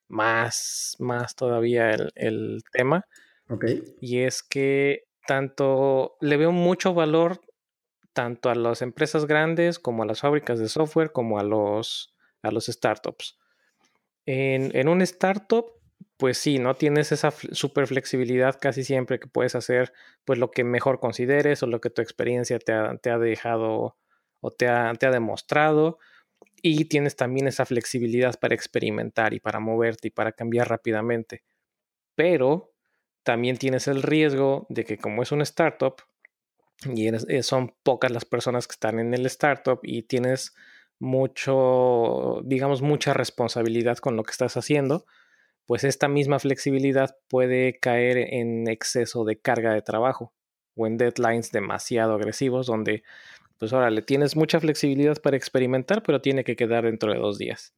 [0.07, 3.05] más, más todavía el, el tema.
[3.49, 3.65] Ok.
[4.01, 7.41] Y es que tanto le veo mucho valor
[8.12, 12.53] tanto a las empresas grandes como a las fábricas de software como a los, a
[12.53, 13.41] los startups.
[14.24, 15.66] En, en un startup
[16.16, 19.93] pues sí, no tienes esa super flexibilidad casi siempre que puedes hacer
[20.24, 23.97] pues lo que mejor consideres o lo que tu experiencia te ha, te ha dejado
[24.41, 25.99] o te ha, te ha, demostrado
[26.62, 31.43] y tienes también esa flexibilidad para experimentar y para moverte y para cambiar rápidamente.
[32.15, 32.73] Pero
[33.23, 35.97] también tienes el riesgo de que como es una startup
[36.85, 40.55] y eres, eh, son pocas las personas que están en el startup y tienes
[40.99, 45.05] mucho, digamos, mucha responsabilidad con lo que estás haciendo,
[45.66, 50.32] pues esta misma flexibilidad puede caer en exceso de carga de trabajo
[50.74, 53.02] o en deadlines demasiado agresivos donde
[53.59, 57.39] pues ahora le tienes mucha flexibilidad para experimentar, pero tiene que quedar dentro de dos
[57.39, 57.74] días.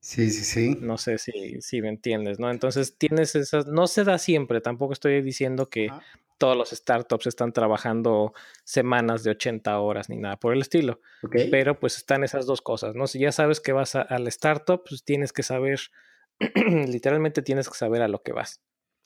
[0.00, 0.78] Sí, sí, sí.
[0.80, 2.50] No sé si, si me entiendes, ¿no?
[2.50, 5.90] Entonces tienes esas, no se da siempre, tampoco estoy diciendo que
[6.38, 8.32] todos los startups están trabajando
[8.64, 11.50] semanas de 80 horas ni nada por el estilo, okay.
[11.50, 13.06] pero pues están esas dos cosas, ¿no?
[13.06, 15.80] Si ya sabes que vas a, al startup, pues tienes que saber
[16.88, 18.60] literalmente tienes que saber a lo que vas.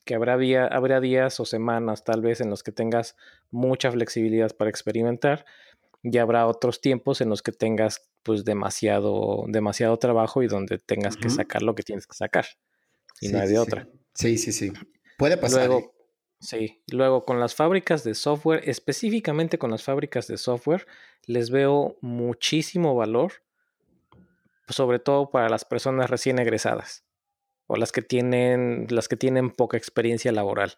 [0.05, 3.17] que habrá, día, habrá días o semanas tal vez en los que tengas
[3.51, 5.45] mucha flexibilidad para experimentar
[6.03, 11.17] y habrá otros tiempos en los que tengas pues demasiado, demasiado trabajo y donde tengas
[11.17, 12.45] que sacar lo que tienes que sacar
[13.21, 13.89] y no hay de otra.
[14.15, 14.73] Sí, sí, sí.
[15.17, 15.67] Puede pasar.
[15.67, 15.91] Luego, ¿eh?
[16.41, 20.87] Sí, luego con las fábricas de software, específicamente con las fábricas de software,
[21.25, 23.33] les veo muchísimo valor,
[24.69, 27.04] sobre todo para las personas recién egresadas
[27.75, 30.75] o las que tienen, las que tienen poca experiencia laboral.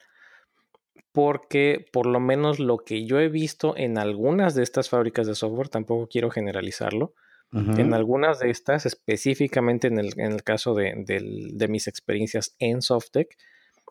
[1.13, 5.35] Porque por lo menos lo que yo he visto en algunas de estas fábricas de
[5.35, 7.15] software, tampoco quiero generalizarlo,
[7.53, 12.83] en algunas de estas, específicamente en el, en el caso de, de mis experiencias en
[12.83, 13.35] SoftTech,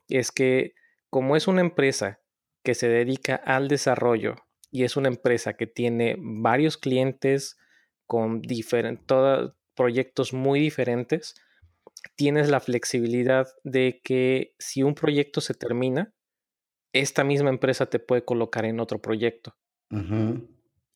[0.10, 0.74] es que
[1.10, 2.20] como es una empresa
[2.64, 4.36] que se dedica al desarrollo
[4.70, 7.58] y es una empresa que tiene varios clientes
[8.06, 8.42] con
[9.06, 11.36] todos proyectos muy diferentes,
[12.16, 16.14] tienes la flexibilidad de que si un proyecto se termina,
[16.94, 19.56] esta misma empresa te puede colocar en otro proyecto.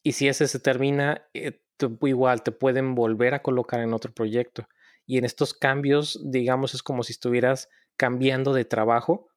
[0.03, 1.61] Y si ese se termina, eh,
[2.01, 4.67] igual te pueden volver a colocar en otro proyecto.
[5.05, 9.29] Y en estos cambios, digamos, es como si estuvieras cambiando de trabajo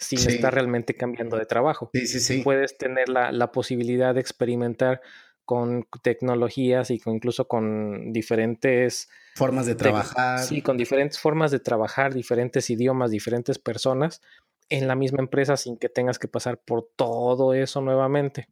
[0.00, 1.90] sin estar realmente cambiando de trabajo.
[1.92, 2.42] Sí, sí, sí.
[2.42, 5.02] Puedes tener la, la, posibilidad de experimentar
[5.50, 10.38] con tecnologías y con, incluso con diferentes formas de trabajar.
[10.38, 14.22] Sí, con diferentes formas de trabajar, diferentes idiomas, diferentes personas
[14.68, 18.46] en la misma empresa sin que tengas que pasar por todo eso nuevamente.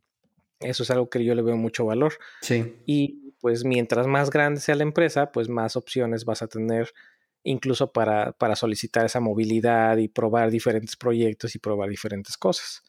[0.58, 2.14] Eso es algo que yo le veo mucho valor.
[2.40, 2.74] Sí.
[2.84, 6.92] Y pues mientras más grande sea la empresa, pues más opciones vas a tener
[7.44, 12.82] incluso para, para solicitar esa movilidad y probar diferentes proyectos y probar diferentes cosas,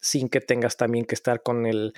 [0.00, 1.92] sin que tengas también que estar con el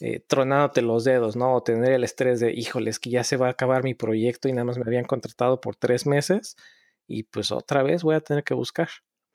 [0.00, 1.54] eh, tronándote los dedos, ¿no?
[1.54, 4.52] O tener el estrés de, híjoles, que ya se va a acabar mi proyecto y
[4.52, 6.56] nada más me habían contratado por tres meses
[7.06, 8.88] y pues otra vez voy a tener que buscar.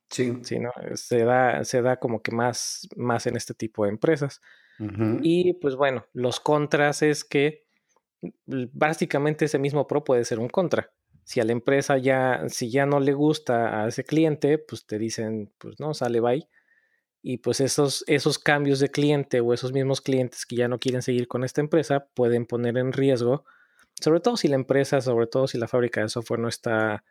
[0.10, 0.34] Sí.
[0.44, 0.72] Sí, ¿no?
[0.95, 4.41] Se da, se da como que más, más en este tipo de empresas.
[5.22, 7.65] Y pues bueno, los contras es que
[8.45, 10.91] básicamente ese mismo pro puede ser un contra
[11.23, 14.98] si a la empresa ya, si ya no le gusta a ese cliente, pues te
[14.98, 16.48] dicen, pues no, sale bye.
[17.26, 21.02] Y pues esos, esos cambios de cliente o esos mismos clientes que ya no quieren
[21.02, 23.45] seguir con esta empresa pueden poner en riesgo,
[24.00, 27.06] sobre todo si la empresa, sobre todo si la fábrica de software no está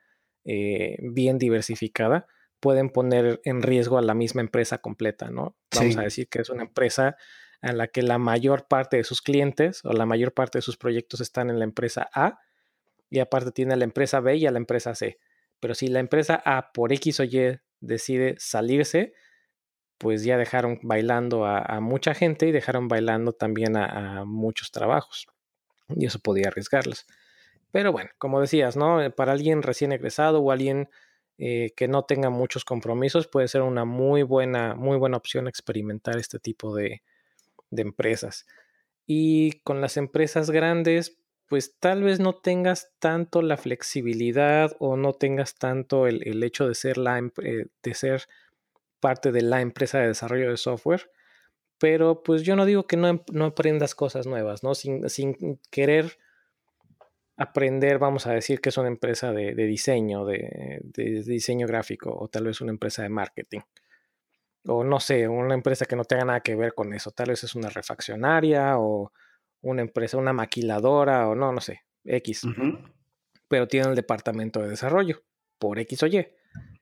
[0.45, 2.27] eh, bien diversificada,
[2.61, 5.57] pueden poner en riesgo a la misma empresa completa, ¿no?
[5.75, 7.17] Vamos a decir que es una empresa
[7.63, 10.77] en la que la mayor parte de sus clientes o la mayor parte de sus
[10.77, 12.39] proyectos están en la empresa A
[13.09, 15.19] y aparte tiene a la empresa B y a la empresa C.
[15.59, 19.13] Pero si la empresa A por X o Y decide salirse,
[20.03, 25.29] pues ya dejaron bailando a, mucha gente y dejaron bailando también a, muchos trabajos.
[25.91, 27.07] Y eso podía arriesgarlos.
[27.70, 29.01] Pero bueno, como decías, ¿no?
[29.01, 30.89] Eh, para alguien recién egresado o alguien
[31.39, 36.16] eh, que no tenga muchos compromisos, puede ser una muy buena, muy buena opción experimentar
[36.19, 37.05] este tipo de,
[37.70, 38.45] de empresas.
[39.07, 41.16] Y con las empresas grandes,
[41.47, 46.74] pues tal vez no tengas tanto la flexibilidad o no tengas tanto el, hecho de
[46.74, 48.27] ser, la, eh, de ser
[49.03, 51.11] parte de la empresa de desarrollo de software.
[51.79, 54.74] Pero pues yo no digo que no, no aprendas cosas nuevas, ¿no?
[54.77, 55.03] Sin,
[55.70, 56.16] querer
[57.37, 62.29] aprender, vamos a decir que es una empresa de, diseño, de, de, diseño gráfico o
[62.29, 63.61] tal vez una empresa de marketing.
[64.65, 67.11] O no sé, una empresa que no tenga nada que ver con eso.
[67.11, 69.12] Tal vez es una refaccionaria o
[69.62, 72.43] una empresa, una maquiladora o no, no sé, X.
[73.49, 75.24] Pero tiene el departamento de desarrollo
[75.59, 76.29] por X o Y.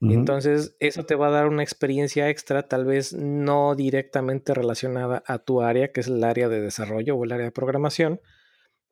[0.02, 5.38] Entonces, eso te va a dar una experiencia extra, tal vez no directamente relacionada a
[5.38, 8.20] tu área, que es el área de desarrollo o el área de programación,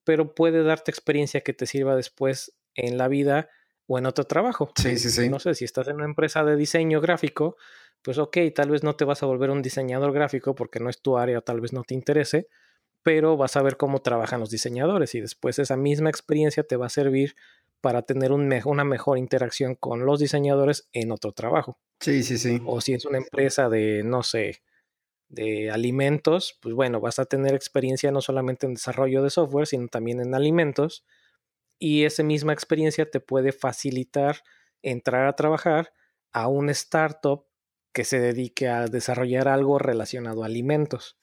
[0.05, 3.48] pero puede darte experiencia que te sirva después en la vida
[3.86, 4.70] o en otro trabajo.
[4.76, 5.30] Sí, sí, sí.
[5.30, 7.56] No sé, si estás en una empresa de diseño gráfico,
[8.02, 11.00] pues ok, tal vez no te vas a volver un diseñador gráfico porque no es
[11.00, 12.48] tu área o tal vez no te interese,
[13.02, 16.86] pero vas a ver cómo trabajan los diseñadores y después esa misma experiencia te va
[16.86, 17.34] a servir
[17.80, 21.78] para tener una mejor interacción con los diseñadores en otro trabajo.
[22.00, 22.60] Sí, sí, sí.
[22.64, 24.62] O si es una empresa de, no sé,
[25.28, 29.88] de alimentos, pues bueno, vas a tener experiencia no solamente en desarrollo de software, sino
[29.88, 31.05] también en alimentos.
[31.78, 34.42] Y esa misma experiencia te puede facilitar
[34.82, 35.92] entrar a trabajar
[36.32, 37.46] a un startup
[37.92, 41.16] que se dedique a desarrollar algo relacionado a alimentos.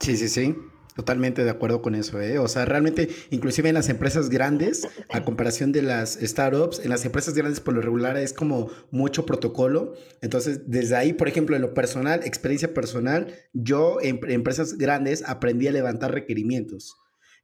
[0.00, 0.56] Sí, sí, sí.
[0.94, 2.38] Totalmente de acuerdo con eso, ¿eh?
[2.38, 7.06] O sea, realmente, inclusive en las empresas grandes, a comparación de las startups, en las
[7.06, 9.94] empresas grandes por lo regular es como mucho protocolo.
[10.20, 15.66] Entonces, desde ahí, por ejemplo, en lo personal, experiencia personal, yo en empresas grandes aprendí
[15.66, 16.94] a levantar requerimientos.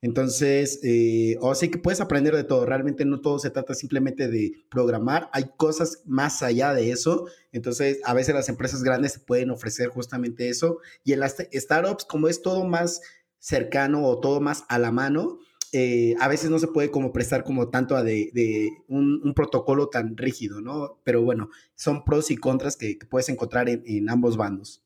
[0.01, 2.65] Entonces, eh, o sí que puedes aprender de todo.
[2.67, 5.29] Realmente no todo se trata simplemente de programar.
[5.33, 7.27] Hay cosas más allá de eso.
[7.51, 10.79] Entonces, a veces las empresas grandes te pueden ofrecer justamente eso.
[11.03, 13.01] Y en las startups, como es todo más
[13.39, 15.39] cercano o todo más a la mano,
[15.73, 20.17] eh, a veces no se puede como prestar como tanto a de, un, protocolo tan
[20.17, 20.99] rígido, ¿no?
[21.05, 24.83] Pero bueno, son pros y contras que, puedes encontrar en, ambos bandos.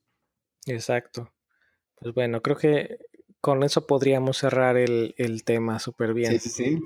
[0.67, 1.33] Exacto.
[2.01, 2.99] Pues bueno, creo que
[3.41, 6.33] con eso podríamos cerrar el, tema súper bien.
[6.33, 6.81] Sí, sí, sí.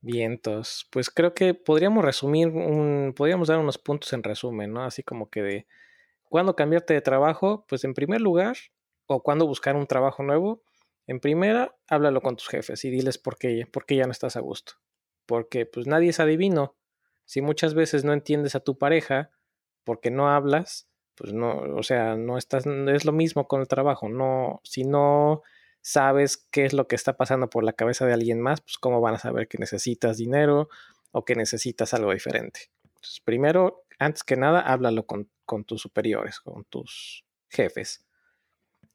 [0.00, 0.86] Vientos.
[0.90, 4.84] Pues creo que podríamos resumir, un, podríamos dar unos puntos en resumen, ¿no?
[4.84, 5.66] Así como que de
[6.28, 8.56] cuándo cambiarte de trabajo, pues en primer lugar,
[9.06, 10.62] o cuándo buscar un trabajo nuevo,
[11.06, 14.40] en primera, háblalo con tus jefes y diles por qué, por ya no estás a
[14.40, 14.74] gusto.
[15.24, 16.76] Porque pues nadie es adivino.
[17.24, 19.30] Si muchas veces no entiendes a tu pareja
[19.84, 24.08] porque no hablas, pues no, o sea, no estás, es lo mismo con el trabajo.
[24.08, 25.42] No, si no
[25.80, 29.00] sabes qué es lo que está pasando por la cabeza de alguien más, pues cómo
[29.00, 30.68] van a saber que necesitas dinero
[31.12, 32.72] o que necesitas algo diferente.
[32.84, 38.05] Entonces, primero, antes que nada, háblalo con tus superiores, con tus jefes.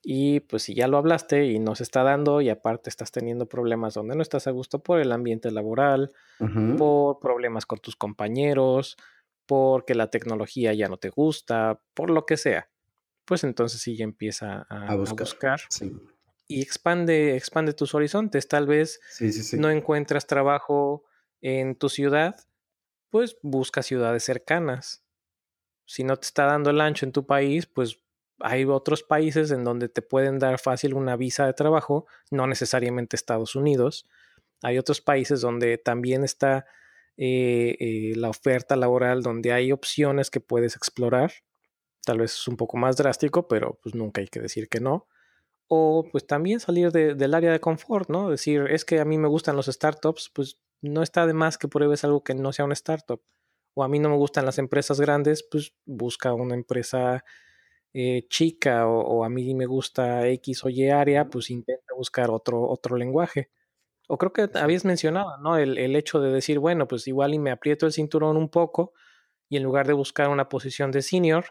[0.03, 3.48] Y pues si ya lo hablaste y no se está dando y aparte estás teniendo
[3.48, 6.11] problemas donde no estás a gusto por el ambiente laboral,
[6.78, 8.98] por problemas con tus compañeros,
[9.45, 12.69] porque la tecnología ya no te gusta, por lo que sea,
[13.26, 15.61] pues entonces sí ya empieza a, buscar.
[16.48, 18.48] Y expande, expande tus horizontes.
[18.48, 18.99] Tal vez
[19.53, 21.06] no encuentras trabajo
[21.41, 22.36] en tu ciudad,
[23.10, 25.03] pues busca ciudades cercanas.
[25.86, 27.99] Si no te está dando el ancho en tu país, pues
[28.43, 33.15] hay otros países en donde te pueden dar fácil una visa de trabajo, no necesariamente
[33.15, 34.07] Estados Unidos.
[34.61, 36.65] Hay otros países donde también está
[37.18, 41.31] eh, eh, la oferta laboral, donde hay opciones que puedes explorar.
[42.05, 45.07] Tal vez es un poco más drástico, pero pues nunca hay que decir que no.
[45.68, 48.30] O pues también salir del área de confort, ¿no?
[48.30, 51.68] Decir, es que a mí me gustan los startups, pues no está de más que
[51.68, 53.22] pruebes algo que no sea una startup.
[53.73, 57.23] O a mí no me gustan las empresas grandes, pues busca una empresa
[57.93, 62.68] eh, chica o, a mí me gusta X o Y área, pues intenta buscar otro,
[62.69, 63.49] otro lenguaje.
[64.07, 65.57] O creo que habías mencionado, ¿no?
[65.57, 68.93] El, el, hecho de decir, bueno, pues igual y me aprieto el cinturón un poco
[69.49, 71.45] y en lugar de buscar una posición de senior,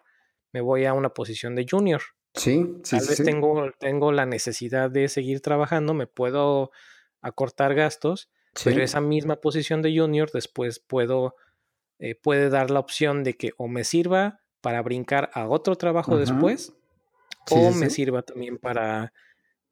[0.52, 2.02] me voy a una posición de junior.
[2.34, 6.70] Sí, sí, Tal vez Tengo, tengo la necesidad de seguir trabajando, me puedo
[7.20, 8.30] acortar gastos,
[8.64, 11.36] pero esa misma posición de junior después puedo,
[11.98, 16.16] eh, puede dar la opción de que o me sirva para brincar a otro trabajo
[16.16, 16.72] después
[17.50, 19.12] o me sirva también para,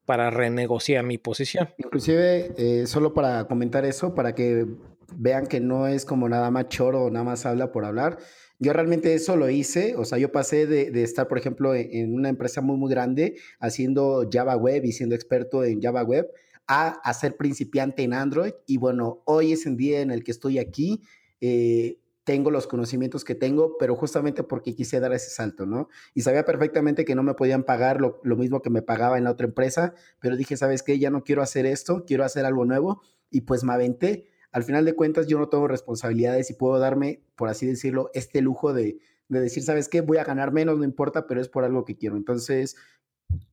[0.04, 1.68] para renegociar mi posición.
[1.78, 4.66] Inclusive, eh, solo para comentar eso, para que
[5.14, 8.18] vean que no es como nada más choro nada más habla por hablar.
[8.58, 12.14] Yo realmente eso lo hice, o sea, yo pasé de, estar, por ejemplo, en, en,
[12.14, 16.28] una empresa muy, muy grande haciendo Java Web y siendo experto en Java Web
[16.68, 18.52] a, ser principiante en Android.
[18.66, 21.02] Y bueno, hoy es el día en el que estoy aquí.
[21.40, 21.98] Eh,
[22.28, 25.88] tengo los conocimientos que tengo, pero justamente porque quise dar ese salto, ¿no?
[26.12, 29.30] Y sabía perfectamente que no me podían pagar lo, mismo que me pagaba en la
[29.30, 30.98] otra empresa, pero dije, ¿sabes qué?
[30.98, 33.00] Ya no quiero hacer esto, quiero hacer algo nuevo
[33.30, 34.28] y pues me aventé.
[34.52, 38.42] Al final de cuentas, yo no tengo responsabilidades y puedo darme, por así decirlo, este
[38.42, 38.98] lujo de,
[39.30, 40.02] de decir, ¿sabes qué?
[40.02, 42.18] Voy a ganar menos, no importa, pero es por algo que quiero.
[42.18, 42.76] Entonces,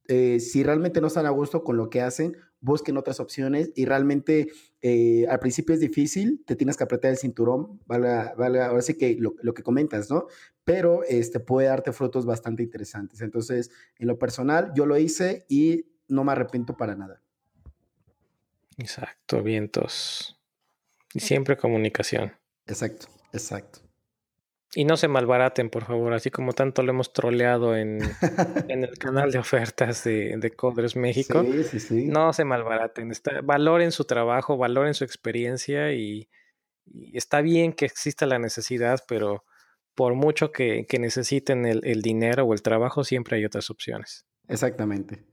[0.07, 3.85] eh, si realmente no están a gusto con lo que hacen, busquen otras opciones y
[3.85, 4.47] realmente
[4.81, 8.95] eh, al principio es difícil, te tienes que apretar el cinturón, vale, vale ahora sí
[8.97, 10.27] que lo, que comentas, ¿no?
[10.63, 13.21] Pero este, puede darte frutos bastante interesantes.
[13.21, 17.21] Entonces, en lo personal, yo lo hice y no me arrepiento para nada.
[18.77, 20.39] Exacto, vientos.
[21.13, 22.33] Y siempre comunicación.
[22.67, 23.84] Exacto, exacto.
[24.77, 27.99] Y no se malbaraten, por favor, así como tanto lo hemos troleado en,
[28.67, 31.43] en el canal de ofertas de, de Codres México.
[31.43, 32.07] Sí, sí, sí.
[32.07, 36.27] No se malbaraten, está, valoren su trabajo, valoren su experiencia y,
[37.13, 39.45] está bien que exista la necesidad, pero
[39.95, 44.25] por mucho que, que necesiten el, el dinero o el trabajo, siempre hay otras opciones.
[44.49, 45.23] Exactamente.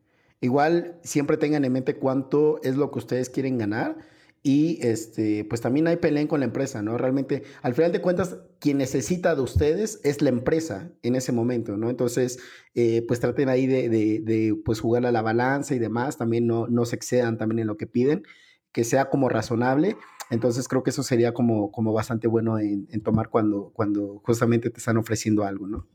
[0.41, 3.97] Igual siempre tengan en mente cuánto es lo que ustedes quieren ganar
[4.43, 6.99] y este, pues también hay pelea con la empresa, ¿no?
[6.99, 11.77] Realmente, al final de cuentas, quien necesita de ustedes es la empresa en ese momento,
[11.77, 11.91] ¿no?
[11.91, 12.41] Entonces,
[12.75, 16.67] eh, pues traten ahí de, de, pues jugar a la balanza y demás, también no,
[16.67, 18.25] no se excedan también en lo que piden,
[18.73, 19.97] que sea como razonable.
[20.31, 24.71] Entonces, creo que eso sería como, como bastante bueno en, en tomar cuando, cuando justamente
[24.71, 25.87] te están ofreciendo algo, ¿no?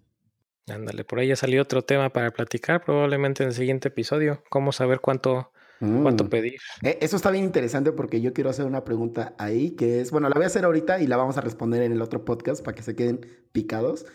[0.69, 4.71] Ándale, por ahí ya salió otro tema para platicar, probablemente en el siguiente episodio, cómo
[4.71, 6.29] saber cuánto ¿Cuánto mm.
[6.29, 6.55] pedir?
[6.81, 10.29] E, eso está bien interesante porque yo quiero hacer una pregunta ahí que es, bueno,
[10.29, 12.75] la voy a hacer ahorita y la vamos a responder en el otro podcast para
[12.75, 13.21] que se queden
[13.51, 14.05] picados.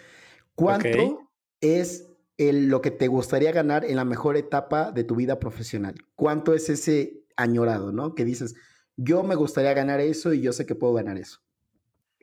[0.54, 1.28] ¿Cuánto
[1.60, 5.94] es el, lo que te gustaría ganar en la mejor etapa de tu vida profesional?
[6.14, 8.14] ¿Cuánto es ese añorado, ¿no?
[8.14, 8.54] Que dices,
[8.96, 11.41] yo me gustaría ganar eso y yo sé que puedo ganar eso.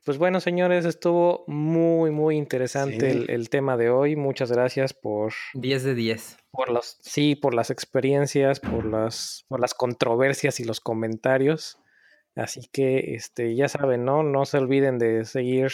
[0.05, 4.15] Pues bueno, señores, estuvo muy, muy interesante el, el, tema de hoy.
[4.15, 5.34] Muchas gracias por...
[5.53, 6.38] 10 de 10.
[6.51, 11.77] Por los, sí, por las experiencias, por las, por las controversias y los comentarios.
[12.35, 14.23] Así que, este, ya saben, ¿no?
[14.23, 15.71] No se olviden de seguir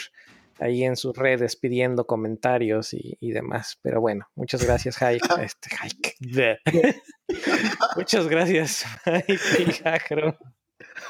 [0.58, 3.78] ahí en sus redes pidiendo comentarios y, y demás.
[3.82, 5.20] Pero bueno, muchas gracias, Hike.
[5.42, 6.62] Este, Hike.
[7.96, 10.38] muchas gracias, Hike y Macro.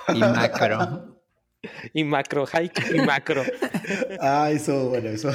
[0.09, 1.16] Y Macro.
[1.93, 3.43] Y Macro, Hike y Macro.
[4.21, 5.31] ah, eso, bueno, eso.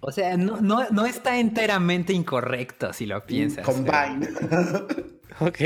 [0.00, 3.64] O sea, no, no, no está enteramente incorrecto si lo piensas.
[3.64, 4.28] Combine.
[5.40, 5.58] ok.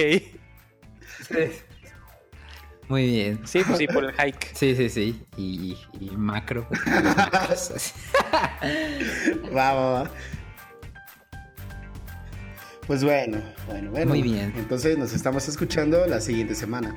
[2.89, 3.41] Muy bien.
[3.47, 4.51] Sí, pues sí, por el hike.
[4.55, 5.23] Sí, sí, sí.
[5.37, 6.67] Y, y macro.
[9.55, 10.11] Va, va, va.
[12.87, 14.09] Pues bueno, bueno, bueno.
[14.09, 14.53] Muy bien.
[14.57, 16.97] Entonces nos estamos escuchando la siguiente semana.